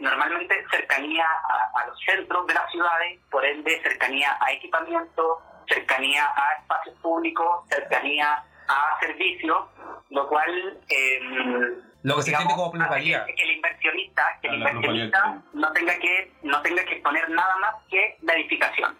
normalmente 0.00 0.62
cercanía 0.70 1.24
a, 1.24 1.86
los 1.86 1.98
centros 2.00 2.46
de 2.46 2.54
las 2.54 2.70
ciudades, 2.70 3.18
por 3.30 3.44
ende 3.44 3.80
cercanía 3.82 4.36
a 4.40 4.52
equipamiento, 4.52 5.40
cercanía 5.68 6.24
a 6.34 6.60
espacios 6.60 6.96
públicos, 7.00 7.64
cercanía 7.68 8.42
a 8.68 8.96
servicios, 9.00 9.66
lo 10.10 10.28
cual 10.28 10.78
eh, 10.88 11.20
lo 12.02 12.16
que 12.16 12.22
se 12.22 12.30
entiende 12.30 12.54
como 12.54 12.70
plusvalía. 12.72 13.24
Que, 13.26 13.42
el 13.42 13.50
inversionista, 13.56 14.38
que 14.40 14.48
el 14.48 14.54
inversionista 14.56 15.42
no 15.54 15.72
tenga 15.72 15.98
que 15.98 16.32
no 16.42 16.62
tenga 16.62 16.84
que 16.84 16.94
exponer 16.94 17.28
nada 17.30 17.56
más 17.56 17.74
que 17.90 18.16
la 18.22 18.34
edificación. 18.34 18.96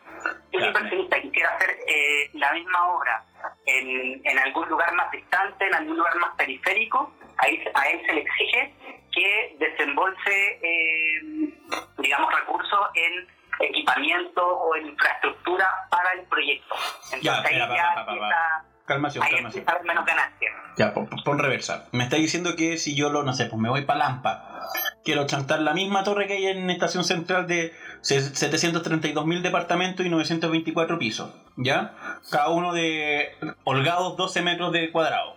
Si 0.50 0.56
un 0.56 0.64
inversionista 0.64 1.20
quisiera 1.20 1.50
hacer 1.54 1.70
eh, 1.86 2.30
la 2.34 2.52
misma 2.52 2.86
obra 2.88 3.24
en, 3.66 4.20
en 4.24 4.38
algún 4.38 4.68
lugar 4.68 4.92
más 4.94 5.10
distante, 5.12 5.66
en 5.66 5.74
algún 5.74 5.96
lugar 5.96 6.16
más 6.16 6.34
periférico, 6.36 7.12
ahí, 7.38 7.62
a 7.74 7.88
él 7.90 8.02
se 8.06 8.12
le 8.14 8.20
exige 8.22 8.74
que 9.12 9.56
desembolse, 9.58 10.58
eh, 10.62 11.20
digamos, 11.98 12.34
recursos 12.34 12.80
en 12.94 13.28
equipamiento 13.60 14.44
o 14.46 14.74
en 14.76 14.88
infraestructura 14.88 15.68
para 15.90 16.12
el 16.12 16.22
proyecto. 16.26 16.74
Entonces 17.12 17.22
Ya, 17.22 17.32
ahí 17.34 17.38
espera, 17.44 17.68
ya 17.76 17.94
pa, 17.94 17.94
pa, 17.94 17.94
pa, 17.94 18.04
pa. 18.06 18.12
empieza- 18.12 18.64
Calmación, 18.98 19.24
ahí 19.24 19.30
calmación. 19.32 19.60
empieza 19.60 19.70
a 19.70 19.74
haber 19.74 19.86
menos 19.86 20.04
ganancias. 20.06 20.52
Ya, 20.76 20.94
pon, 20.94 21.08
pon 21.24 21.38
reversa. 21.38 21.86
Me 21.92 22.04
está 22.04 22.16
diciendo 22.16 22.54
que 22.56 22.76
si 22.78 22.94
yo 22.94 23.10
lo, 23.10 23.22
no 23.22 23.32
sé, 23.32 23.46
pues 23.46 23.60
me 23.60 23.68
voy 23.68 23.84
para 23.84 23.98
Lampa, 24.00 24.68
quiero 25.04 25.26
chantar 25.26 25.60
la 25.60 25.74
misma 25.74 26.04
torre 26.04 26.26
que 26.26 26.34
hay 26.34 26.46
en 26.46 26.68
Estación 26.70 27.04
Central 27.04 27.46
de 27.46 27.72
732.000 28.02 29.42
departamentos 29.42 30.04
y 30.06 30.08
924 30.10 30.98
pisos, 30.98 31.30
¿ya? 31.56 31.94
Cada 32.30 32.48
uno 32.50 32.72
de 32.72 33.30
holgados 33.64 34.16
12 34.16 34.42
metros 34.42 34.72
de 34.72 34.90
cuadrado. 34.92 35.36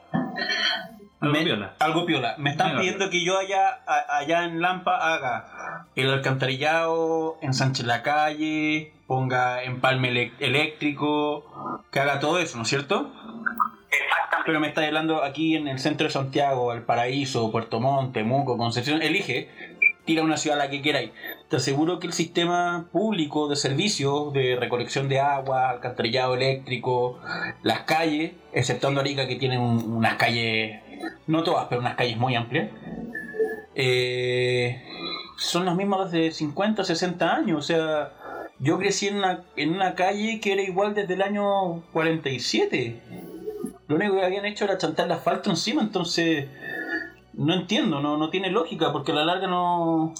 Algo 1.19 1.33
Me- 1.33 1.43
piola. 1.43 1.73
Algo 1.79 2.05
piola. 2.05 2.35
Me 2.39 2.49
están 2.51 2.69
Mega 2.69 2.79
pidiendo 2.79 3.09
que 3.11 3.23
yo 3.23 3.37
allá, 3.37 3.79
a- 3.85 4.17
allá 4.17 4.43
en 4.45 4.59
Lampa 4.59 4.97
haga 5.13 5.85
el 5.95 6.09
alcantarillado, 6.11 7.37
ensanche 7.41 7.83
la 7.83 8.01
calle, 8.01 8.93
ponga 9.05 9.61
empalme 9.63 10.31
eléctrico, 10.39 11.83
que 11.91 11.99
haga 11.99 12.19
todo 12.19 12.39
eso, 12.39 12.57
¿no 12.57 12.63
es 12.63 12.69
cierto? 12.69 13.11
Exactamente. 14.41 14.45
Pero 14.45 14.59
me 14.59 14.67
está 14.67 14.85
hablando 14.85 15.23
aquí 15.23 15.55
en 15.55 15.67
el 15.67 15.79
centro 15.79 16.07
de 16.07 16.13
Santiago, 16.13 16.73
El 16.73 16.83
Paraíso, 16.83 17.51
Puerto 17.51 17.79
Montt, 17.79 18.13
Temuco, 18.13 18.57
Concepción. 18.57 19.01
Elige, 19.01 19.49
tira 20.05 20.23
una 20.23 20.37
ciudad 20.37 20.59
a 20.59 20.63
la 20.65 20.69
que 20.69 20.81
queráis. 20.81 21.11
Te 21.49 21.57
aseguro 21.57 21.99
que 21.99 22.07
el 22.07 22.13
sistema 22.13 22.87
público 22.91 23.47
de 23.47 23.55
servicios, 23.55 24.33
de 24.33 24.55
recolección 24.59 25.09
de 25.09 25.19
agua, 25.19 25.69
alcantarillado 25.69 26.35
eléctrico, 26.35 27.19
las 27.63 27.81
calles, 27.81 28.31
exceptuando 28.53 29.01
Arica 29.01 29.27
que 29.27 29.35
tienen 29.35 29.59
un- 29.59 29.93
unas 29.93 30.15
calles, 30.15 30.79
no 31.27 31.43
todas, 31.43 31.67
pero 31.69 31.81
unas 31.81 31.95
calles 31.95 32.17
muy 32.17 32.35
amplias, 32.35 32.69
eh, 33.75 34.81
son 35.37 35.65
las 35.65 35.75
mismas 35.75 36.11
desde 36.11 36.31
50, 36.31 36.83
60 36.83 37.35
años. 37.35 37.57
O 37.59 37.61
sea, 37.61 38.13
yo 38.59 38.77
crecí 38.77 39.07
en 39.07 39.17
una, 39.17 39.43
en 39.55 39.73
una 39.73 39.95
calle 39.95 40.39
que 40.39 40.53
era 40.53 40.61
igual 40.61 40.93
desde 40.93 41.13
el 41.15 41.21
año 41.21 41.81
47. 41.93 43.01
Lo 43.91 43.97
único 43.97 44.15
que 44.15 44.25
habían 44.25 44.45
hecho 44.45 44.63
era 44.65 44.77
chantar 44.77 45.05
el 45.05 45.11
asfalto 45.11 45.49
encima, 45.49 45.81
entonces 45.81 46.47
no 47.33 47.53
entiendo, 47.53 47.99
no, 48.01 48.17
no 48.17 48.29
tiene 48.29 48.49
lógica, 48.49 48.91
porque 48.91 49.11
a 49.11 49.15
la 49.15 49.25
larga 49.25 49.47
no... 49.47 50.13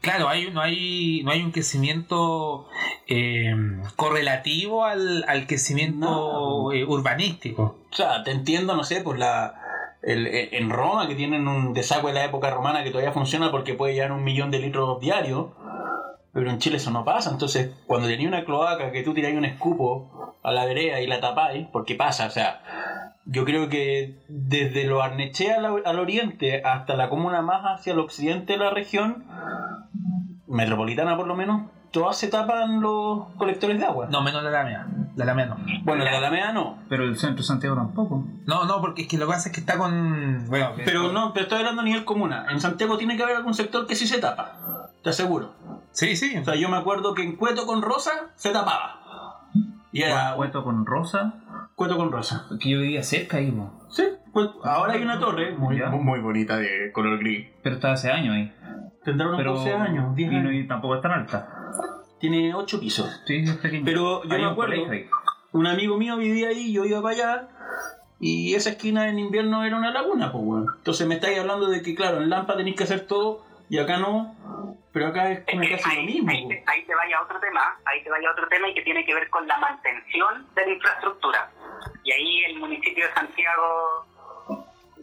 Claro, 0.00 0.28
hay, 0.30 0.50
no, 0.50 0.60
hay, 0.62 1.22
no 1.24 1.30
hay 1.30 1.42
un 1.42 1.50
crecimiento 1.50 2.66
eh, 3.06 3.54
correlativo 3.96 4.84
al, 4.84 5.24
al 5.28 5.46
crecimiento 5.46 6.06
No. 6.68 6.72
eh, 6.72 6.84
urbanístico. 6.84 7.76
O 7.92 7.94
sea, 7.94 8.22
te 8.24 8.30
entiendo, 8.30 8.74
no 8.76 8.84
sé, 8.84 9.02
por 9.02 9.18
la... 9.18 9.54
el- 10.02 10.26
en 10.26 10.70
Roma, 10.70 11.06
que 11.06 11.14
tienen 11.14 11.46
un 11.48 11.74
desagüe 11.74 12.12
de 12.12 12.18
la 12.20 12.24
época 12.24 12.50
romana 12.50 12.82
que 12.82 12.90
todavía 12.90 13.12
funciona 13.12 13.50
porque 13.50 13.74
puede 13.74 13.92
llevar 13.94 14.12
un 14.12 14.24
millón 14.24 14.50
de 14.50 14.60
litros 14.60 14.98
diarios, 15.00 15.48
pero 16.32 16.50
en 16.50 16.58
Chile 16.58 16.76
eso 16.76 16.90
no 16.90 17.04
pasa, 17.04 17.30
entonces 17.30 17.74
cuando 17.86 18.06
tenía 18.08 18.28
una 18.28 18.44
cloaca 18.44 18.90
que 18.92 19.02
tú 19.02 19.14
tiráis 19.14 19.36
un 19.36 19.44
escupo 19.44 20.36
a 20.42 20.52
la 20.52 20.64
vereda 20.64 21.00
y 21.00 21.06
la 21.06 21.20
tapáis, 21.20 21.66
porque 21.72 21.94
pasa, 21.96 22.26
o 22.26 22.30
sea, 22.30 22.62
yo 23.26 23.44
creo 23.44 23.68
que 23.68 24.18
desde 24.28 24.84
lo 24.84 25.02
Arnechea 25.02 25.56
al, 25.56 25.82
al 25.84 25.98
oriente 25.98 26.62
hasta 26.64 26.94
la 26.96 27.08
comuna 27.08 27.42
más 27.42 27.62
hacia 27.64 27.92
el 27.92 27.98
occidente 27.98 28.54
de 28.54 28.58
la 28.58 28.70
región, 28.70 29.24
metropolitana 30.46 31.16
por 31.16 31.26
lo 31.26 31.34
menos, 31.36 31.62
todas 31.90 32.16
se 32.16 32.28
tapan 32.28 32.80
los 32.80 33.26
colectores 33.36 33.78
de 33.78 33.84
agua. 33.86 34.08
No, 34.10 34.22
menos 34.22 34.42
la 34.42 34.48
Alameda. 34.50 34.86
La 35.16 35.24
Alameda 35.24 35.46
no. 35.56 35.56
Bueno, 35.84 36.04
en 36.04 36.10
la 36.12 36.18
Alameda 36.18 36.52
no. 36.52 36.78
Pero 36.88 37.04
el 37.04 37.16
centro 37.18 37.38
de 37.38 37.42
Santiago 37.44 37.76
tampoco. 37.76 38.24
No, 38.46 38.64
no, 38.64 38.80
porque 38.80 39.02
es 39.02 39.08
que 39.08 39.18
lo 39.18 39.26
que 39.26 39.32
pasa 39.32 39.48
es 39.48 39.54
que 39.54 39.60
está 39.60 39.76
con. 39.76 40.46
Bueno, 40.48 40.74
que- 40.74 40.84
Pero 40.84 41.12
no, 41.12 41.32
pero 41.32 41.44
estoy 41.44 41.58
hablando 41.58 41.82
a 41.82 41.84
nivel 41.84 42.04
comuna. 42.04 42.46
En 42.50 42.60
Santiago 42.60 42.96
tiene 42.96 43.16
que 43.16 43.22
haber 43.22 43.36
algún 43.36 43.54
sector 43.54 43.86
que 43.86 43.96
sí 43.96 44.06
se 44.06 44.18
tapa. 44.18 44.88
Te 45.02 45.10
aseguro. 45.10 45.52
Sí, 45.92 46.16
sí. 46.16 46.36
O 46.38 46.44
sea, 46.44 46.54
yo 46.54 46.68
me 46.68 46.76
acuerdo 46.76 47.14
que 47.14 47.22
en 47.22 47.36
Cueto 47.36 47.66
con 47.66 47.82
Rosa 47.82 48.10
se 48.36 48.50
tapaba. 48.50 49.48
Y 49.92 50.02
era 50.02 50.34
Cueto 50.36 50.62
con 50.62 50.86
Rosa, 50.86 51.34
Cueto 51.74 51.96
con 51.96 52.12
Rosa. 52.12 52.46
que 52.60 52.70
yo 52.70 52.78
vivía 52.80 53.02
cerca 53.02 53.38
ahí, 53.38 53.50
mo. 53.50 53.80
Sí, 53.90 54.04
Cueto- 54.32 54.64
ahora 54.64 54.92
hay 54.94 55.02
una 55.02 55.18
torre 55.18 55.52
muy, 55.52 55.80
muy 55.82 56.20
bonita 56.20 56.56
de 56.56 56.92
color 56.92 57.18
gris. 57.18 57.48
pero 57.62 57.74
está 57.76 57.92
hace 57.92 58.10
años 58.10 58.34
ahí. 58.36 58.52
Tendrá 59.04 59.26
unos 59.26 59.38
Pero 59.38 59.54
12 59.54 59.72
años, 59.74 60.14
10 60.14 60.30
y, 60.30 60.34
no- 60.34 60.40
años. 60.48 60.54
y 60.54 60.68
tampoco 60.68 60.94
es 60.96 61.02
tan 61.02 61.12
alta. 61.12 61.48
Tiene 62.20 62.54
8 62.54 62.78
pisos. 62.78 63.22
Sí, 63.26 63.36
es 63.38 63.56
pequeño. 63.56 63.84
Pero 63.84 64.22
yo 64.24 64.32
Hay 64.34 64.40
me 64.42 64.46
un 64.46 64.52
acuerdo, 64.52 64.74
un 65.52 65.66
amigo 65.66 65.96
mío 65.96 66.16
vivía 66.18 66.48
ahí, 66.48 66.70
yo 66.72 66.84
iba 66.84 67.00
para 67.02 67.14
allá. 67.14 67.48
Y 68.20 68.54
esa 68.54 68.70
esquina 68.70 69.08
en 69.08 69.18
invierno 69.18 69.64
era 69.64 69.76
una 69.76 69.90
laguna, 69.90 70.30
pues, 70.30 70.44
weón. 70.44 70.66
Entonces 70.76 71.06
me 71.08 71.14
estáis 71.14 71.38
hablando 71.40 71.66
de 71.68 71.80
que, 71.82 71.94
claro, 71.94 72.20
en 72.20 72.28
Lampa 72.28 72.56
tenéis 72.56 72.76
que 72.76 72.84
hacer 72.84 73.06
todo 73.06 73.42
y 73.70 73.78
acá 73.78 73.96
no. 73.98 74.34
Pero 74.92 75.06
acá 75.08 75.30
es 75.30 75.38
Es 75.40 75.44
como 75.46 75.60
que 75.62 75.70
casi 75.76 75.96
lo 75.96 76.02
mismo, 76.02 76.30
ahí 76.30 76.48
te, 76.48 76.64
ahí 76.66 76.82
te 76.84 76.94
vaya 76.94 77.22
otro 77.22 77.38
tema, 77.38 77.76
ahí 77.84 78.02
te 78.02 78.10
vaya 78.10 78.30
otro 78.32 78.48
tema 78.48 78.68
y 78.68 78.74
que 78.74 78.82
tiene 78.82 79.04
que 79.04 79.14
ver 79.14 79.28
con 79.30 79.46
la 79.46 79.56
mantención 79.58 80.46
de 80.54 80.66
la 80.66 80.72
infraestructura. 80.72 81.50
Y 82.02 82.12
ahí 82.12 82.44
el 82.46 82.58
municipio 82.58 83.06
de 83.06 83.12
Santiago, 83.14 84.06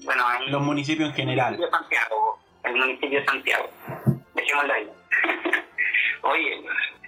bueno, 0.04 0.28
ahí 0.28 0.50
Los 0.50 0.62
municipios 0.62 1.06
en 1.08 1.12
el 1.12 1.16
general. 1.16 1.54
municipio 1.58 1.66
de 1.66 1.72
Santiago, 1.78 2.40
el 2.64 2.76
municipio 2.76 3.20
de 3.20 3.26
Santiago, 3.26 3.70
dejémoslo 4.36 4.74
ahí. 4.74 4.90
Oye, 6.24 6.56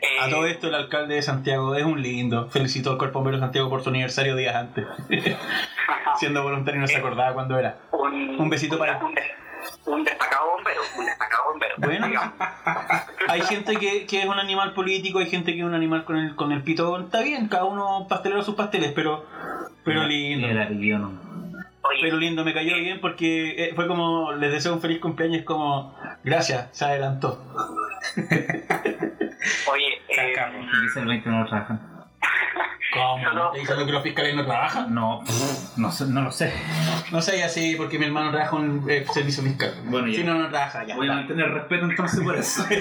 eh, 0.02 0.20
A 0.22 0.30
todo 0.30 0.46
esto, 0.46 0.68
el 0.68 0.76
alcalde 0.76 1.16
de 1.16 1.22
Santiago 1.22 1.76
es 1.76 1.84
un 1.84 2.02
lindo. 2.02 2.50
Felicitó 2.50 2.92
al 2.92 2.98
Cuerpo 2.98 3.20
Bombero 3.20 3.40
Santiago 3.40 3.70
por 3.70 3.84
su 3.84 3.90
aniversario 3.90 4.36
días 4.38 4.56
antes. 4.56 4.86
Siendo 6.20 6.44
voluntario 6.44 6.80
no 6.80 6.88
se 6.88 6.98
acordaba 7.00 7.34
cuándo 7.34 7.58
era. 7.60 7.78
un, 7.92 8.40
un 8.40 8.50
besito 8.50 8.78
para 8.80 8.98
un, 9.04 9.16
un 9.86 10.04
destacado 10.04 10.52
bombero, 10.56 10.82
un 10.98 11.06
destacado 11.06 11.44
bombero. 11.52 11.76
Bueno. 11.78 12.08
digamos. 12.08 12.34
Hay 13.28 13.42
gente 13.42 13.76
que, 13.78 14.06
que 14.06 14.20
es 14.20 14.26
un 14.26 14.40
animal 14.40 14.74
político, 14.74 15.20
hay 15.20 15.30
gente 15.30 15.54
que 15.54 15.60
es 15.60 15.66
un 15.66 15.74
animal 15.74 16.06
con 16.06 16.18
el, 16.18 16.36
con 16.36 16.52
el 16.52 16.64
pito. 16.64 17.00
Está 17.00 17.22
bien, 17.22 17.48
cada 17.48 17.66
uno 17.66 18.08
pastelero 18.08 18.42
sus 18.44 18.56
pasteles, 18.56 18.92
pero, 18.94 19.26
pero 19.84 20.06
lindo. 20.06 20.48
Oye, 21.82 22.00
Pero 22.02 22.18
lindo, 22.18 22.44
me 22.44 22.54
cayó 22.54 22.76
bien 22.76 23.00
porque 23.00 23.56
eh, 23.58 23.72
fue 23.74 23.88
como, 23.88 24.34
les 24.34 24.52
deseo 24.52 24.74
un 24.74 24.82
feliz 24.82 25.00
cumpleaños, 25.00 25.44
como, 25.44 25.96
gracias, 26.24 26.68
se 26.72 26.86
adelantó. 26.86 27.42
oye, 29.72 30.02
eh, 30.10 30.36
Y 32.22 32.30
dice 32.30 32.54
el 32.54 33.20
20 33.20 33.24
no 33.24 33.34
trabajan. 33.34 33.34
¿Cómo? 33.34 33.52
¿Te 33.52 33.60
diciendo 33.60 33.86
que 33.86 33.92
los 33.92 34.04
fiscales 34.04 34.36
no 34.36 34.46
trabajan? 34.46 34.94
No, 34.96 35.24
no, 35.78 35.92
sé- 35.92 36.06
no 36.08 36.22
lo 36.22 36.32
sé. 36.32 36.54
No 37.12 37.22
sé, 37.22 37.44
así, 37.44 37.76
porque 37.76 38.00
mi 38.00 38.06
hermano 38.06 38.32
trabaja 38.32 38.56
en 38.58 38.84
eh, 38.90 39.06
servicio 39.14 39.44
fiscal. 39.44 39.74
Bueno, 39.86 40.08
ya. 40.08 40.18
Si 40.18 40.24
no, 40.24 40.34
no 40.36 40.50
trabaja, 40.50 40.84
ya. 40.86 40.96
Voy 40.96 41.08
a 41.10 41.14
mantener 41.14 41.52
respeto 41.52 41.86
entonces 41.86 42.22
por 42.24 42.36
eso. 42.36 42.64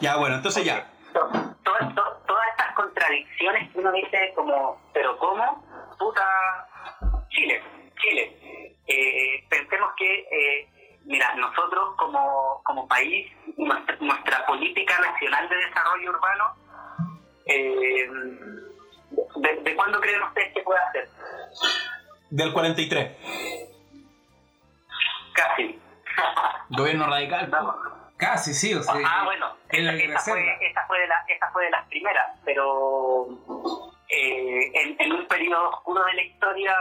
Ya, 0.00 0.16
bueno, 0.16 0.36
entonces 0.36 0.64
ya. 0.64 0.84
to- 1.14 1.20
to- 1.30 1.94
to- 1.94 2.22
todas 2.26 2.48
estas 2.50 2.74
contradicciones 2.74 3.72
que 3.72 3.78
uno 3.78 3.90
dice 3.92 4.32
como, 4.36 4.78
pero 4.92 5.16
¿cómo? 5.18 5.64
Puta, 5.98 6.26
Chile, 7.30 7.62
Chile. 7.96 8.36
Eh, 8.86 9.46
pensemos 9.48 9.90
que, 9.96 10.20
eh, 10.30 10.68
mira, 11.06 11.34
nosotros 11.36 11.94
como, 11.96 12.60
como 12.64 12.86
país, 12.86 13.32
nuestra, 13.56 13.96
nuestra 14.00 14.44
política 14.46 14.98
nacional 15.00 15.48
de 15.48 15.56
desarrollo 15.56 16.10
urbano, 16.10 16.54
eh, 17.46 18.08
¿de, 19.36 19.60
de 19.62 19.76
cuándo 19.76 20.00
creen 20.00 20.22
ustedes 20.22 20.52
que 20.54 20.62
puede 20.62 20.80
hacer? 20.80 21.08
Del 22.30 22.52
43. 22.52 23.16
Casi. 25.34 25.78
Gobierno 26.70 27.06
radical. 27.06 27.50
No. 27.50 27.74
Casi, 28.16 28.54
sí. 28.54 28.74
O 28.74 28.82
sea, 28.82 28.94
ah, 29.04 29.24
bueno, 29.24 29.56
esa 29.68 30.18
fue, 30.20 30.56
esa, 30.70 30.86
fue 30.86 31.00
de 31.00 31.06
la- 31.08 31.24
esa 31.28 31.50
fue 31.52 31.64
de 31.64 31.70
las 31.70 31.86
primeras, 31.88 32.38
pero 32.44 33.26
eh, 34.08 34.70
en, 34.74 34.96
en 35.00 35.12
un 35.12 35.26
periodo 35.26 35.70
oscuro 35.70 36.04
de 36.04 36.14
la 36.14 36.22
historia 36.22 36.74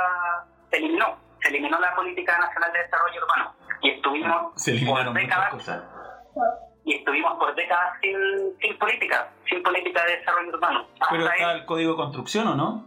se 0.69 0.77
eliminó, 0.77 1.17
se 1.41 1.47
eliminó 1.49 1.79
la 1.79 1.95
Política 1.95 2.37
Nacional 2.37 2.71
de 2.71 2.79
Desarrollo 2.79 3.21
Urbano 3.23 3.55
y 3.81 3.89
estuvimos 3.91 4.61
Se 4.61 4.73
por 4.85 5.13
décadas, 5.13 5.49
cosas. 5.51 5.83
Y 6.85 6.95
estuvimos 6.95 7.37
por 7.37 7.55
décadas 7.55 7.93
sin, 8.01 8.17
sin 8.61 8.77
política, 8.77 9.31
sin 9.49 9.63
política 9.63 10.05
de 10.05 10.17
desarrollo 10.17 10.49
urbano. 10.49 10.87
Pero 11.09 11.25
está 11.25 11.51
el 11.53 11.65
código 11.65 11.91
de 11.91 11.97
construcción, 11.97 12.47
¿o 12.47 12.55
no? 12.55 12.83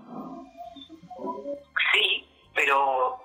Pero, 2.56 3.22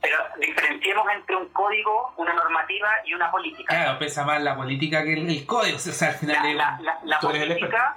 pero 0.00 0.16
diferenciemos 0.38 1.06
entre 1.10 1.36
un 1.36 1.48
código, 1.48 2.12
una 2.18 2.34
normativa 2.34 2.88
y 3.06 3.14
una 3.14 3.30
política. 3.30 3.74
Claro, 3.74 3.98
pesa 3.98 4.24
más 4.24 4.42
la 4.42 4.54
política 4.54 5.02
que 5.02 5.14
el, 5.14 5.46
código. 5.46 5.76
O 5.94 5.96
sea, 5.96 6.08
al 6.08 6.14
final 6.14 6.56
la, 6.56 6.78
la, 6.82 6.98
la, 7.04 7.20
política, 7.20 7.96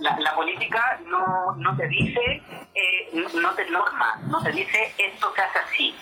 la, 0.00 0.34
política 0.34 1.00
no, 1.06 1.54
no 1.56 1.76
te 1.76 1.88
dice, 1.88 2.42
eh, 2.74 3.10
no 3.12 3.54
te 3.54 3.68
norma, 3.70 4.20
no 4.26 4.42
te 4.42 4.52
dice 4.52 4.94
esto 4.98 5.32
se 5.34 5.40
hace 5.40 5.58
así. 5.58 5.94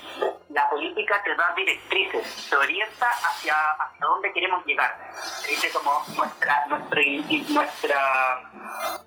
La 0.51 0.69
política 0.69 1.23
te 1.25 1.35
da 1.35 1.55
directrices, 1.57 2.49
te 2.51 2.57
orienta 2.57 3.09
hacia, 3.09 3.55
hacia 3.55 4.07
dónde 4.07 4.33
queremos 4.33 4.65
llegar. 4.67 4.95
Te 5.43 5.51
dice 5.51 5.71
como 5.73 6.05
nuestra, 6.17 6.67
nuestro, 6.69 7.01
nuestra, 7.49 8.51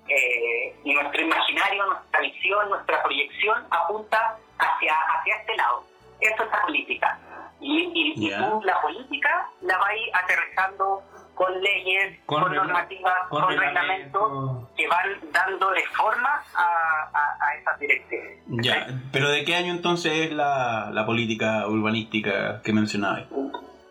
eh, 0.08 0.76
nuestro 0.84 1.22
imaginario, 1.22 1.86
nuestra 1.86 2.20
visión, 2.20 2.68
nuestra 2.68 3.02
proyección 3.02 3.64
apunta 3.70 4.38
hacia, 4.58 4.94
hacia 4.94 5.36
este 5.36 5.56
lado. 5.56 5.84
Eso 6.20 6.42
es 6.44 6.50
la 6.50 6.62
política. 6.62 7.18
Y, 7.60 8.30
tú 8.36 8.62
la 8.64 8.80
política 8.80 9.48
la 9.62 9.78
vas 9.78 9.90
aterrizando 10.12 11.02
con 11.34 11.60
leyes, 11.60 12.18
con, 12.26 12.54
normativas, 12.54 13.14
con, 13.28 13.48
reglamentos 13.48 14.68
que 14.76 14.88
van 14.88 15.18
dándole 15.32 15.82
forma 15.94 16.42
a, 16.54 17.10
a, 17.12 17.54
esas 17.60 17.78
directrices. 17.78 18.42
Ya, 18.46 18.86
pero 19.12 19.30
¿de 19.30 19.44
qué 19.44 19.54
año 19.54 19.72
entonces 19.72 20.12
es 20.12 20.32
la, 20.32 20.90
la 20.92 21.04
política 21.04 21.66
urbanística 21.66 22.62
que 22.62 22.72
mencionabas? 22.72 23.24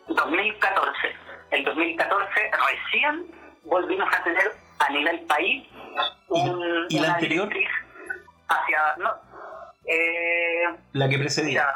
2014. 0.08 1.16
El 1.52 1.64
2014 1.64 2.52
recién 2.72 3.32
volvimos 3.66 4.08
a 4.14 4.24
tener 4.24 4.52
a 4.80 4.92
nivel 4.92 5.20
país 5.22 5.68
un, 6.30 6.86
¿Y, 6.90 7.00
la 7.00 7.14
anterior? 7.14 7.50
hacia... 8.48 8.80
No, 8.98 9.10
eh, 9.88 10.64
la 10.94 11.10
que 11.10 11.18
precedía. 11.18 11.68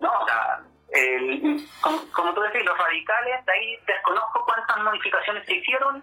no, 0.00 0.10
o 0.10 0.26
sea, 0.26 0.60
como, 1.80 2.34
tú 2.34 2.40
decís, 2.42 2.64
los 2.64 2.78
radicales, 2.78 3.44
de 3.46 3.52
ahí 3.52 3.76
desconozco 3.86 4.44
cuántas 4.46 4.84
modificaciones 4.84 5.44
se 5.46 5.54
hicieron. 5.56 6.02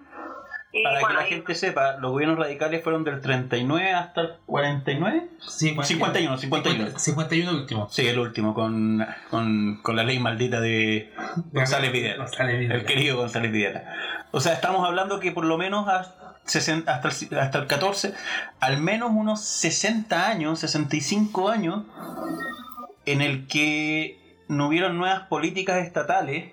Para 0.83 1.07
que 1.07 1.13
la 1.13 1.23
gente 1.23 1.55
sepa, 1.55 1.97
los 1.97 2.11
gobiernos 2.11 2.39
radicales 2.39 2.81
fueron 2.81 3.03
del 3.03 3.19
39 3.19 3.91
hasta 3.91 4.21
el 4.21 4.33
49? 4.45 5.27
51, 5.39 6.37
51. 6.37 6.97
51 6.97 7.51
último. 7.51 7.89
Sí, 7.89 8.07
el 8.07 8.19
último, 8.19 8.53
con, 8.53 9.05
con, 9.29 9.81
con 9.81 9.95
la 9.97 10.03
ley 10.03 10.19
maldita 10.19 10.61
de 10.61 11.13
González 11.51 11.91
Videla. 11.91 12.25
El 12.39 12.85
querido 12.85 13.17
González 13.17 13.51
Videla. 13.51 13.83
O 14.31 14.39
sea, 14.39 14.53
estamos 14.53 14.85
hablando 14.87 15.19
que 15.19 15.33
por 15.33 15.43
lo 15.43 15.57
menos 15.57 15.89
hasta 15.89 16.20
el, 16.45 16.83
hasta 16.87 17.59
el 17.59 17.67
14, 17.67 18.13
al 18.59 18.77
menos 18.79 19.11
unos 19.11 19.41
60 19.41 20.27
años, 20.27 20.59
65 20.59 21.49
años, 21.49 21.85
en 23.05 23.21
el 23.21 23.47
que 23.47 24.19
no 24.47 24.67
hubieron 24.67 24.97
nuevas 24.97 25.21
políticas 25.27 25.85
estatales. 25.85 26.51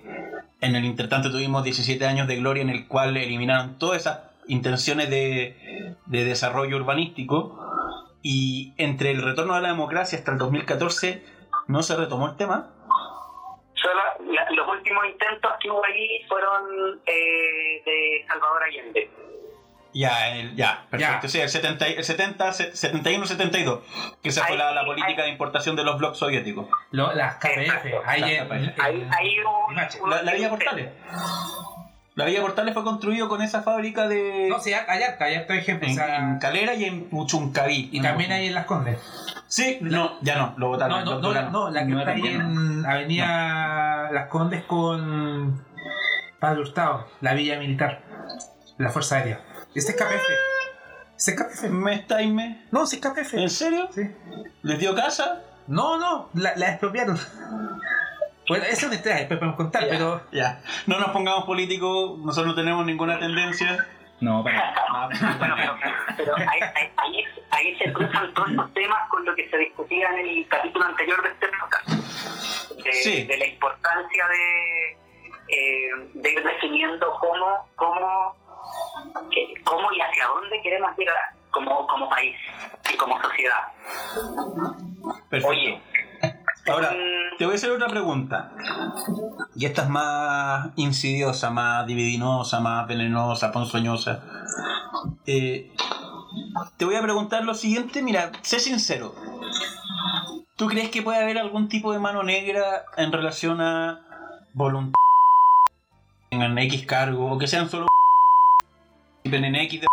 En 0.61 0.77
el 0.77 0.85
intertanto 0.85 1.31
tuvimos 1.31 1.65
17 1.65 2.05
años 2.07 2.27
de 2.27 2.37
gloria 2.37 2.63
en 2.63 2.71
el 2.71 2.87
cual 2.89 3.17
eliminaron 3.17 3.79
todas 3.79 4.01
esas 4.01 4.21
intenciones 4.47 5.11
de, 5.11 5.95
de 6.07 6.25
desarrollo 6.25 6.77
urbanístico. 6.77 7.65
Y 8.23 8.75
entre 8.77 9.11
el 9.13 9.23
retorno 9.23 9.55
a 9.55 9.61
la 9.61 9.69
democracia 9.69 10.19
hasta 10.19 10.33
el 10.33 10.39
2014 10.39 11.23
no 11.69 11.83
se 11.83 11.97
retomó 11.97 12.29
el 12.29 12.37
tema. 12.37 12.71
Los 14.51 14.69
últimos 14.69 15.07
intentos 15.07 15.53
que 15.61 15.71
hubo 15.71 15.85
ahí 15.85 16.25
fueron 16.29 17.01
eh, 17.07 17.83
de 17.85 18.25
Salvador 18.27 18.63
Allende. 18.65 19.11
Ya, 19.99 20.29
el, 20.29 20.55
ya, 20.55 20.87
perfecto. 20.89 21.29
Sí, 21.29 21.41
el, 21.41 21.49
70, 21.49 21.87
el 21.89 22.05
70, 22.05 22.53
71, 22.53 23.27
72, 23.27 23.81
que 24.23 24.29
esa 24.29 24.45
fue 24.45 24.57
la, 24.57 24.71
la 24.71 24.85
política 24.85 25.25
de 25.25 25.31
importación 25.31 25.75
de 25.75 25.83
los 25.83 25.99
bloques 25.99 26.19
soviéticos. 26.19 26.69
las 26.93 27.35
KPF, 27.35 28.07
ahí, 28.07 28.21
la, 30.07 30.23
la 30.23 30.33
Villa 30.35 30.51
Portales. 30.51 30.91
La 32.15 32.27
Villa 32.27 32.43
Portales 32.43 32.75
fue 32.75 32.85
construido 32.85 33.29
con 33.29 33.43
esa 33.43 33.65
fábrica 33.65 34.07
de. 34.07 34.47
No, 34.49 34.61
sí, 34.61 34.73
hay 34.73 35.03
harta, 35.03 35.25
hay 35.25 35.35
harta 35.35 35.57
ejemplos. 35.57 35.91
En, 35.91 36.01
en, 36.01 36.39
Calera 36.39 36.75
y 36.75 36.85
en 36.85 37.09
Puchuncaví. 37.09 37.89
Y 37.91 38.01
también 38.01 38.31
hay 38.31 38.47
en 38.47 38.55
Las 38.55 38.67
Condes. 38.67 39.01
Sí, 39.49 39.79
no, 39.81 40.13
ya 40.21 40.39
no, 40.39 40.55
lo 40.59 40.69
botaron. 40.69 41.05
No, 41.05 41.19
no, 41.19 41.33
no, 41.33 41.51
no, 41.51 41.71
la 41.71 41.85
que 41.85 41.93
está 41.99 42.11
ahí 42.13 42.25
en 42.25 42.87
Avenida 42.87 44.11
Las 44.13 44.29
Condes 44.29 44.63
con 44.63 45.65
Padre 46.39 46.61
Hurtado, 46.61 47.09
la 47.21 47.35
Villa 47.35 47.59
Militar, 47.59 48.03
la 48.77 48.91
Fuerza 48.91 49.17
Aérea. 49.17 49.48
Este 49.75 49.93
es 49.93 49.97
KPF. 49.97 50.31
Este 51.17 51.31
es 51.33 51.37
KPF. 51.37 51.71
¿Me 51.71 51.95
estáis 51.95 52.31
me? 52.31 52.65
No, 52.71 52.87
sí 52.87 52.97
es 52.97 53.03
KPF. 53.03 53.35
¿En 53.35 53.51
serio? 53.51 53.89
Sí. 53.93 54.03
¿Les 54.63 54.79
dio 54.79 54.95
casa? 54.95 55.43
No, 55.67 55.99
no, 55.99 56.31
la, 56.35 56.57
la 56.57 56.71
expropiaron. 56.71 57.19
Bueno, 58.49 58.65
esa 58.65 58.87
es 58.87 58.93
historia, 58.95 59.19
después 59.19 59.39
podemos 59.39 59.57
contar, 59.57 59.85
pero. 59.91 60.23
Ya. 60.33 60.63
No 60.87 60.99
nos 60.99 61.11
pongamos 61.11 61.45
políticos, 61.45 62.19
nosotros 62.21 62.47
no 62.47 62.55
tenemos 62.55 62.87
ninguna 62.87 63.19
tendencia. 63.19 63.87
No, 64.21 64.43
para. 64.43 64.75
bueno, 65.39 65.55
pero, 65.59 65.77
pero 66.17 66.37
ahí, 66.37 66.61
ahí, 66.97 67.25
ahí, 67.51 67.77
se 67.77 67.93
cruzan 67.93 68.33
todos 68.33 68.51
los 68.51 68.73
temas 68.73 69.09
con 69.11 69.25
lo 69.25 69.35
que 69.35 69.49
se 69.51 69.59
discutía 69.59 70.09
en 70.15 70.27
el 70.27 70.49
capítulo 70.49 70.87
anterior 70.87 71.23
de 71.23 71.29
este 71.29 71.47
podcast. 71.61 71.89
De, 72.83 72.93
sí. 72.95 73.25
de 73.27 73.37
la 73.37 73.47
importancia 73.47 74.29
de, 74.29 74.93
eh, 75.49 75.91
de 76.15 76.33
ir 76.33 76.43
definiendo 76.43 77.07
cómo, 77.21 77.69
cómo 77.77 78.35
cómo 79.65 79.93
y 79.93 80.01
hacia 80.01 80.27
dónde 80.27 80.61
queremos 80.63 80.91
llegar 80.97 81.17
como, 81.51 81.87
como 81.87 82.09
país 82.09 82.37
y 82.93 82.97
como 82.97 83.21
sociedad. 83.21 83.69
Perfecto. 85.29 85.49
Oye, 85.49 85.81
Ahora, 86.69 86.95
te 87.39 87.45
voy 87.45 87.55
a 87.55 87.57
hacer 87.57 87.71
otra 87.71 87.89
pregunta. 87.89 88.53
Y 89.57 89.65
esta 89.65 89.83
es 89.83 89.89
más 89.89 90.71
insidiosa, 90.77 91.51
más 91.51 91.87
dividinosa, 91.87 92.61
más 92.61 92.87
venenosa, 92.87 93.53
ponzoñosa. 93.53 94.23
Eh, 95.27 95.73
te 96.77 96.85
voy 96.85 96.97
a 96.97 97.03
preguntar 97.03 97.45
lo 97.45 97.55
siguiente, 97.55 98.03
mira, 98.03 98.33
sé 98.43 98.61
sincero. 98.61 99.15
¿Tú 100.57 100.67
crees 100.67 100.91
que 100.91 101.03
puede 101.03 101.23
haber 101.23 101.39
algún 101.39 101.69
tipo 101.69 101.93
de 101.93 102.01
mano 102.01 102.23
negra 102.23 102.85
en 102.97 103.13
relación 103.13 103.61
a 103.61 104.01
voluntad 104.53 104.95
en 106.31 106.59
X 106.59 106.85
cargo 106.85 107.33
o 107.33 107.39
que 107.39 107.47
sean 107.47 107.71
solo 107.71 107.87
en 109.37 109.55
X 109.55 109.87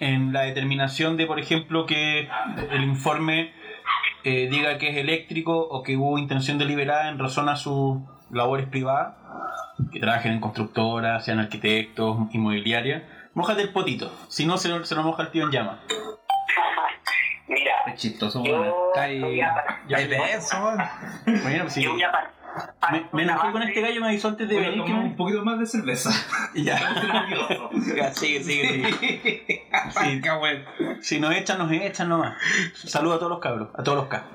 en 0.00 0.32
la 0.32 0.42
determinación 0.42 1.16
de, 1.16 1.26
por 1.26 1.38
ejemplo, 1.38 1.86
que 1.86 2.28
el 2.70 2.84
informe 2.84 3.52
eh, 4.24 4.48
diga 4.50 4.78
que 4.78 4.90
es 4.90 4.96
eléctrico 4.96 5.56
o 5.56 5.82
que 5.82 5.96
hubo 5.96 6.18
intención 6.18 6.58
deliberada 6.58 7.08
en 7.08 7.18
razón 7.18 7.48
a 7.48 7.56
sus 7.56 7.98
labores 8.30 8.66
privadas, 8.66 9.14
que 9.92 10.00
trabajen 10.00 10.32
en 10.32 10.40
constructoras, 10.40 11.24
sean 11.24 11.38
arquitectos, 11.38 12.18
inmobiliarias. 12.32 13.02
Mójate 13.34 13.62
el 13.62 13.70
potito, 13.70 14.12
si 14.28 14.46
no 14.46 14.56
se 14.58 14.68
lo, 14.68 14.84
se 14.84 14.94
lo 14.94 15.02
moja 15.02 15.22
el 15.24 15.30
tío 15.30 15.44
en 15.44 15.50
llama. 15.50 15.80
Mira, 17.48 17.72
es 17.86 18.00
chistoso, 18.00 18.42
yo, 18.44 18.92
hay, 18.96 19.20
de 19.20 20.18
eso. 20.32 20.60
Bueno, 20.62 21.62
pues 21.62 21.72
sí. 21.72 21.82
Yo 21.82 21.92
me, 22.92 23.08
me 23.12 23.22
enojé 23.22 23.52
con 23.52 23.62
este 23.62 23.80
gallo, 23.80 24.00
me 24.00 24.08
avisó 24.08 24.28
antes 24.28 24.48
de 24.48 24.60
venir 24.60 24.84
que 24.84 24.92
un 24.92 25.16
poquito 25.16 25.44
más 25.44 25.58
de 25.58 25.66
cerveza. 25.66 26.10
ya. 26.54 26.78
ya 27.96 28.12
sigue, 28.12 28.42
sigue, 28.42 28.92
sigue. 28.92 29.68
Sí. 29.90 30.22
Si 31.00 31.20
nos 31.20 31.34
echan, 31.34 31.58
nos 31.58 31.70
echan 31.70 32.08
nomás. 32.08 32.36
Saludos 32.74 33.16
a 33.16 33.18
todos 33.18 33.30
los 33.30 33.40
cabros, 33.40 33.68
a 33.74 33.82
todos 33.82 33.98
los 33.98 34.06
cabros. 34.06 34.30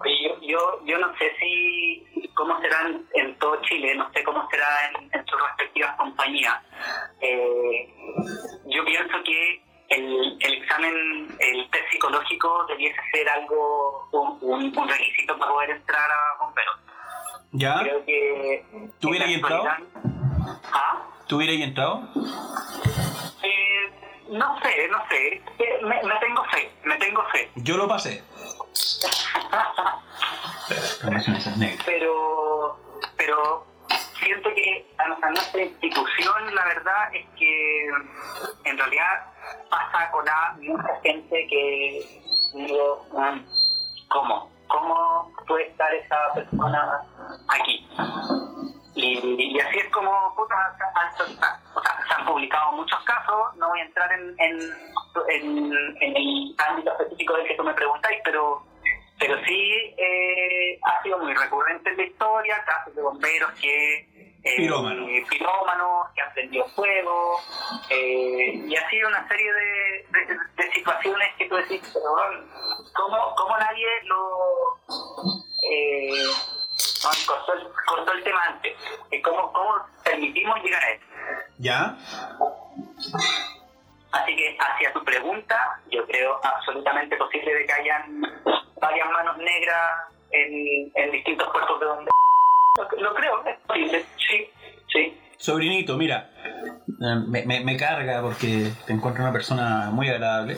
Oye, 0.00 0.34
yo, 0.42 0.84
yo, 0.84 0.98
no 0.98 1.08
sé 1.16 1.30
si 1.38 2.30
cómo 2.34 2.58
serán 2.60 3.04
en 3.14 3.38
todo 3.38 3.60
Chile, 3.62 3.94
no 3.96 4.10
sé 4.12 4.22
cómo 4.24 4.48
será 4.50 4.66
en, 5.12 5.26
sus 5.26 5.40
respectivas 5.40 5.96
compañías. 5.96 6.56
Eh, 7.20 7.94
yo 8.66 8.84
pienso 8.84 9.16
que 9.24 9.62
el, 9.90 10.36
el, 10.40 10.54
examen, 10.62 11.36
el 11.38 11.70
test 11.70 11.90
psicológico 11.90 12.64
debiese 12.66 13.00
ser 13.12 13.28
algo, 13.28 14.08
un, 14.12 14.72
un, 14.76 14.88
requisito 14.88 15.36
para 15.36 15.52
poder 15.52 15.70
entrar 15.70 16.10
a 16.10 16.44
bomberos. 16.44 16.76
¿Ya? 17.52 17.80
Creo 17.80 18.04
que. 18.04 18.64
¿Tú 19.00 19.10
hubieras 19.10 19.28
entrado? 19.28 19.64
¿Ah? 20.72 21.02
¿Tú 21.26 21.36
hubieras 21.36 21.56
entrado? 21.56 22.02
Eh, 23.42 23.90
no 24.30 24.60
sé, 24.62 24.88
no 24.88 25.08
sé. 25.08 25.42
Eh, 25.58 25.78
me, 25.82 26.02
me, 26.02 26.14
tengo 26.20 26.44
fe, 26.44 26.70
me 26.84 26.96
tengo 26.96 27.24
fe. 27.32 27.50
Yo 27.56 27.76
lo 27.76 27.88
pasé. 27.88 28.22
pero, 31.84 32.78
pero 33.16 33.69
siento 34.20 34.48
que 34.54 34.86
a 34.98 35.30
nuestra 35.30 35.62
institución 35.62 36.54
la 36.54 36.64
verdad 36.64 37.14
es 37.14 37.26
que 37.38 37.86
en 38.64 38.78
realidad 38.78 39.26
pasa 39.70 40.10
con 40.10 40.28
a 40.28 40.56
mucha 40.60 41.00
gente 41.02 41.46
que 41.48 42.04
digo, 42.54 43.06
¿cómo? 44.08 44.50
¿Cómo 44.68 45.32
puede 45.46 45.68
estar 45.68 45.92
esa 45.94 46.16
persona 46.34 47.00
aquí? 47.48 47.88
Y, 48.94 49.58
o 49.58 49.62
sea, 51.82 51.98
se 52.06 52.14
han 52.14 52.26
publicado 52.26 52.72
muchos 52.72 53.02
casos, 53.04 53.56
no 53.56 53.68
voy 53.68 53.80
a 53.80 53.84
entrar 53.84 54.12
en, 54.12 54.34
en, 54.38 54.58
en, 55.28 55.72
en 56.02 56.16
el 56.16 56.54
ámbito 56.68 56.90
específico 56.92 57.32
del 57.34 57.46
que 57.46 57.54
tú 57.54 57.64
me 57.64 57.74
preguntáis, 57.74 58.20
pero 58.24 58.62
pero 59.20 59.36
sí 59.44 59.94
eh, 59.98 60.80
ha 60.82 61.02
sido 61.02 61.18
muy 61.18 61.34
recurrente 61.34 61.90
en 61.90 61.96
la 61.98 62.02
historia, 62.04 62.64
casos 62.64 62.94
de 62.96 63.02
bomberos 63.02 63.52
que 63.60 64.08
eh, 64.42 64.56
Pirómanos. 64.56 65.06
pirómanos, 65.28 66.08
que 66.14 66.22
han 66.22 66.32
prendido 66.32 66.64
fuego, 66.68 67.38
eh, 67.90 68.54
y 68.66 68.74
ha 68.74 68.88
sido 68.88 69.08
una 69.08 69.28
serie 69.28 69.52
de, 69.52 70.06
de, 70.10 70.38
de 70.56 70.72
situaciones 70.72 71.28
que 71.36 71.46
tú 71.46 71.56
decís, 71.56 71.82
bueno, 71.92 72.46
¿cómo, 72.94 73.34
cómo 73.36 73.58
nadie 73.58 73.86
lo 74.04 74.78
eh, 75.62 76.24
no, 77.04 77.10
cortó, 77.26 77.52
el, 77.52 77.68
cortó 77.86 78.12
el 78.14 78.24
tema 78.24 78.40
antes? 78.48 78.74
Eh, 79.10 79.20
¿Cómo, 79.20 79.52
¿Cómo 79.52 79.74
permitimos 80.02 80.62
llegar 80.64 80.82
a 80.84 80.90
eso? 80.90 81.04
¿Ya? 81.58 81.96
Así 84.12 84.34
que 84.34 84.56
hacia 84.58 84.92
tu 84.94 85.04
pregunta, 85.04 85.80
yo 85.90 86.06
creo 86.06 86.40
absolutamente 86.42 87.14
posible 87.16 87.54
de 87.54 87.66
que 87.66 87.72
hayan 87.74 88.22
varias 88.80 89.10
manos 89.10 89.38
negras 89.38 89.90
en, 90.30 90.90
en 90.94 91.10
distintos 91.12 91.48
puertos 91.50 91.80
de 91.80 91.86
donde... 91.86 92.10
Lo, 92.98 93.14
creo, 93.14 93.44
es 93.46 93.58
posible, 93.66 94.04
sí, 94.16 94.48
sí. 94.92 95.18
Sobrinito, 95.36 95.96
mira, 95.96 96.30
eh, 96.88 97.14
me, 97.26 97.44
me, 97.44 97.60
me 97.60 97.76
carga 97.76 98.22
porque 98.22 98.70
te 98.86 98.92
encuentro 98.92 99.22
una 99.22 99.32
persona 99.32 99.90
muy 99.90 100.08
agradable, 100.08 100.56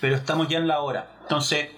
pero 0.00 0.16
estamos 0.16 0.48
ya 0.48 0.58
en 0.58 0.68
la 0.68 0.80
hora. 0.80 1.06
Entonces, 1.24 1.70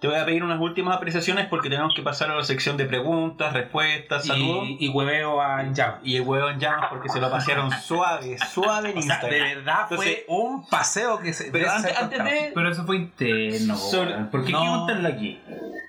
te 0.00 0.08
voy 0.08 0.18
a 0.18 0.24
pedir 0.26 0.44
unas 0.44 0.60
últimas 0.60 0.96
apreciaciones 0.96 1.46
porque 1.46 1.70
tenemos 1.70 1.94
que 1.94 2.02
pasar 2.02 2.30
a 2.30 2.36
la 2.36 2.44
sección 2.44 2.76
de 2.76 2.84
preguntas, 2.84 3.52
respuestas, 3.52 4.26
saludos. 4.26 4.68
Y, 4.68 4.86
y 4.86 4.88
hueveo 4.90 5.40
a 5.40 5.64
Java. 5.74 6.00
Y 6.02 6.16
el 6.16 6.22
huevo 6.22 6.50
en 6.50 6.58
llamas 6.58 6.86
porque 6.90 7.08
se 7.08 7.20
lo 7.20 7.30
pasearon 7.30 7.70
suave, 7.82 8.36
suave 8.52 8.90
en 8.90 8.98
O 8.98 9.02
sea, 9.02 9.20
de 9.20 9.40
verdad 9.40 9.86
Entonces, 9.88 10.24
fue 10.26 10.36
un 10.36 10.66
paseo 10.66 11.18
que 11.20 11.32
se. 11.32 11.50
Pero 11.50 11.70
antes, 11.70 12.22
de... 12.22 12.52
Pero 12.54 12.70
eso 12.70 12.84
fue 12.84 12.96
interno, 12.96 13.76
Sobre-. 13.76 14.24
¿Por 14.30 14.44
qué 14.44 14.52
no. 14.52 14.60
que 14.60 14.68
contarlo 14.68 15.08
aquí? 15.08 15.40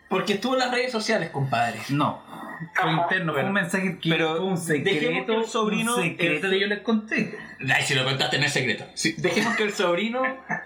Porque 0.08 0.34
estuvo 0.34 0.54
en 0.54 0.60
las 0.60 0.72
redes 0.72 0.92
sociales, 0.92 1.30
compadre. 1.32 1.82
No. 1.90 2.22
Fue 2.74 2.92
interno, 2.92 3.34
fue 3.34 3.44
un 3.44 3.54
mensaje 3.54 4.00
que 4.00 4.10
Pero 4.10 4.36
fue 4.38 4.40
un 4.46 4.56
dejemos 4.56 4.84
que 4.84 5.00
secreto. 5.00 5.34
el 5.34 5.46
sobrino- 5.46 5.96
un 5.96 6.02
secreto 6.04 6.48
el- 6.48 6.54
que 6.54 6.60
yo 6.60 6.68
les 6.68 6.80
conté. 6.82 7.38
Ay, 7.74 7.84
si 7.84 7.96
lo 7.96 8.04
contaste 8.06 8.38
en 8.38 8.44
el 8.44 8.50
secreto. 8.50 8.86
Sí, 8.94 9.14
dejemos 9.18 9.56
que 9.56 9.64
el 9.64 9.74
sobrino, 9.74 10.22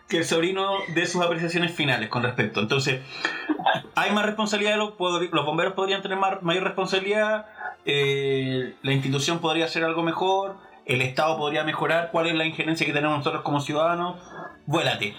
que 0.08 0.18
el 0.18 0.26
sobrino 0.26 0.72
dé 0.94 1.06
sus 1.08 1.24
apreciaciones 1.24 1.72
finales 1.72 2.10
con 2.10 2.24
respecto. 2.24 2.60
Entonces, 2.60 3.02
hay 3.96 4.12
más 4.12 4.26
responsabilidad, 4.26 4.78
los, 4.78 4.94
los 5.32 5.46
bomberos 5.46 5.74
podrían 5.74 6.02
tener 6.02 6.18
más- 6.18 6.42
mayor 6.44 6.64
responsabilidad, 6.64 7.48
eh, 7.86 8.76
la 8.82 8.92
institución 8.94 9.40
podría 9.40 9.66
hacer 9.66 9.84
algo 9.84 10.04
mejor, 10.04 10.58
el 10.86 11.02
Estado 11.02 11.38
podría 11.38 11.64
mejorar, 11.64 12.10
cuál 12.12 12.28
es 12.28 12.36
la 12.36 12.46
injerencia 12.46 12.86
que 12.86 12.94
tenemos 12.94 13.18
nosotros 13.18 13.44
como 13.44 13.62
ciudadanos. 13.62 14.18
Vuélate. 14.66 15.16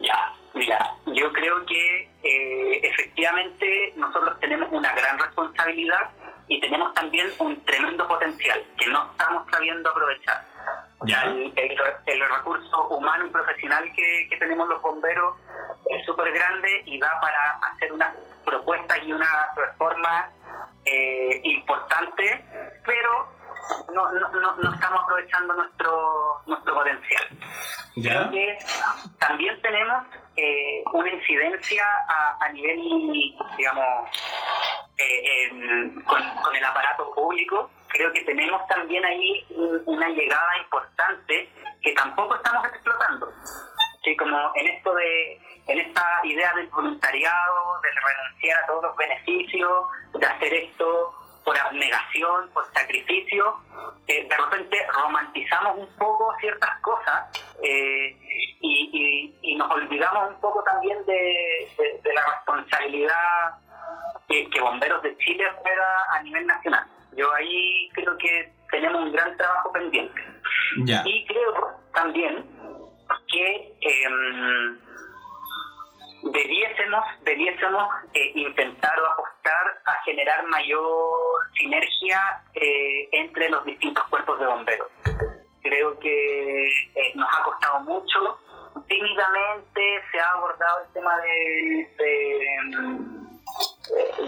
Ya, 0.00 0.32
mira, 0.54 0.94
yo 1.06 1.32
creo 1.32 1.64
que 1.66 2.05
eh, 2.28 2.80
efectivamente 2.82 3.92
nosotros 3.96 4.38
tenemos 4.40 4.68
una 4.72 4.92
gran 4.94 5.18
responsabilidad 5.18 6.10
y 6.48 6.60
tenemos 6.60 6.92
también 6.94 7.28
un 7.38 7.64
tremendo 7.64 8.06
potencial 8.08 8.62
que 8.78 8.86
no 8.88 9.10
estamos 9.12 9.46
sabiendo 9.50 9.90
aprovechar. 9.90 10.44
Ya. 11.04 11.22
el, 11.24 11.52
el- 11.56 11.76
el 12.06 12.20
recurso 12.36 12.88
humano 12.88 13.26
y 13.26 13.30
profesional 13.30 13.84
que, 13.94 14.26
que 14.30 14.36
tenemos 14.38 14.66
los 14.68 14.80
bomberos 14.80 15.36
es 15.90 16.04
súper 16.06 16.32
grande 16.32 16.82
y 16.86 16.98
da 16.98 17.20
para 17.20 17.58
hacer 17.70 17.92
unas 17.92 18.14
propuestas 18.44 18.98
y 19.04 19.12
una 19.12 19.28
reforma 19.54 20.30
eh, 20.86 21.40
importante, 21.44 22.44
pero 22.84 23.28
no, 23.94 24.12
no, 24.12 24.28
no, 24.30 24.56
no 24.56 24.74
estamos 24.74 25.02
aprovechando 25.02 25.54
nuestro, 25.54 26.42
nuestro 26.46 26.74
potencial. 26.74 27.24
Creo 27.94 28.30
que 28.30 28.58
también 29.18 29.60
tenemos 29.62 30.04
eh, 30.36 30.82
una 30.92 31.08
incidencia 31.10 31.84
a, 32.08 32.36
a 32.44 32.48
nivel, 32.50 32.78
digamos, 33.56 34.10
eh, 34.98 35.50
con, 36.04 36.22
con 36.42 36.56
el 36.56 36.64
aparato 36.64 37.10
público. 37.14 37.70
Creo 37.88 38.12
que 38.12 38.22
tenemos 38.24 38.66
también 38.68 39.04
ahí 39.04 39.46
un- 39.50 39.82
una 39.86 40.08
llegada 40.10 40.58
importante 40.58 41.50
que 41.82 41.92
tampoco 41.92 42.34
estamos 42.36 42.66
explotando. 42.66 43.32
Sí, 44.04 44.14
como 44.16 44.52
en 44.54 44.66
esto 44.68 44.94
de, 44.94 45.40
en 45.66 45.78
esta 45.80 46.20
idea 46.24 46.52
del 46.54 46.68
voluntariado, 46.68 47.80
de 47.80 47.88
renunciar 47.90 48.62
a 48.62 48.66
todos 48.66 48.82
los 48.84 48.96
beneficios, 48.96 49.86
de 50.14 50.26
hacer 50.26 50.54
esto 50.54 51.14
por 51.46 51.56
abnegación, 51.56 52.50
por 52.52 52.66
sacrificio, 52.74 53.54
eh, 54.08 54.26
de 54.28 54.36
repente 54.36 54.76
romantizamos 54.92 55.78
un 55.78 55.88
poco 55.96 56.34
ciertas 56.40 56.80
cosas 56.80 57.30
eh, 57.62 58.16
y, 58.60 58.90
y- 58.92 59.52
y 59.52 59.54
nos 59.54 59.70
olvidamos 59.70 60.30
un 60.34 60.40
poco 60.40 60.60
también 60.64 60.98
de, 61.06 61.68
de- 61.78 62.00
de 62.02 62.14
la 62.14 62.22
responsabilidad 62.34 63.14
que, 64.28 64.50
que 64.50 64.60
Bomberos 64.60 65.00
de 65.04 65.16
Chile 65.18 65.44
juega 65.62 66.04
a 66.10 66.22
nivel 66.24 66.46
nacional. 66.48 66.84
Yo 67.16 67.32
ahí 67.32 67.88
creo 67.94 68.18
que 68.18 68.52
tenemos 68.72 69.02
un 69.04 69.12
gran 69.12 69.36
trabajo 69.36 69.70
pendiente. 69.70 70.20
Y 71.06 71.24
creo 71.26 71.70
también 71.94 72.44
que 73.28 73.72
em, 73.82 74.78
debiésemos, 76.32 77.04
debiésemos 77.22 77.88
eh, 78.14 78.32
intentar 78.34 78.98
o 79.00 79.06
apostar 79.06 79.80
a 79.84 80.02
generar 80.04 80.46
mayor 80.48 81.12
sinergia 81.56 82.42
eh, 82.54 83.08
entre 83.12 83.48
los 83.48 83.64
distintos 83.64 84.04
cuerpos 84.08 84.38
de 84.40 84.46
bomberos. 84.46 84.88
Creo 85.62 85.98
que 85.98 86.66
eh, 86.68 87.12
nos 87.14 87.28
ha 87.36 87.42
costado 87.42 87.80
mucho. 87.80 88.38
Tímidamente 88.88 90.02
se 90.12 90.20
ha 90.20 90.30
abordado 90.32 90.80
el 90.86 90.92
tema 90.92 91.16
de, 91.20 91.88
de, 91.98 92.48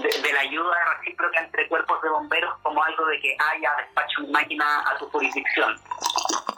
de- 0.02 0.22
de 0.22 0.32
la 0.32 0.40
ayuda 0.40 0.74
recíproca 0.98 1.40
entre 1.40 1.68
cuerpos 1.68 2.00
de 2.02 2.08
bomberos 2.08 2.58
como 2.62 2.82
algo 2.82 3.06
de 3.06 3.20
que 3.20 3.36
haya 3.38 3.74
despacho 3.76 4.22
mi 4.22 4.28
máquina 4.30 4.80
a 4.90 4.96
tu 4.98 5.08
jurisdicción. 5.10 5.76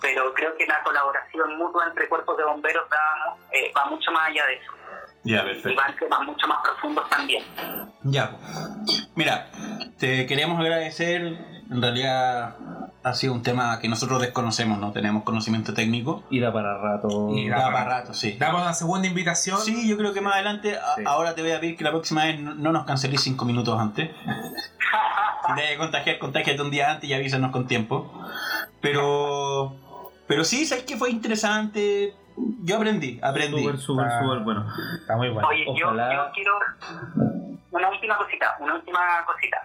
Pero 0.01 0.33
creo 0.35 0.57
que 0.57 0.67
la 0.67 0.83
colaboración 0.83 1.59
mutua 1.59 1.87
entre 1.89 2.09
cuerpos 2.09 2.37
de 2.39 2.45
bomberos 2.45 2.89
va 3.77 3.85
mucho 3.87 4.11
más 4.13 4.29
allá 4.29 4.47
de 4.47 4.55
eso. 4.55 4.73
Ya, 5.23 5.41
Y 5.43 5.45
perfecto. 5.45 5.81
va 5.81 5.87
a 5.87 5.97
temas 5.97 6.21
mucho 6.27 6.47
más 6.49 6.59
profundos 6.63 7.09
también. 7.11 7.45
Ya. 8.05 8.37
Mira, 9.15 9.49
te 9.99 10.27
queremos 10.27 10.59
agradecer. 10.59 11.61
En 11.71 11.81
realidad 11.81 12.57
ha 13.05 13.15
sido 13.15 13.33
un 13.33 13.43
tema 13.43 13.79
que 13.81 13.89
nosotros 13.89 14.21
desconocemos, 14.21 14.79
no 14.79 14.93
tenemos 14.93 15.23
conocimiento 15.23 15.73
técnico. 15.75 16.25
Y 16.31 16.41
da 16.41 16.53
para 16.53 16.77
rato. 16.79 17.31
Y 17.35 17.49
da 17.49 17.57
Da 17.59 17.63
para- 17.65 17.75
para 17.85 17.99
rato, 18.01 18.15
sí. 18.15 18.37
Damos 18.39 18.63
una 18.63 18.73
segunda 18.75 19.07
invitación. 19.07 19.59
Sí, 19.61 19.87
yo 19.89 19.97
creo 19.97 20.13
que 20.13 20.21
más 20.21 20.35
adelante, 20.35 20.77
Sí. 20.97 21.03
ahora 21.07 21.35
te 21.35 21.43
voy 21.43 21.53
a 21.53 21.61
pedir 21.61 21.77
que 21.77 21.85
la 21.85 21.91
próxima 21.91 22.25
vez 22.25 22.41
no, 22.41 22.55
no 22.55 22.73
nos 22.73 22.85
canceles 22.87 23.21
cinco 23.23 23.45
minutos 23.45 23.79
antes. 23.79 24.11
Que 25.57 25.77
contagiar, 25.79 26.19
contágiate 26.21 26.63
un 26.63 26.71
día 26.71 26.93
antes 26.93 27.11
y 27.11 27.13
avísanos 27.15 27.51
con 27.51 27.67
tiempo. 27.67 28.13
Pero, 28.81 29.75
pero 30.29 30.45
sí, 30.45 30.65
sabes 30.65 30.85
que 30.85 30.97
fue 30.97 31.11
interesante. 31.11 32.15
Yo 32.63 32.77
aprendí, 32.77 33.19
aprendí. 33.23 33.63
Súper, 33.63 33.79
súper, 33.79 34.07
Ah. 34.07 34.21
súper 34.23 34.39
bueno. 34.41 34.67
Está 35.01 35.17
muy 35.17 35.29
bueno. 35.31 35.49
Oye, 35.49 35.65
yo, 35.79 35.87
Ojalá- 35.89 36.13
yo 36.15 36.33
quiero 36.35 36.59
una 37.71 37.89
última 37.89 38.17
cosita, 38.17 38.57
una 38.61 38.75
última 38.75 39.25
cosita. 39.25 39.59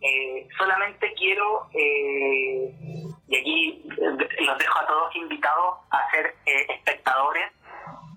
Eh, 0.00 0.48
solamente 0.58 1.12
quiero, 1.14 1.68
eh, 1.74 2.74
y 3.28 3.36
aquí 3.36 3.82
eh, 3.90 4.44
los 4.44 4.58
dejo 4.58 4.78
a 4.78 4.86
todos 4.86 5.14
invitados 5.16 5.78
a 5.90 6.10
ser 6.10 6.34
eh, 6.46 6.66
espectadores 6.70 7.52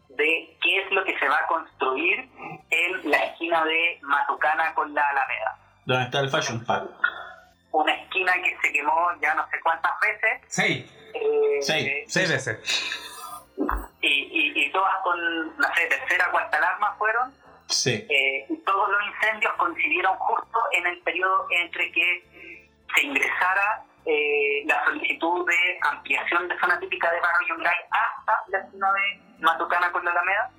de 0.10 0.58
qué 0.62 0.82
es 0.82 0.92
lo 0.92 1.04
que 1.04 1.18
se 1.20 1.28
va 1.28 1.38
a 1.40 1.48
construir 1.48 2.30
en 2.70 3.12
la 3.12 3.18
esquina 3.26 3.64
de 3.66 4.00
Matucana 4.02 4.74
con 4.74 4.94
la 4.94 5.02
Alameda. 5.10 5.58
¿Dónde 5.86 6.04
está 6.06 6.20
el 6.22 6.30
Fashion 6.30 6.66
Pack? 6.66 6.84
Una 7.72 7.94
esquina 7.94 8.34
que 8.42 8.58
se 8.62 8.72
quemó 8.74 8.94
ya 9.22 9.36
no 9.36 9.46
sé 9.52 9.60
cuántas 9.62 9.92
veces. 10.00 10.42
Seis. 10.48 10.92
eh, 11.14 11.58
Seis. 11.62 12.04
Seis 12.08 12.30
veces. 12.30 13.05
Y, 14.56 14.72
todas 14.72 14.96
con, 15.04 15.20
no 15.58 15.68
sé, 15.76 15.86
tercera, 15.88 16.32
cuarta 16.32 16.58
alarma 16.58 16.96
fueron. 16.98 17.34
Sí. 17.68 18.06
Eh, 18.10 18.46
y 18.50 18.58
todos 18.58 18.90
los 18.90 19.00
incendios 19.08 19.54
coincidieron 19.58 20.16
justo 20.18 20.60
en 20.72 20.88
el 20.88 21.00
periodo 21.02 21.48
entre 21.50 21.92
que 21.92 22.26
se 22.94 23.02
ingresara 23.02 23.84
eh, 24.06 24.64
la 24.66 24.86
solicitud 24.86 25.48
de 25.48 25.80
ampliación 25.82 26.48
de 26.48 26.60
zona 26.60 26.80
típica 26.80 27.12
de 27.12 27.20
Barrio 27.20 27.48
Yungay 27.50 27.76
hasta 27.90 28.44
la 28.48 28.60
esquina 28.60 28.88
de 28.94 29.44
Matucana 29.44 29.92
con 29.92 30.06
la 30.06 30.12
Alameda 30.12 30.52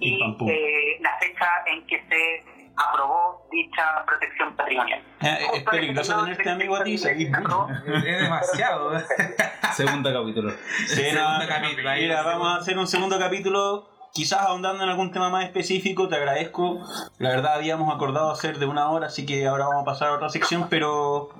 Y 0.00 0.14
y 0.14 0.50
eh, 0.50 0.98
la 1.00 1.16
fecha 1.18 1.48
en 1.66 1.86
que 1.86 2.04
se 2.08 2.61
aprobó 2.76 3.46
dicha 3.50 4.04
protección 4.06 4.54
patrimonial. 4.56 5.02
Eh, 5.20 5.38
es 5.54 5.62
peligroso 5.64 6.12
tenerte 6.24 6.42
entre 6.42 6.52
amigo 6.52 6.76
a 6.76 6.84
ti, 6.84 6.92
que 6.92 6.98
se 6.98 7.08
¿sabes? 7.08 7.34
aprobó, 7.34 7.68
Es 7.86 8.02
demasiado. 8.22 8.92
Segundo 9.74 10.12
capítulo. 10.12 10.50
Sí, 10.86 10.96
Segundo 10.96 11.38
no, 11.38 11.48
capítulo, 11.48 11.90
ahí 11.90 12.02
Mira, 12.02 12.22
vamos 12.22 12.48
a 12.48 12.56
hacer 12.56 12.78
un 12.78 12.86
segundo 12.86 13.18
capítulo, 13.18 13.88
quizás 14.12 14.40
ahondando 14.40 14.84
en 14.84 14.90
algún 14.90 15.10
tema 15.12 15.30
más 15.30 15.44
específico, 15.44 16.08
te 16.08 16.16
agradezco. 16.16 16.80
La 17.18 17.30
verdad 17.30 17.54
habíamos 17.54 17.94
acordado 17.94 18.30
hacer 18.30 18.58
de 18.58 18.66
una 18.66 18.90
hora, 18.90 19.06
así 19.06 19.24
que 19.26 19.46
ahora 19.46 19.66
vamos 19.66 19.82
a 19.82 19.84
pasar 19.86 20.08
a 20.08 20.14
otra 20.14 20.28
sección, 20.28 20.66
pero 20.68 21.30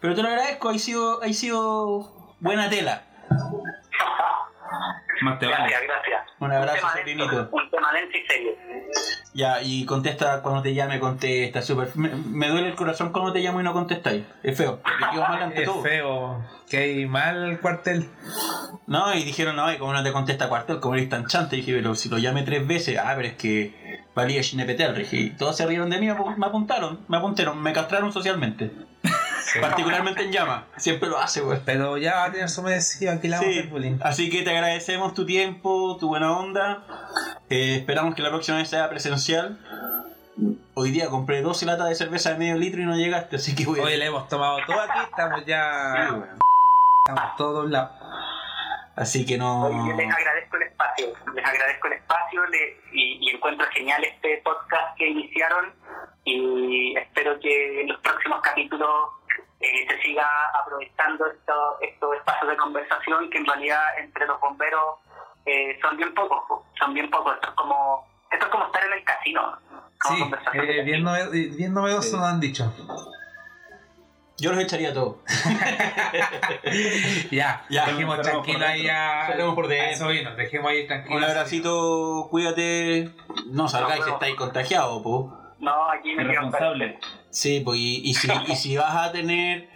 Pero 0.00 0.14
te 0.14 0.22
lo 0.22 0.28
agradezco, 0.28 0.70
ha 0.70 0.78
sido, 0.78 1.22
ha 1.22 1.28
sido 1.32 2.10
buena 2.40 2.68
tela. 2.70 3.02
Más 5.22 5.38
te 5.38 5.46
vale. 5.46 5.58
Gracias, 5.70 5.82
gracias. 5.86 6.22
Un 6.40 6.52
abrazo, 6.52 6.86
un 6.86 7.04
tema 7.04 7.24
denso, 7.24 7.48
un 7.52 7.70
tema 7.70 7.92
denso 7.92 8.18
y 8.18 8.26
serio. 8.26 8.52
Ya, 9.34 9.62
y 9.62 9.86
contesta 9.86 10.42
cuando 10.42 10.60
te 10.62 10.74
llame, 10.74 11.00
contesta. 11.00 11.62
Super. 11.62 11.88
Me, 11.96 12.10
me 12.10 12.48
duele 12.48 12.68
el 12.68 12.74
corazón 12.74 13.12
cuando 13.12 13.32
te 13.32 13.40
llamo 13.40 13.60
y 13.60 13.64
no 13.64 13.72
contestáis. 13.72 14.24
Es 14.42 14.56
feo. 14.58 14.80
Te 14.84 15.10
quedo 15.10 15.22
mal 15.22 15.42
ante 15.42 15.62
Es 15.62 15.68
todo. 15.68 15.82
feo. 15.82 16.44
Que 16.68 16.76
hay 16.78 17.06
mal 17.06 17.58
cuartel. 17.60 18.08
No, 18.86 19.14
y 19.14 19.22
dijeron, 19.24 19.56
no, 19.56 19.72
y 19.72 19.78
como 19.78 19.92
no 19.94 20.02
te 20.02 20.12
contesta 20.12 20.48
cuartel, 20.48 20.80
como 20.80 20.94
eres 20.96 21.08
tan 21.08 21.26
chante, 21.26 21.56
dije, 21.56 21.72
pero 21.74 21.94
si 21.94 22.08
lo 22.08 22.18
llame 22.18 22.42
tres 22.42 22.66
veces, 22.66 22.98
ah, 22.98 23.12
pero 23.16 23.28
es 23.28 23.34
que 23.34 24.02
valía 24.14 24.42
Shinepetel, 24.42 25.06
y 25.12 25.30
todos 25.30 25.56
se 25.56 25.66
rieron 25.66 25.88
de 25.88 25.98
mí, 25.98 26.08
me 26.36 26.46
apuntaron, 26.46 27.00
me 27.08 27.16
apuntaron, 27.16 27.62
me 27.62 27.72
castraron 27.72 28.12
socialmente. 28.12 28.70
Particularmente 29.60 30.22
en 30.22 30.32
llama, 30.32 30.66
siempre 30.76 31.08
lo 31.08 31.18
hace, 31.18 31.40
güey. 31.40 31.58
Pero 31.64 31.98
ya 31.98 32.14
va 32.16 32.24
a 32.24 32.32
tener 32.32 32.48
su 32.48 32.62
merecido. 32.62 33.12
Aquí 33.12 33.28
la 33.28 33.38
Sí, 33.38 33.62
bullying. 33.62 33.98
así 34.02 34.30
que 34.30 34.42
te 34.42 34.50
agradecemos 34.50 35.14
tu 35.14 35.24
tiempo, 35.26 35.96
tu 35.98 36.08
buena 36.08 36.36
onda. 36.36 36.84
Eh, 37.50 37.76
esperamos 37.76 38.14
que 38.14 38.22
la 38.22 38.30
próxima 38.30 38.58
vez 38.58 38.68
sea 38.70 38.88
presencial. 38.88 39.58
Hoy 40.74 40.90
día 40.90 41.08
compré 41.08 41.42
12 41.42 41.66
latas 41.66 41.88
de 41.88 41.94
cerveza 41.94 42.30
de 42.32 42.38
medio 42.38 42.56
litro 42.56 42.80
y 42.80 42.86
no 42.86 42.96
llegaste, 42.96 43.36
así 43.36 43.54
que 43.54 43.66
voy 43.66 43.80
a... 43.80 43.82
Hoy 43.84 43.96
le 43.98 44.06
hemos 44.06 44.28
tomado 44.28 44.58
todo 44.66 44.80
aquí. 44.80 44.98
Estamos 45.10 45.44
ya. 45.44 46.08
Sí. 46.08 46.16
Estamos 47.06 47.36
todos 47.36 47.70
lados. 47.70 47.90
Así 48.96 49.24
que 49.26 49.36
no... 49.38 49.66
Oye, 49.66 49.90
Yo 49.90 49.96
les 49.96 50.12
agradezco 50.14 50.56
el 50.56 50.62
espacio, 50.64 51.06
les 51.34 51.44
agradezco 51.44 51.86
el 51.88 51.92
espacio 51.94 52.46
le- 52.46 52.76
y, 52.92 53.18
y 53.26 53.34
encuentro 53.34 53.66
genial 53.72 54.04
este 54.04 54.40
podcast 54.44 54.96
que 54.98 55.08
iniciaron 55.08 55.72
y 56.24 56.94
espero 56.96 57.38
que 57.40 57.80
en 57.80 57.88
los 57.88 58.00
próximos 58.00 58.40
capítulos 58.42 58.88
eh, 59.62 59.86
se 59.88 60.02
siga 60.02 60.26
aprovechando 60.60 61.26
esto- 61.26 61.78
estos 61.80 62.16
espacios 62.16 62.50
de 62.50 62.56
conversación 62.56 63.30
que 63.30 63.38
en 63.38 63.46
realidad 63.46 63.98
entre 63.98 64.26
los 64.26 64.40
bomberos 64.40 64.96
eh, 65.46 65.78
son 65.80 65.96
bien 65.96 66.12
pocos, 66.14 66.42
po, 66.48 66.64
son 66.78 66.94
bien 66.94 67.10
pocos. 67.10 67.34
Esto 67.34 67.48
es 67.48 67.54
como, 67.54 68.06
esto 68.30 68.44
es 68.46 68.50
como 68.52 68.66
estar 68.66 68.84
en 68.84 68.92
el 68.92 69.04
casino. 69.04 69.58
como 70.00 70.16
Sí, 70.16 70.22
eh, 70.58 70.82
bien, 70.82 71.04
casino. 71.04 71.30
nove- 71.30 71.56
bien 71.56 71.74
novedoso 71.74 72.10
Sí. 72.10 72.16
nos 72.16 72.24
han 72.26 72.40
dicho. 72.40 72.72
Yo 74.38 74.50
los 74.52 74.62
echaría 74.64 74.92
todos. 74.92 75.16
Ya, 77.30 77.64
Ya, 77.68 77.86
dejemos 77.86 78.20
tranquilo 78.22 78.66
ahí 78.66 78.88
a. 78.88 79.34
Por 79.54 79.68
dentro. 79.68 79.92
a 79.92 79.96
Sobrino, 79.96 80.34
dejemos 80.34 80.70
ahí 80.70 80.86
tranquilo. 80.86 81.16
Un 81.16 81.24
abracito, 81.24 82.28
cuídate. 82.30 83.10
No 83.46 83.68
salgáis 83.68 83.98
Nos 84.00 84.06
que 84.08 84.12
estáis 84.14 84.34
contagiados, 84.36 85.02
po. 85.02 85.32
No, 85.58 85.90
aquí 85.90 86.14
me 86.14 86.24
responsable. 86.24 86.98
Sí, 87.32 87.60
pues 87.64 87.78
y, 87.80 88.08
y 88.08 88.14
si, 88.14 88.28
y 88.46 88.54
si 88.56 88.76
vas 88.76 88.94
a 89.08 89.10
tener 89.10 89.68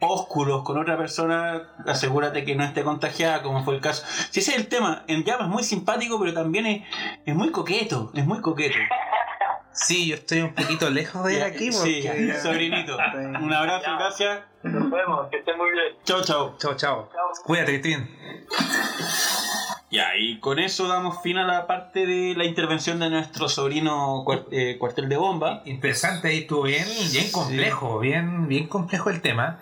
ósculos 0.00 0.62
con 0.64 0.76
otra 0.78 0.98
persona, 0.98 1.62
asegúrate 1.86 2.44
que 2.44 2.54
no 2.54 2.64
esté 2.64 2.82
contagiada, 2.82 3.42
como 3.42 3.64
fue 3.64 3.76
el 3.76 3.80
caso. 3.80 4.04
Si 4.30 4.40
ese 4.40 4.50
es 4.50 4.58
el 4.58 4.66
tema, 4.68 5.04
en 5.06 5.24
llama 5.24 5.44
es 5.44 5.48
muy 5.50 5.62
simpático, 5.62 6.20
pero 6.20 6.34
también 6.34 6.66
es, 6.66 6.82
es 7.24 7.34
muy 7.34 7.50
coqueto, 7.50 8.10
es 8.14 8.26
muy 8.26 8.40
coqueto. 8.40 8.76
Sí, 9.72 10.06
yo 10.08 10.14
estoy 10.14 10.40
un 10.42 10.54
poquito 10.54 10.88
lejos 10.90 11.24
de 11.24 11.36
él 11.38 11.42
aquí 11.42 11.72
Sí, 11.72 12.02
porque. 12.04 12.34
sobrinito. 12.40 12.96
Un 13.40 13.52
abrazo, 13.52 13.90
gracias. 13.98 14.40
Nos 14.62 14.90
vemos, 14.90 15.28
que 15.30 15.38
estén 15.38 15.56
muy 15.58 15.70
bien. 15.72 15.96
Chao, 16.04 16.22
chao. 16.22 16.56
Chao, 16.58 16.74
chao. 16.76 17.10
Cuídate, 17.44 17.72
que 17.72 17.76
estés 17.76 17.96
bien. 17.96 18.10
Ya, 19.94 20.08
y 20.18 20.40
con 20.40 20.58
eso 20.58 20.88
damos 20.88 21.22
fin 21.22 21.38
a 21.38 21.46
la 21.46 21.68
parte 21.68 22.04
de 22.04 22.34
la 22.34 22.44
intervención 22.44 22.98
de 22.98 23.10
nuestro 23.10 23.48
sobrino 23.48 24.24
eh, 24.50 24.76
cuartel 24.76 25.08
de 25.08 25.16
bomba. 25.16 25.62
Interesante, 25.66 26.28
ahí 26.28 26.38
estuvo 26.38 26.62
bien, 26.62 26.84
bien 27.12 27.30
complejo, 27.30 28.00
bien, 28.00 28.48
bien 28.48 28.66
complejo 28.66 29.10
el 29.10 29.20
tema. 29.20 29.60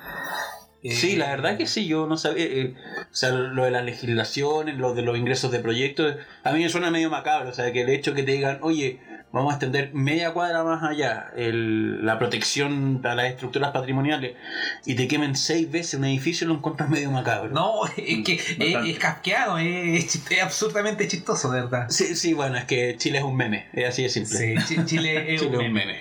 Eh, 0.83 0.91
Sí, 0.93 1.16
la 1.16 1.26
verdad 1.26 1.59
que 1.59 1.66
sí, 1.66 1.87
yo 1.87 2.07
no 2.07 2.16
sabía. 2.16 2.47
eh, 2.47 2.74
o 2.99 3.14
sea, 3.14 3.30
lo 3.30 3.64
de 3.64 3.70
las 3.72 3.85
legislaciones, 3.85 4.78
lo 4.78 4.95
de 4.95 5.03
los 5.03 5.18
ingresos 5.18 5.51
de 5.51 5.59
proyectos, 5.61 6.16
a 6.45 6.53
mí 6.53 6.62
me 6.62 6.68
suena 6.70 6.91
medio 6.91 7.11
macabro. 7.11 7.51
O 7.51 7.53
sea, 7.53 7.70
que 7.72 7.83
el 7.83 7.91
hecho 7.91 8.14
que 8.14 8.22
te 8.22 8.33
digan, 8.33 8.59
oye, 8.62 9.01
vamos 9.33 9.53
a 9.53 9.57
extender 9.57 9.91
media 9.95 10.33
cuadra 10.33 10.62
más 10.62 10.83
allá 10.83 11.30
el- 11.37 12.05
la 12.05 12.18
protección 12.18 13.01
a 13.05 13.14
las 13.14 13.26
estructuras 13.26 13.70
patrimoniales 13.72 14.37
y 14.85 14.95
te 14.95 15.09
quemen 15.09 15.35
seis 15.37 15.70
veces 15.70 15.95
un 15.95 16.05
edificio, 16.05 16.47
lo 16.47 16.55
encuentras 16.55 16.89
medio 16.91 17.11
macabro. 17.11 17.51
No, 17.53 17.87
es 17.97 18.24
que 18.24 18.35
es, 18.35 18.59
Bastante. 18.59 18.91
es 18.91 18.99
casqueado, 18.99 19.59
es, 19.59 20.14
es 20.30 20.43
absolutamente 20.43 21.09
chistoso, 21.09 21.51
de 21.51 21.62
verdad. 21.62 21.87
Sí, 21.89 22.14
sí, 22.16 22.35
bueno, 22.35 22.57
es 22.59 22.64
que 22.64 22.97
Chile 22.99 23.18
es 23.18 23.24
un 23.24 23.37
meme, 23.37 23.68
es 23.72 23.89
así 23.89 24.03
de 24.03 24.09
simple. 24.11 24.39
Sí, 24.39 24.55
Chi- 24.76 24.85
Chile 24.85 25.35
es 25.35 25.41
Chile 25.43 25.57
un 25.57 25.62
es 25.62 25.68
un 25.68 25.72
meme. 25.74 25.87
meme. 25.87 26.01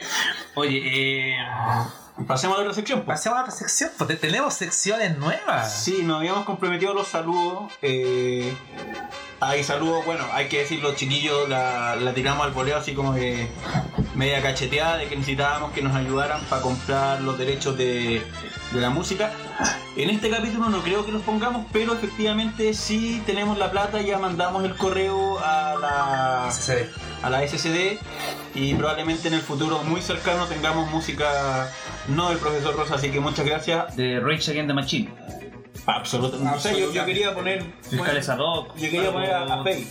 Oye, 0.56 0.82
eh, 1.32 1.36
Pasemos 2.28 2.58
a 2.58 2.62
otra 2.62 2.74
sección. 2.74 3.02
pues. 3.02 3.18
pasemos 3.18 3.40
a 3.40 3.42
otra 3.44 3.54
sección, 3.54 3.92
porque 3.98 4.16
tenemos 4.16 4.54
secciones 4.54 5.18
nuevas. 5.18 5.84
Sí, 5.84 6.04
nos 6.04 6.18
habíamos 6.18 6.46
comprometido 6.46 6.94
los 6.94 7.08
saludos. 7.08 7.72
Eh, 7.82 8.54
hay 9.40 9.64
saludos, 9.64 10.06
bueno, 10.06 10.24
hay 10.34 10.48
que 10.48 10.60
decirlo, 10.60 10.94
chiquillos, 10.96 11.50
la, 11.50 11.96
la 11.96 12.14
tiramos 12.14 12.46
al 12.46 12.52
voleo 12.52 12.78
así 12.78 12.94
como 12.94 13.16
que 13.16 13.48
media 14.16 14.42
cacheteada 14.42 14.98
de 14.98 15.08
que 15.08 15.16
necesitábamos 15.16 15.72
que 15.72 15.82
nos 15.82 15.96
ayudaran 15.96 16.42
para 16.46 16.62
comprar 16.62 17.22
los 17.22 17.38
derechos 17.38 17.78
de, 17.78 18.22
de 18.72 18.82
la 18.82 18.90
música. 18.90 19.32
En 19.96 20.10
este 20.10 20.30
capítulo 20.30 20.70
no 20.70 20.82
creo 20.82 21.06
que 21.06 21.12
los 21.12 21.22
pongamos, 21.24 21.66
pero 21.72 21.94
efectivamente 21.94 22.74
sí 22.74 23.22
tenemos 23.26 23.58
la 23.58 23.72
plata, 23.72 24.02
ya 24.02 24.20
mandamos 24.20 24.64
el 24.64 24.76
correo 24.76 25.40
a 25.40 25.76
la, 25.76 26.52
sí. 26.52 26.74
a 27.22 27.30
la 27.30 27.46
SSD 27.46 28.00
y 28.56 28.74
probablemente 28.76 29.28
en 29.28 29.34
el 29.34 29.42
futuro 29.42 29.84
muy 29.84 30.02
cercano 30.02 30.46
tengamos 30.46 30.90
música 30.92 31.70
no 32.10 32.30
del 32.30 32.38
profesor 32.40 32.76
Rosa, 32.76 32.96
así 32.96 33.12
que 33.12 33.20
muchas 33.20 33.46
gracias. 33.46 33.96
De 33.96 34.20
Rage 34.20 34.52
Against 34.52 34.68
the 34.68 34.74
Machine. 34.74 35.14
Absolutamente. 35.86 36.58
O 36.58 36.60
sea, 36.60 36.74
yo, 36.74 36.92
yo 36.92 37.06
quería 37.06 37.34
poner... 37.34 37.64
Fiscales 37.90 38.28
ad 38.30 38.40
hoc. 38.40 38.76
Yo 38.76 38.90
quería 38.92 39.12
poner 39.12 39.32
a, 39.32 39.62
a 39.62 39.64
Faye. 39.64 39.88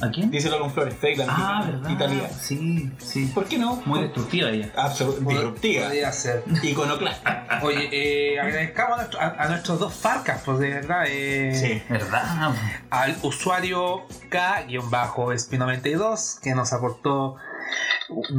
¿A 0.00 0.10
quién? 0.10 0.30
Díselo 0.30 0.60
con 0.60 0.70
flores. 0.72 0.94
Faye, 1.00 1.16
la 1.16 1.26
Ah, 1.28 1.62
verdad. 1.64 1.90
Italia. 1.90 2.28
Sí, 2.30 2.90
sí. 2.98 3.26
¿Por 3.34 3.44
qué 3.46 3.58
no? 3.58 3.80
Muy 3.84 4.02
destructiva 4.02 4.48
ella. 4.50 4.72
Absolutamente. 4.76 5.34
Disruptiva. 5.34 5.84
Podría 5.86 6.12
ser. 6.12 6.44
Iconoclasta. 6.62 7.60
Oye, 7.62 7.88
eh, 7.92 8.40
agradezcamos 8.40 8.94
a, 8.94 8.96
nuestro- 9.02 9.20
a- 9.20 9.36
a 9.38 9.48
nuestros 9.48 9.78
dos 9.78 9.94
farcas, 9.94 10.42
pues 10.44 10.58
de 10.58 10.70
verdad. 10.70 11.04
eh, 11.08 11.52
Sí. 11.54 11.82
¿Verdad? 11.92 12.52
Al 12.90 13.16
usuario 13.22 14.06
K-Spino92, 14.30 16.40
que 16.40 16.54
nos 16.54 16.72
aportó 16.72 17.36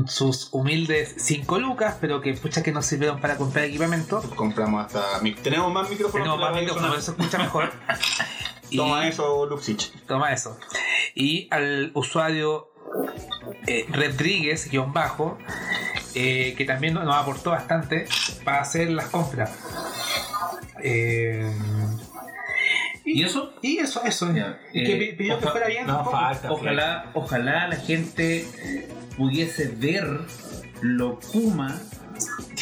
sus 0.08 0.50
humildes 0.52 1.16
5 1.18 1.60
lucas, 1.60 1.96
pero 2.02 2.22
que 2.22 2.34
pucha 2.34 2.64
que 2.64 2.72
nos 2.72 2.86
sirvieron 2.86 3.20
para 3.22 3.38
comprar 3.38 3.66
equipamiento. 3.66 4.22
Compramos 4.36 4.86
hasta. 4.86 5.20
Tenemos 5.44 5.72
más 5.72 5.90
micrófonos. 5.90 6.24
Tenemos 6.26 6.40
más 6.40 6.56
micrófonos, 6.62 6.98
eso 6.98 7.12
escucha 7.12 7.38
mejor. 7.38 7.72
Y- 8.72 8.78
Toma 8.78 9.08
eso, 9.08 9.48
Luxich. 9.48 9.92
Toma 10.06 10.32
eso. 10.32 10.56
Y 11.16 11.48
al 11.50 11.90
usuario 11.96 12.72
eh, 13.66 13.88
Rodríguez, 13.92 14.70
guion 14.70 14.94
bajo, 14.94 15.40
eh, 16.14 16.54
que 16.56 16.66
también 16.66 16.94
nos 16.94 17.16
aportó 17.16 17.50
bastante 17.50 18.08
para 18.44 18.62
hacer 18.62 18.92
las 18.92 19.08
compras. 19.08 19.58
Eh, 20.84 21.52
¿Y 23.14 23.24
eso? 23.24 23.53
y 23.62 23.78
eso, 23.78 24.03
eso. 24.03 24.30
Y 24.74 24.84
que 24.84 24.93
eh, 24.95 24.97
pi- 25.12 25.16
pidió 25.18 25.39
que 25.39 25.47
fuera 25.47 25.68
bien. 25.68 25.88
No, 25.88 26.03
falta. 26.05 26.51
Ojalá, 26.51 27.12
ojalá 27.14 27.68
la 27.68 27.76
gente 27.78 28.45
pudiese 29.18 29.68
ver 29.78 30.05
lo 30.82 31.20
Kuma 31.20 31.80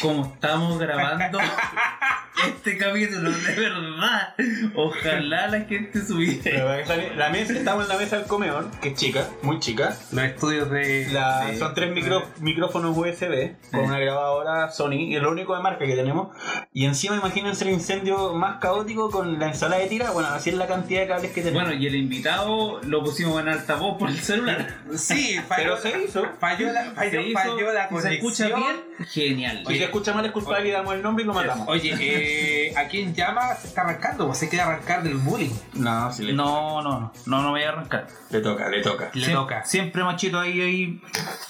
como 0.00 0.26
estamos 0.26 0.78
grabando 0.78 1.38
este 2.46 2.76
capítulo, 2.78 3.30
de 3.30 3.54
verdad. 3.54 4.34
Ojalá 4.74 5.48
la 5.48 5.60
gente 5.62 6.04
subiera. 6.04 6.84
Pero 6.86 7.14
La 7.16 7.30
mesa, 7.30 7.52
estamos 7.52 7.84
en 7.84 7.88
la 7.88 7.96
mesa 7.96 8.18
del 8.18 8.26
comedor, 8.26 8.70
que 8.80 8.88
es 8.90 8.94
chica, 8.94 9.28
muy 9.42 9.58
chica. 9.58 9.96
Los 10.12 10.24
estudios 10.24 10.70
de. 10.70 11.08
La- 11.12 11.46
de- 11.46 11.58
son 11.58 11.74
tres 11.74 11.92
micro- 11.92 12.24
micrófonos 12.40 12.96
USB 12.96 13.52
con 13.70 13.80
una 13.80 13.98
grabadora 13.98 14.70
Sony, 14.70 14.92
y 14.94 15.16
es 15.16 15.22
lo 15.22 15.30
único 15.30 15.56
de 15.56 15.62
marca 15.62 15.84
que 15.86 15.94
tenemos. 15.96 16.28
Y 16.72 16.84
encima 16.84 17.16
imagínense 17.16 17.64
el 17.64 17.70
incendio 17.70 18.34
más 18.34 18.58
caótico 18.60 19.10
con 19.10 19.38
la 19.38 19.48
ensalada 19.48 19.82
de 19.82 19.88
tira. 19.88 20.10
Bueno, 20.10 20.28
así 20.30 20.50
es 20.50 20.56
la 20.56 20.66
cantidad 20.66 21.00
de 21.02 21.08
cables 21.08 21.32
que 21.32 21.42
tenemos. 21.42 21.64
Bueno, 21.68 21.80
y 21.82 21.86
el 21.86 21.94
invitado 21.96 22.80
lo 22.84 23.02
pusimos 23.02 23.40
en 23.40 23.48
altavoz 23.48 23.98
por 23.98 24.10
el 24.10 24.18
celular. 24.18 24.76
Sí, 24.96 25.38
pero 25.56 25.76
falló, 25.76 25.92
se 25.92 26.02
hizo. 26.04 26.26
falló 26.38 26.72
la, 26.72 26.84
falló, 26.92 27.10
Se 27.10 27.22
hizo, 27.22 27.38
falló 27.38 27.72
la 27.72 27.88
si 27.88 27.98
se 28.00 28.14
escucha 28.14 28.50
conexión. 28.50 28.76
bien, 28.98 29.08
genial. 29.08 29.64
Si 29.66 29.78
se 29.78 29.84
escucha 29.84 30.12
mal 30.14 30.26
es 30.26 30.32
culpable 30.32 30.68
y 30.68 30.72
damos 30.72 30.94
el 30.94 31.02
nombre 31.02 31.24
y 31.24 31.26
lo 31.26 31.34
matamos. 31.34 31.68
Oye, 31.68 31.94
eh, 32.00 32.27
¿a 32.76 32.88
quién 32.88 33.14
llama? 33.14 33.54
Se 33.54 33.68
está 33.68 33.82
arrancando, 33.82 34.26
pues 34.26 34.38
se 34.38 34.48
quiere 34.48 34.62
arrancar 34.64 35.02
del 35.02 35.14
bullying. 35.16 35.50
No, 35.74 36.12
si 36.12 36.24
le, 36.24 36.32
No, 36.32 36.82
no, 36.82 37.12
no, 37.26 37.42
no 37.42 37.50
voy 37.50 37.62
a 37.62 37.70
arrancar. 37.70 38.06
le 38.30 38.40
toca, 38.40 38.68
le 38.68 38.82
toca. 38.82 39.10
Le 39.14 39.28
toca. 39.32 39.64
Siempre 39.64 40.02
machito 40.04 40.38
ahí, 40.40 40.60
ahí, 40.60 41.02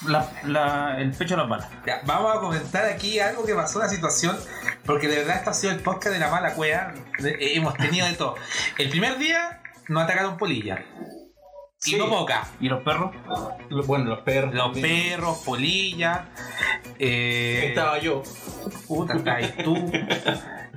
la, 0.07 0.29
la- 0.45 0.99
el 0.99 1.11
pecho 1.11 1.35
a 1.35 1.37
las 1.37 1.49
balas. 1.49 1.69
Ya, 1.85 2.01
vamos 2.05 2.35
a 2.35 2.39
comentar 2.39 2.85
aquí 2.85 3.19
algo 3.19 3.45
que 3.45 3.53
pasó, 3.55 3.79
una 3.79 3.87
situación, 3.89 4.37
porque 4.85 5.07
de 5.07 5.17
verdad 5.19 5.37
esto 5.37 5.49
ha 5.51 5.53
sido 5.53 5.73
el 5.73 5.79
podcast 5.79 6.13
de 6.13 6.19
la 6.19 6.29
mala 6.29 6.53
cueva. 6.53 6.93
Eh, 7.23 7.37
hemos 7.55 7.73
tenido 7.75 8.07
de 8.07 8.13
todo. 8.13 8.35
El 8.77 8.89
primer 8.89 9.17
día 9.17 9.61
nos 9.87 10.03
atacaron 10.03 10.37
polilla. 10.37 10.83
Y 11.85 11.95
no 11.95 12.09
poca. 12.09 12.45
¿Y 12.59 12.67
los 12.67 12.83
perros? 12.83 13.15
Lo- 13.69 13.83
Bueno, 13.83 14.03
los 14.05 14.19
perros. 14.19 14.53
Los 14.53 14.73
también. 14.73 15.11
perros, 15.13 15.37
polilla. 15.45 16.25
Eh, 16.99 17.67
Estaba 17.69 17.97
yo. 17.99 18.21
Puta, 18.85 19.15
tú. 19.63 19.89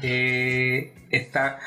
Eh, 0.02 1.06
está. 1.10 1.58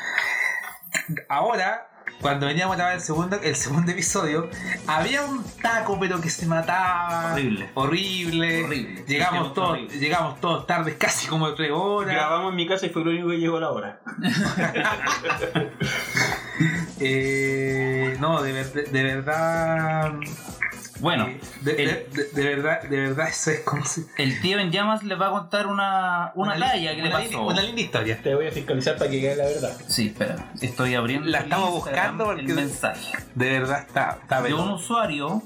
Ahora, 1.30 1.88
cuando 2.22 2.48
veníamos 2.48 2.74
a 2.76 2.78
grabar 2.78 2.96
el 2.96 3.02
segundo, 3.02 3.40
el 3.42 3.56
segundo 3.56 3.92
episodio, 3.92 4.50
había 4.88 5.24
un 5.24 5.44
taco, 5.62 6.00
pero 6.00 6.22
que 6.22 6.30
se 6.30 6.46
mataba. 6.46 7.34
Horrible. 7.34 7.70
Horrible. 7.74 8.64
Horrible. 8.64 9.04
Llegamos 9.08 9.54
todos, 9.54 9.70
horrible. 9.72 9.98
llegamos 10.00 10.40
todos 10.42 10.66
tarde, 10.66 10.96
casi 10.98 11.28
como 11.28 11.54
tres 11.54 11.72
horas. 11.72 12.16
Grabamos 12.16 12.52
en 12.52 12.56
mi 12.56 12.68
casa 12.68 12.86
y 12.86 12.90
fue 12.90 13.04
lo 13.04 13.12
único 13.12 13.30
que 13.30 13.38
llegó 13.38 13.58
a 13.58 13.62
la 13.62 13.72
hora. 13.72 14.00
Eh, 17.00 18.16
no, 18.22 18.42
de, 18.42 18.54
de- 18.64 18.84
de 18.84 19.04
verdad. 19.04 20.14
Bueno, 21.02 21.28
eh, 21.28 21.40
de, 21.62 21.72
el- 21.84 21.88
de- 21.88 22.24
de- 22.24 22.30
de 22.44 22.56
verdad, 22.56 22.82
de 22.84 22.98
verdad, 22.98 23.28
eso 23.30 23.52
es 23.52 23.60
como 23.62 23.84
si. 23.86 24.06
el 24.18 24.40
tío 24.42 24.60
en 24.60 24.72
llamas 24.72 25.04
les 25.04 25.20
va 25.20 25.28
a 25.28 25.32
contar 25.32 25.68
una, 25.68 26.32
una, 26.36 26.58
talla 26.58 26.96
que 26.96 27.02
le 27.02 27.10
una 27.10 27.20
li- 27.20 27.26
pasó. 27.28 27.46
Una 27.48 27.62
linda 27.62 27.82
historia. 27.82 28.20
Te 28.22 28.34
voy 28.36 28.48
a 28.48 28.52
fiscalizar 28.52 28.98
para 28.98 29.10
que 29.12 29.20
quede 29.22 29.36
la 29.36 29.46
verdad. 29.46 29.78
Sí, 29.88 30.08
espera. 30.08 30.52
Estoy 30.62 30.96
abriendo 30.96 31.28
La 31.28 31.40
estamos 31.40 31.72
buscando 31.72 32.26
porque- 32.26 32.42
el 32.44 32.54
mensaje 32.54 33.18
De 33.36 33.50
verdad 33.60 33.80
está, 33.88 34.20
está 34.22 34.42
de 34.42 34.54
un 34.54 34.70
usuario 34.72 35.42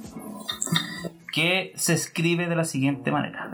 que 1.33 1.73
se 1.75 1.93
escribe 1.93 2.47
de 2.47 2.55
la 2.55 2.63
siguiente 2.65 3.11
manera. 3.11 3.51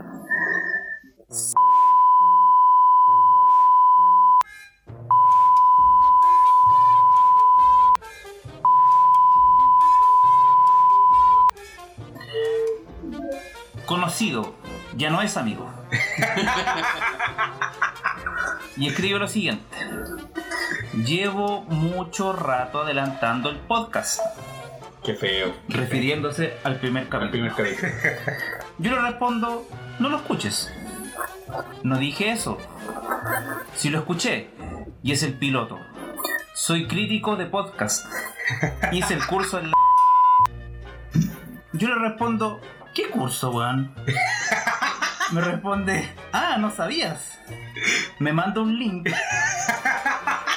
Conocido, 13.86 14.54
ya 14.96 15.10
no 15.10 15.22
es 15.22 15.36
amigo. 15.36 15.72
y 18.76 18.88
escribe 18.88 19.18
lo 19.18 19.28
siguiente. 19.28 19.64
Llevo 21.04 21.62
mucho 21.62 22.32
rato 22.32 22.82
adelantando 22.82 23.48
el 23.50 23.56
podcast, 23.58 24.20
Qué 25.04 25.14
feo. 25.14 25.52
refiriéndose 25.68 26.54
al 26.64 26.76
primer 26.80 27.04
Al 27.04 27.08
capítulo. 27.10 27.54
primer 27.54 27.54
capítulo. 27.54 27.92
Yo 28.78 28.90
le 28.92 29.00
respondo, 29.02 29.66
no 29.98 30.08
lo 30.08 30.16
escuches. 30.16 30.72
No 31.84 31.96
dije 31.98 32.32
eso. 32.32 32.58
Si 33.74 33.90
lo 33.90 33.98
escuché, 34.00 34.50
y 35.02 35.12
es 35.12 35.22
el 35.22 35.34
piloto. 35.34 35.78
Soy 36.54 36.88
crítico 36.88 37.36
de 37.36 37.46
podcast. 37.46 38.06
Hice 38.90 39.14
el 39.14 39.24
curso 39.26 39.60
en 39.60 39.66
la... 39.70 39.72
Yo 41.72 41.88
le 41.88 41.94
respondo, 42.08 42.60
¿qué 42.96 43.10
curso, 43.10 43.50
weón? 43.50 43.94
Me 45.32 45.40
responde, 45.40 46.12
ah, 46.32 46.56
no 46.58 46.70
sabías. 46.70 47.38
Me 48.18 48.32
manda 48.32 48.62
un 48.62 48.78
link 48.78 49.10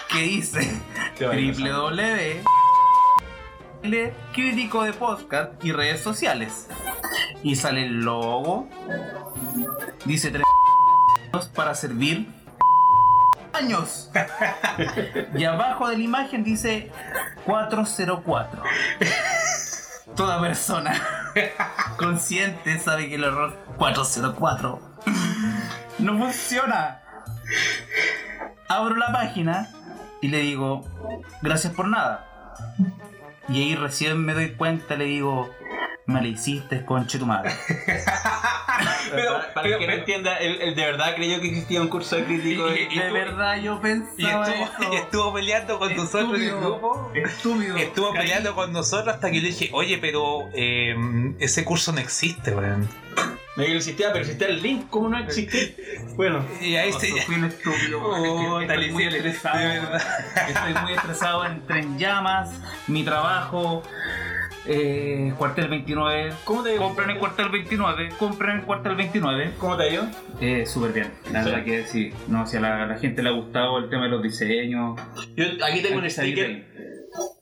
que 0.10 0.22
dice 0.22 0.82
www 1.20 2.60
crítico 4.34 4.84
de 4.84 4.94
podcast 4.94 5.64
y 5.64 5.72
redes 5.72 6.02
sociales. 6.02 6.68
Y 7.44 7.56
sale 7.56 7.86
el 7.86 8.02
logo. 8.02 8.68
Dice 10.06 10.32
tres 10.32 10.44
para 11.56 11.76
servir 11.76 12.28
años. 13.54 14.12
Y 15.36 15.44
abajo 15.44 15.88
de 15.90 15.98
la 15.98 16.04
imagen 16.04 16.44
dice 16.44 16.92
404. 17.46 18.64
Toda 20.16 20.42
persona 20.42 21.02
consciente 21.98 22.80
sabe 22.80 23.10
que 23.10 23.16
el 23.16 23.24
error 23.24 23.58
404 23.78 24.82
no 26.00 26.18
funciona. 26.18 27.02
Abro 28.68 28.96
la 28.96 29.12
página 29.12 29.70
y 30.22 30.28
le 30.28 30.40
digo, 30.40 30.86
gracias 31.42 31.74
por 31.74 31.88
nada. 31.88 32.26
Y 33.48 33.62
ahí 33.62 33.76
recién 33.76 34.24
me 34.24 34.34
doy 34.34 34.52
cuenta, 34.54 34.96
le 34.96 35.06
digo, 35.06 35.50
me 36.06 36.22
la 36.22 36.28
hiciste, 36.28 36.86
conche 36.86 37.18
tu 37.18 37.26
madre. 37.26 37.52
Pero, 39.12 39.34
para, 39.34 39.54
para 39.54 39.78
que 39.78 39.88
no 39.88 39.94
entienda, 39.94 40.38
él, 40.38 40.58
él 40.62 40.76
de 40.76 40.86
verdad 40.86 41.16
creyó 41.16 41.40
que 41.42 41.48
existía 41.48 41.82
un 41.82 41.88
curso 41.88 42.16
de 42.16 42.24
crítico 42.26 42.66
de... 42.68 42.82
Y- 42.84 42.88
y- 42.96 43.00
De 43.00 43.12
verdad 43.12 43.58
yo 43.62 43.76
Y 43.76 43.80
pensaba 43.80 44.48
estuvo, 44.48 44.66
y 44.80 44.84
eso. 44.86 44.94
estuvo 45.04 45.34
peleando 45.34 45.80
con 45.80 45.96
nosotros 45.96 46.36
en 46.36 46.42
el 46.44 46.56
grupo. 46.56 47.12
Estúpido. 47.16 47.78
Estuvo 47.78 48.14
peleando 48.14 48.56
con 48.56 48.72
nosotros 48.74 49.14
hasta 49.16 49.32
que 49.32 49.42
le 49.42 49.48
dije, 49.48 49.70
oye, 49.74 49.98
pero 49.98 50.50
eh, 50.54 50.96
ese 51.40 51.64
curso 51.66 51.92
no 51.92 52.00
existe, 52.00 52.52
weón. 52.56 52.88
No 53.56 53.64
existía, 53.66 54.14
pero 54.14 54.24
existía 54.24 54.48
el 54.48 54.62
link, 54.62 54.86
¿cómo 54.90 55.10
no 55.10 55.20
existe? 55.20 55.76
Bueno, 56.16 56.46
Y 56.62 56.78
ahí 56.78 56.94
se. 56.94 57.08
Fui 57.24 57.36
un 57.36 57.46
estúpido. 57.46 58.00
Oh, 58.50 58.62
estoy 58.62 58.92
muy 58.92 59.04
estresado. 59.04 59.58
de 59.60 59.68
verdad. 59.68 60.02
Estoy 60.48 60.74
muy 60.84 60.94
estresado 60.94 61.46
entre 61.46 61.80
en 61.80 61.98
llamas, 62.00 62.50
mi 62.88 63.04
trabajo, 63.04 63.84
eh, 64.66 65.34
cuartel 65.38 65.68
29. 65.70 66.34
¿cómo 66.44 66.64
te, 66.64 66.76
Compren 66.76 67.10
en 67.12 67.18
cuartel 67.20 67.50
29, 67.50 68.10
compren 68.20 68.58
en 68.58 68.62
cuartel 68.64 68.96
29. 68.96 69.54
¿cómo 69.60 69.78
te 69.78 69.84
ha 69.84 69.88
ido? 69.94 70.04
Eh, 70.42 70.66
súper 70.66 70.94
bien, 70.94 71.12
la 71.32 71.44
Sí. 71.44 71.50
verdad 71.50 71.64
que 71.66 71.84
sí. 71.86 72.12
No, 72.28 72.46
si 72.48 72.58
a 72.58 72.62
la, 72.62 72.86
la 72.86 72.98
gente 72.98 73.22
le 73.24 73.30
ha 73.30 73.34
gustado 73.34 73.78
el 73.80 73.90
tema 73.90 74.04
de 74.04 74.10
los 74.10 74.22
diseños. 74.24 75.00
Yo 75.36 75.46
aquí 75.66 75.82
tengo 75.82 76.00
un 76.00 76.10
sticker, 76.10 76.66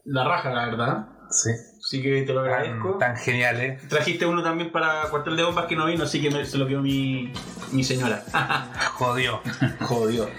la 0.06 0.24
raja, 0.24 0.52
la 0.52 0.66
verdad. 0.68 1.08
Sí. 1.30 1.50
Así 1.84 2.02
que 2.02 2.22
te 2.24 2.34
lo 2.34 2.42
agradezco. 2.42 2.98
Tan, 2.98 3.16
tan 3.16 3.18
genial, 3.18 3.62
¿eh? 3.62 3.80
Trajiste 3.90 4.26
uno 4.26 4.44
también 4.44 4.72
para 4.72 5.04
cuartel 5.10 5.36
de 5.38 5.44
bombas 5.44 5.66
que 5.68 5.76
no 5.76 5.86
vino, 5.86 6.04
así 6.04 6.22
que 6.22 6.30
me- 6.30 6.46
se 6.46 6.58
lo 6.58 6.68
quedó 6.68 6.82
mi, 6.82 7.32
mi 7.72 7.84
señora. 7.84 8.24
Jodió. 8.96 9.42
Jodió. 9.82 10.30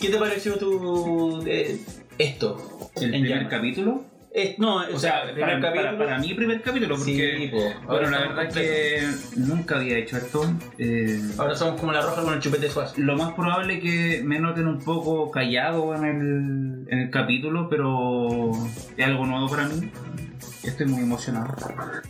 ¿Qué 0.00 0.08
te 0.08 0.16
pareció 0.18 0.56
tu 0.56 1.42
eh, 1.46 1.80
esto? 2.18 2.90
¿El 2.96 3.10
primer 3.10 3.30
llamas. 3.30 3.50
capítulo? 3.50 4.04
Eh, 4.32 4.54
no, 4.58 4.76
O 4.76 4.98
sea, 4.98 5.24
primer 5.32 5.58
para- 5.58 5.60
capítulo. 5.60 5.98
para 5.98 6.18
mí 6.18 6.34
primer 6.34 6.62
capítulo, 6.62 6.94
porque 6.96 7.50
Sí. 7.50 7.56
Ahora 7.88 8.08
bueno, 8.08 8.10
la 8.10 8.18
verdad 8.28 8.52
que 8.52 9.02
nunca 9.36 9.76
había 9.76 9.98
hecho 9.98 10.18
esto. 10.18 10.44
Eh, 10.78 11.20
Ahora 11.36 11.56
somos 11.56 11.80
como 11.80 11.90
la 11.92 12.00
roja 12.00 12.22
con 12.22 12.34
el 12.34 12.40
chupete 12.40 12.68
suaz. 12.70 12.96
lo 12.96 13.16
más 13.16 13.32
probable 13.34 13.74
es 13.78 13.82
que 13.82 14.22
me 14.24 14.38
noten 14.38 14.68
un 14.68 14.78
poco 14.78 15.30
callado 15.32 15.96
en 15.96 16.04
el, 16.04 16.86
en 16.92 16.98
el 17.00 17.10
capítulo, 17.10 17.68
pero 17.68 18.52
es 18.96 19.04
algo 19.04 19.26
nuevo 19.26 19.48
para 19.48 19.64
mí. 19.68 19.90
Estoy 20.62 20.86
muy 20.86 21.02
emocionado. 21.02 21.52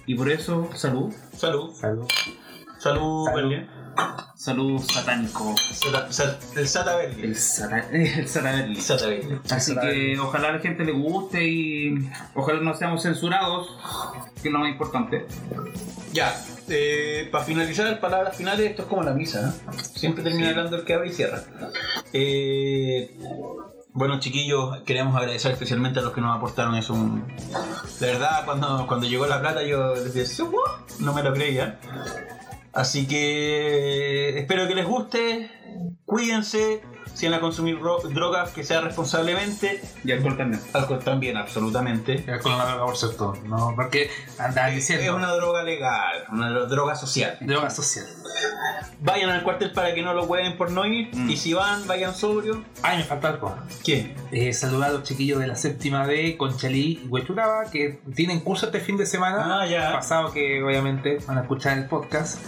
Y 0.07 0.15
por 0.15 0.31
eso, 0.31 0.69
salud. 0.75 1.13
Salud. 1.33 1.73
Salud. 1.75 2.07
Salud, 2.79 3.27
Salud. 3.27 3.53
Berlín. 3.97 4.21
Salud 4.37 4.81
satánico. 4.83 5.55
Sata- 6.11 6.39
El 6.57 6.67
Sata 6.69 6.97
Berlín. 6.97 7.25
El, 7.31 7.37
sata, 7.37 7.81
el 7.93 8.29
Sataberli. 8.29 8.75
El 8.77 8.83
Sata 8.83 9.07
Berlín. 9.07 9.41
Así 9.51 9.75
que 9.77 10.19
ojalá 10.19 10.49
a 10.49 10.53
la 10.53 10.59
gente 10.61 10.85
le 10.85 10.93
guste 10.93 11.45
y 11.47 12.09
ojalá 12.35 12.61
no 12.61 12.75
seamos 12.75 13.03
censurados, 13.03 13.69
que 14.43 14.49
es 14.49 14.53
lo 14.53 14.61
más 14.61 14.71
importante. 14.71 15.27
Ya, 16.13 16.35
eh, 16.69 17.29
para 17.31 17.45
finalizar, 17.45 18.01
palabras 18.01 18.37
finales, 18.37 18.71
esto 18.71 18.83
es 18.83 18.89
como 18.89 19.03
la 19.03 19.13
misa, 19.13 19.49
¿eh? 19.49 19.73
Siempre 19.95 20.25
termina 20.25 20.51
hablando 20.51 20.77
el 20.77 20.85
que 20.85 20.95
abre 20.95 21.09
y 21.11 21.13
cierra. 21.13 21.43
Eh, 22.13 23.17
bueno, 23.93 24.19
chiquillos, 24.21 24.79
queremos 24.85 25.15
agradecer 25.17 25.53
especialmente 25.53 25.99
a 26.01 26.03
los 26.03 26.13
que 26.13 26.21
nos 26.21 26.37
aportaron 26.37 26.75
eso. 26.77 26.95
Un... 26.95 27.27
De 28.01 28.07
verdad, 28.07 28.45
cuando, 28.45 28.87
cuando 28.89 29.07
llegó 29.07 29.27
la 29.27 29.41
plata, 29.41 29.63
yo 29.63 29.95
les 29.95 30.15
decía, 30.15 30.45
no 31.01 31.13
me 31.13 31.23
lo 31.23 31.33
creía. 31.33 31.79
Así 32.73 33.07
que 33.07 34.39
espero 34.39 34.67
que 34.69 34.75
les 34.75 34.87
guste. 34.87 35.51
Cuídense. 36.05 36.83
Si 37.13 37.27
van 37.27 37.35
a 37.35 37.41
consumir 37.41 37.79
ro- 37.81 38.01
drogas, 38.09 38.51
que 38.51 38.63
sea 38.63 38.81
responsablemente. 38.81 39.83
Y 40.05 40.13
alcohol 40.13 40.37
también. 40.37 40.63
Alcohol 40.73 41.01
también, 41.05 41.37
absolutamente. 41.37 42.25
Con 42.41 42.57
la 42.57 42.65
droga, 42.67 42.87
por 42.87 42.97
cierto. 42.97 43.35
No, 43.45 43.73
porque 43.75 44.11
andaban 44.39 44.71
Es 44.71 44.77
diciendo. 44.77 45.17
una 45.17 45.33
droga 45.33 45.63
legal, 45.65 46.25
una 46.31 46.51
dro- 46.51 46.67
droga 46.69 46.95
social. 46.95 47.37
Droga 47.41 47.69
social. 47.71 48.07
Vayan 49.01 49.31
al 49.31 49.43
cuartel 49.43 49.73
para 49.73 49.95
que 49.95 50.03
no 50.03 50.13
lo 50.13 50.25
hueven 50.25 50.57
por 50.57 50.71
no 50.71 50.85
ir. 50.85 51.09
Mm. 51.15 51.31
Y 51.31 51.37
si 51.37 51.55
van, 51.55 51.87
vayan 51.87 52.15
sobrio. 52.15 52.65
Ay, 52.83 52.99
me 52.99 53.05
falta 53.05 53.29
algo. 53.29 53.57
¿Qué? 53.83 54.15
Eh, 54.31 54.53
saludar 54.53 54.91
a 54.91 54.93
los 54.95 55.03
chiquillos 55.05 55.41
de 55.41 55.47
la 55.47 55.57
séptima 55.57 56.07
D, 56.07 56.37
Conchalí 56.37 57.01
y 57.05 57.09
Huechuraba, 57.09 57.71
que 57.71 58.01
tienen 58.15 58.41
curso 58.41 58.67
este 58.67 58.81
fin 58.81 58.97
de 58.97 59.07
semana. 59.07 59.61
Ah, 59.61 59.67
ya. 59.67 59.93
Pasado 59.93 60.33
que 60.33 60.63
obviamente 60.63 61.19
van 61.27 61.39
a 61.39 61.43
escuchar 61.43 61.79
el 61.79 61.87
podcast. 61.87 62.39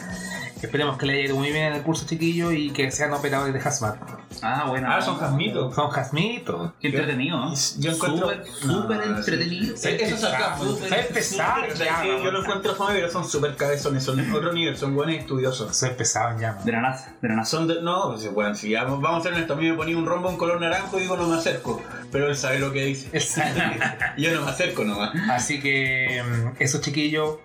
Esperemos 0.63 0.97
que 0.97 1.07
les 1.07 1.17
haya 1.17 1.25
ido 1.27 1.37
muy 1.37 1.51
bien 1.51 1.65
en 1.67 1.73
el 1.75 1.83
curso, 1.83 2.07
chiquillos, 2.07 2.53
y 2.55 2.71
que 2.71 2.91
sean 2.91 3.13
operadores 3.13 3.53
de 3.53 3.61
hazmat. 3.69 3.97
Ah, 4.43 4.67
bueno. 4.69 4.89
Ah, 4.91 5.03
son 5.03 5.19
jasmitos. 5.19 5.75
Son 5.75 5.91
hazmitos. 5.95 6.73
Qué 6.81 6.89
entretenido, 6.89 7.37
¿no? 7.39 7.53
Yo 7.79 7.93
encuentro. 7.93 8.31
Súper, 8.31 8.47
súper 8.47 8.97
No, 9.09 9.17
entretenido. 9.19 9.77
sí. 9.77 9.89
Eso 9.91 10.15
es. 10.15 10.21
Súper 10.21 10.89
Súper- 10.89 11.09
pesado, 11.09 11.63
ya. 11.79 12.03
Yo 12.05 12.31
lo 12.31 12.41
encuentro 12.43 12.75
fome, 12.75 12.95
pero 12.95 13.11
son 13.11 13.29
súper 13.29 13.57
cabezones. 13.57 14.03
Son 14.05 14.19
otro 14.35 14.53
nivel, 14.53 14.77
son 14.77 14.95
buenos 14.95 15.17
estudiosos. 15.17 15.77
Soy 15.77 15.91
pesado 15.91 16.31
en 16.31 16.39
llama. 16.41 16.63
De 16.65 16.73
la 16.73 16.81
NASA, 16.81 17.15
de 17.21 17.29
la 17.29 17.35
NASA. 17.37 17.51
Son 17.51 17.67
de, 17.69 17.83
no, 17.83 18.13
pues, 18.13 18.33
bueno, 18.33 18.55
si 18.55 18.71
ya 18.71 18.85
vamos 18.85 19.21
a 19.21 19.23
ser 19.23 19.33
honestos, 19.35 19.57
a 19.57 19.61
mí 19.61 19.69
me 19.71 19.77
ponía 19.77 19.97
un 19.99 20.07
rombo 20.07 20.31
en 20.31 20.37
color 20.37 20.61
naranjo 20.61 20.97
y 20.99 21.03
digo 21.03 21.17
no 21.17 21.27
me 21.29 21.37
acerco. 21.37 21.83
Pero 22.11 22.29
él 22.29 22.37
sabe 22.37 22.59
lo 22.61 22.73
que 22.73 22.85
dice. 22.85 23.11
Yo 24.17 24.33
no 24.35 24.43
me 24.45 24.51
acerco 24.51 24.85
nomás. 24.85 25.11
Así 25.31 25.61
que, 25.61 26.23
mm, 26.23 26.63
esos 26.63 26.81
chiquillos, 26.81 27.37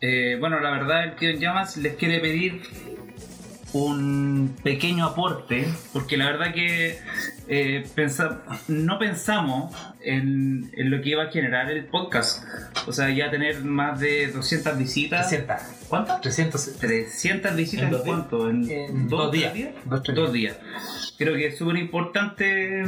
Eh, 0.00 0.36
bueno, 0.38 0.60
la 0.60 0.70
verdad, 0.70 1.04
el 1.04 1.16
tío 1.16 1.30
en 1.30 1.40
llamas 1.40 1.76
les 1.76 1.94
quiere 1.96 2.20
pedir 2.20 2.62
un 3.72 4.56
pequeño 4.62 5.06
aporte, 5.06 5.66
porque 5.92 6.16
la 6.16 6.26
verdad 6.26 6.54
que 6.54 6.98
eh, 7.48 7.86
pensa- 7.94 8.42
no 8.68 8.98
pensamos 8.98 9.74
en, 10.00 10.70
en 10.74 10.90
lo 10.90 11.00
que 11.02 11.10
iba 11.10 11.24
a 11.24 11.30
generar 11.30 11.70
el 11.70 11.84
podcast. 11.86 12.44
O 12.86 12.92
sea, 12.92 13.10
ya 13.10 13.30
tener 13.30 13.64
más 13.64 14.00
de 14.00 14.28
200 14.28 14.78
visitas. 14.78 15.28
300. 15.28 15.56
¿Cuántas? 15.88 16.20
300. 16.20 16.76
300 16.78 17.56
visitas 17.56 17.86
¿En 17.86 17.90
dos 17.90 18.02
cuánto? 18.02 18.50
En, 18.50 18.70
En 18.70 19.08
dos, 19.08 19.32
días. 19.32 19.52
Dos 19.84 20.32
días. 20.32 20.56
Creo 21.18 21.34
que 21.34 21.48
es 21.48 21.58
súper 21.58 21.76
importante 21.76 22.84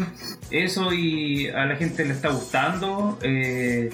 eso 0.50 0.92
y 0.92 1.48
a 1.48 1.64
la 1.66 1.76
gente 1.76 2.04
le 2.04 2.12
está 2.12 2.28
gustando. 2.28 3.18
Eh, 3.22 3.90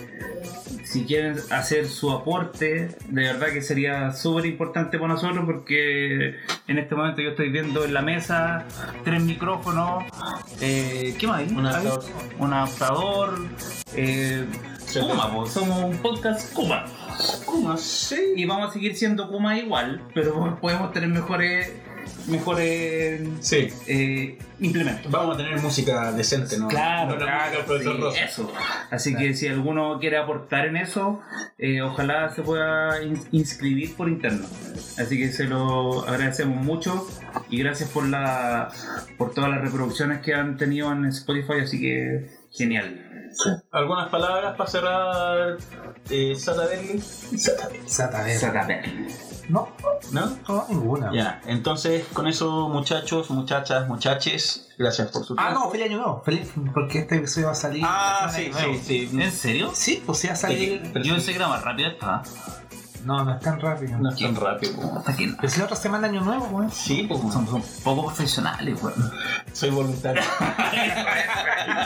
si 0.85 1.05
quieren 1.05 1.37
hacer 1.51 1.87
su 1.87 2.11
aporte, 2.13 2.89
de 3.09 3.23
verdad 3.23 3.49
que 3.49 3.61
sería 3.63 4.13
súper 4.13 4.47
importante 4.47 4.99
para 4.99 5.15
nosotros 5.15 5.45
porque 5.45 6.37
en 6.69 6.79
este 6.79 6.95
momento 6.95 7.23
yo 7.23 7.31
estoy 7.31 7.51
viendo 7.51 7.85
en 7.85 7.93
la 7.95 8.03
mesa 8.03 8.65
tres 9.05 9.23
micrófonos. 9.23 10.05
Eh, 10.61 11.15
¿Qué 11.19 11.27
más 11.27 11.41
hay? 11.41 11.49
Un 11.55 11.67
adaptador. 11.67 12.05
Un 12.39 12.53
adaptador. 12.53 13.49
Eh, 13.95 14.47
Kuma, 15.01 15.33
po, 15.33 15.47
somos 15.47 15.85
un 15.85 15.97
podcast 15.99 16.53
Kuma. 16.55 16.87
¿Cómo? 17.45 17.77
Sí. 17.77 18.17
Y 18.37 18.47
vamos 18.47 18.71
a 18.71 18.73
seguir 18.73 18.97
siendo 18.97 19.29
Kuma 19.29 19.59
igual, 19.59 20.03
pero 20.15 20.59
podemos 20.61 20.93
tener 20.93 21.09
mejores 21.11 21.73
mejores 22.29 23.21
Sí. 23.41 23.69
eh, 23.87 24.39
implementos. 24.61 25.11
Vamos 25.11 25.35
a 25.35 25.39
tener 25.39 25.59
música 25.61 26.13
decente, 26.13 26.59
¿no? 26.59 26.69
Claro, 26.69 27.13
No 27.13 27.17
claro, 27.19 28.13
sí, 28.13 28.21
eso. 28.25 28.53
Así 28.91 29.15
que 29.15 29.35
si 29.35 29.49
alguno 29.49 29.99
quiere 30.01 30.17
aportar 30.19 30.67
en 30.67 30.77
eso, 30.77 31.21
eh, 31.59 31.83
ojalá 31.83 32.31
se 32.35 32.43
pueda 32.43 33.03
in- 33.03 33.21
inscribir 33.33 33.95
por 33.95 34.09
interno. 34.09 34.47
Así 34.99 35.19
que 35.19 35.29
se 35.33 35.45
lo 35.45 36.07
agradecemos 36.09 36.63
mucho 36.65 37.07
y 37.51 37.59
gracias 37.59 37.91
por 37.91 38.07
la 38.07 38.69
por 39.19 39.33
todas 39.35 39.51
las 39.51 39.61
reproducciones 39.61 40.21
que 40.21 40.35
han 40.35 40.57
tenido 40.57 40.93
en 40.93 41.05
Spotify, 41.07 41.61
así 41.63 41.81
que 41.81 42.31
genial. 42.53 43.03
¿Algunas 43.73 44.09
palabras 44.09 44.57
para 44.57 44.71
cerrar 44.71 45.57
eh, 46.11 46.35
Sata 46.37 46.67
Berli? 46.67 47.01
Sata 47.01 47.69
Berli. 47.69 47.89
Sata, 47.89 48.21
a 48.21 48.25
ver. 48.25 48.39
Sacaper. 48.39 48.93
No, 49.49 49.69
¿No? 50.11 50.37
no, 50.49 50.67
ninguna. 50.69 51.13
Ya, 51.15 51.41
entonces 51.47 52.05
con 52.13 52.27
eso 52.27 52.69
muchachos, 52.69 53.31
muchachas, 53.31 53.87
muchaches, 53.87 54.69
gracias 54.77 55.09
por 55.13 55.25
su 55.25 55.35
Ah, 55.39 55.47
tiempo. 55.49 55.65
no, 55.67 55.71
feliz 55.71 55.87
año 55.87 55.97
nuevo. 55.99 56.23
Feliz, 56.25 56.51
porque 56.75 56.99
este 57.01 57.17
episodio 57.17 57.47
va 57.47 57.53
a 57.53 57.57
salir. 57.57 57.85
Ah, 57.87 58.29
sí, 58.35 58.51
sí, 58.53 59.09
sí. 59.09 59.21
¿En 59.21 59.31
serio? 59.31 59.71
Sí, 59.73 60.03
pues 60.05 60.19
sí 60.19 60.27
va 60.27 60.33
a 60.33 60.37
salir. 60.37 60.83
Yo 61.03 61.15
pensé 61.15 61.31
que 61.31 61.37
era 61.37 61.47
más 61.49 61.63
rápido 61.63 61.91
esta. 61.91 62.23
No, 63.07 63.25
no 63.25 63.35
es 63.37 63.41
tan 63.41 63.61
rápido. 63.61 63.99
No 63.99 64.11
es 64.11 64.17
tan 64.19 64.35
rápido. 64.35 64.75
po. 64.75 64.99
Hasta 64.99 65.13
no. 65.13 65.37
Pero 65.41 65.49
si 65.49 65.59
la 65.61 65.65
otra 65.67 65.77
semana 65.77 66.09
año 66.09 66.23
nuevo, 66.23 66.47
güey. 66.47 66.69
Sí, 66.73 67.05
pues 67.09 67.21
Son, 67.33 67.47
son 67.47 67.63
poco 67.85 68.07
profesionales, 68.07 68.83
weón. 68.83 69.13
soy 69.53 69.71
voluntario. 69.71 70.23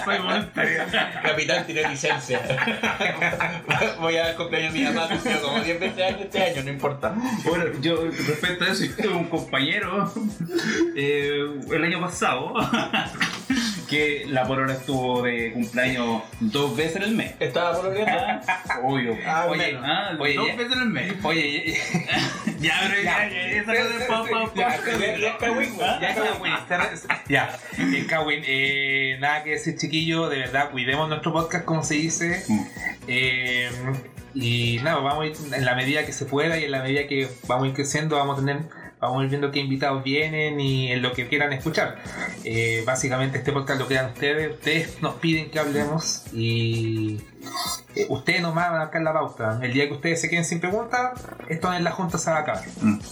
Soy 0.04 0.18
voluntario. 0.18 0.82
Capitán 1.22 1.66
tiene 1.66 1.88
licencia. 1.88 2.40
Voy 4.00 4.16
a 4.16 4.24
dar 4.26 4.36
cumpleaños 4.36 4.70
a 4.70 4.76
mi 4.76 4.84
mamá, 4.84 5.08
como 5.42 5.60
10 5.60 5.80
veces 5.80 6.04
años 6.04 6.20
este 6.22 6.42
año, 6.42 6.62
no 6.64 6.70
importa. 6.70 7.14
Bueno, 7.44 7.64
yo 7.80 7.96
respecto 8.26 8.64
a 8.64 8.68
eso, 8.68 8.84
yo 8.84 8.96
tuve 8.96 9.14
un 9.14 9.28
compañero 9.28 10.12
eh, 10.96 11.60
el 11.70 11.84
año 11.84 12.00
pasado 12.00 12.54
que 13.90 14.24
la 14.28 14.44
polola 14.46 14.72
estuvo 14.72 15.22
de 15.22 15.52
cumpleaños 15.52 16.22
dos 16.38 16.76
veces 16.76 16.96
en 16.96 17.02
el 17.02 17.14
mes. 17.16 17.34
Estaba 17.40 17.80
por 17.80 17.92
Ah, 18.08 18.40
Obvio. 18.82 19.16
Ah, 19.26 19.46
oye, 19.48 19.76
ah, 19.82 20.12
dos 20.16 20.28
ya- 20.28 20.56
veces 20.56 20.72
en 20.72 20.82
el 20.82 20.88
mes. 20.88 21.12
Oye, 21.24 21.76
Ya, 22.60 22.74
pero 22.88 23.02
ya, 23.02 23.26
no 23.66 23.72
es 23.72 24.04
pa- 24.04 24.24
pa- 24.24 24.52
Ya, 24.54 24.76
ya. 24.76 25.18
Ya, 25.18 25.38
Kawin, 25.38 25.72
ya, 27.28 27.58
eh, 27.78 28.06
Kawin, 28.08 28.42
eh, 28.46 29.16
nada 29.20 29.42
que 29.42 29.50
decir, 29.50 29.76
chiquillo, 29.76 30.28
de 30.28 30.38
verdad, 30.38 30.70
cuidemos 30.70 31.08
nuestro 31.08 31.32
podcast, 31.32 31.64
como 31.64 31.82
se 31.82 31.94
dice. 31.94 32.44
Mm. 32.48 32.60
Eh, 33.08 33.70
y 34.34 34.78
nada, 34.82 34.98
vamos 34.98 35.24
a 35.24 35.26
ir 35.26 35.54
en 35.54 35.64
la 35.64 35.74
medida 35.74 36.06
que 36.06 36.12
se 36.12 36.24
pueda 36.24 36.56
y 36.58 36.64
en 36.64 36.70
la 36.70 36.82
medida 36.82 37.06
que 37.08 37.28
vamos 37.48 37.64
a 37.64 37.68
ir 37.68 37.74
creciendo, 37.74 38.16
vamos 38.16 38.38
a 38.38 38.40
tener. 38.40 38.58
Vamos 39.00 39.20
a 39.20 39.24
ir 39.24 39.30
viendo 39.30 39.50
qué 39.50 39.60
invitados 39.60 40.04
vienen 40.04 40.60
y 40.60 40.92
en 40.92 41.00
lo 41.00 41.12
que 41.12 41.26
quieran 41.26 41.52
escuchar. 41.52 42.02
Eh, 42.44 42.82
básicamente 42.84 43.38
este 43.38 43.50
podcast 43.50 43.80
lo 43.80 43.86
crean 43.86 44.06
ustedes. 44.12 44.52
Ustedes 44.52 45.00
nos 45.02 45.14
piden 45.14 45.50
que 45.50 45.58
hablemos 45.58 46.24
y 46.34 47.18
eh, 47.94 48.06
ustedes 48.08 48.40
nos 48.42 48.54
van 48.54 48.74
a 48.74 48.78
marcar 48.78 49.02
la 49.02 49.12
pauta. 49.12 49.58
El 49.62 49.72
día 49.72 49.86
que 49.88 49.94
ustedes 49.94 50.20
se 50.20 50.28
queden 50.28 50.44
sin 50.44 50.60
preguntas, 50.60 51.12
esto 51.48 51.72
en 51.72 51.84
la 51.84 51.90
junta 51.92 52.18
se 52.18 52.30
va 52.30 52.38
a 52.38 52.40
acabar. 52.40 52.62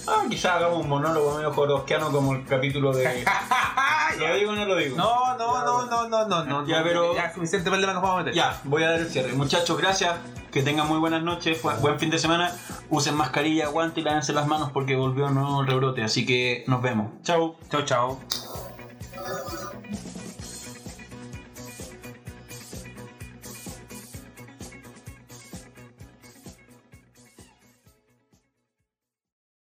Ah, 0.07 0.25
quizás 0.29 0.53
hagamos 0.57 0.83
un 0.83 0.89
monólogo 0.89 1.37
medio 1.37 1.53
jorosquiano 1.53 2.11
como 2.11 2.35
el 2.35 2.45
capítulo 2.47 2.93
de. 2.93 3.25
¿Lo 4.19 4.35
digo 4.35 4.53
o 4.53 4.55
no 4.55 4.65
lo 4.65 4.77
digo? 4.77 4.97
No, 4.97 5.37
no, 5.37 5.65
no, 5.65 5.87
no, 5.87 6.09
no, 6.09 6.27
no, 6.27 6.45
no. 6.45 6.67
Ya, 6.67 6.79
no, 6.79 6.85
pero- 6.85 7.15
Ya, 7.15 7.33
suficiente 7.33 7.71
problema 7.71 7.93
nos 7.93 8.03
vamos 8.03 8.17
a 8.21 8.25
meter. 8.25 8.35
Ya, 8.35 8.61
voy 8.65 8.83
a 8.83 8.91
dar 8.91 9.01
el 9.01 9.09
cierre. 9.09 9.33
Muchachos, 9.33 9.77
gracias. 9.79 10.15
Que 10.51 10.63
tengan 10.63 10.89
muy 10.89 10.99
buenas 10.99 11.23
noches. 11.23 11.61
Buen 11.81 11.99
fin 11.99 12.11
de 12.11 12.19
semana. 12.19 12.51
Usen 12.89 13.15
mascarilla, 13.15 13.69
guante 13.69 14.01
y 14.01 14.05
lávense 14.05 14.33
las 14.33 14.47
manos 14.47 14.71
porque 14.73 14.97
volvió 14.97 15.27
un 15.27 15.35
nuevo 15.35 15.63
rebrote. 15.63 16.03
Así 16.03 16.25
que 16.25 16.65
nos 16.67 16.81
vemos. 16.83 17.11
Chao. 17.23 17.57
Chao, 17.71 17.83
chao. 17.85 18.19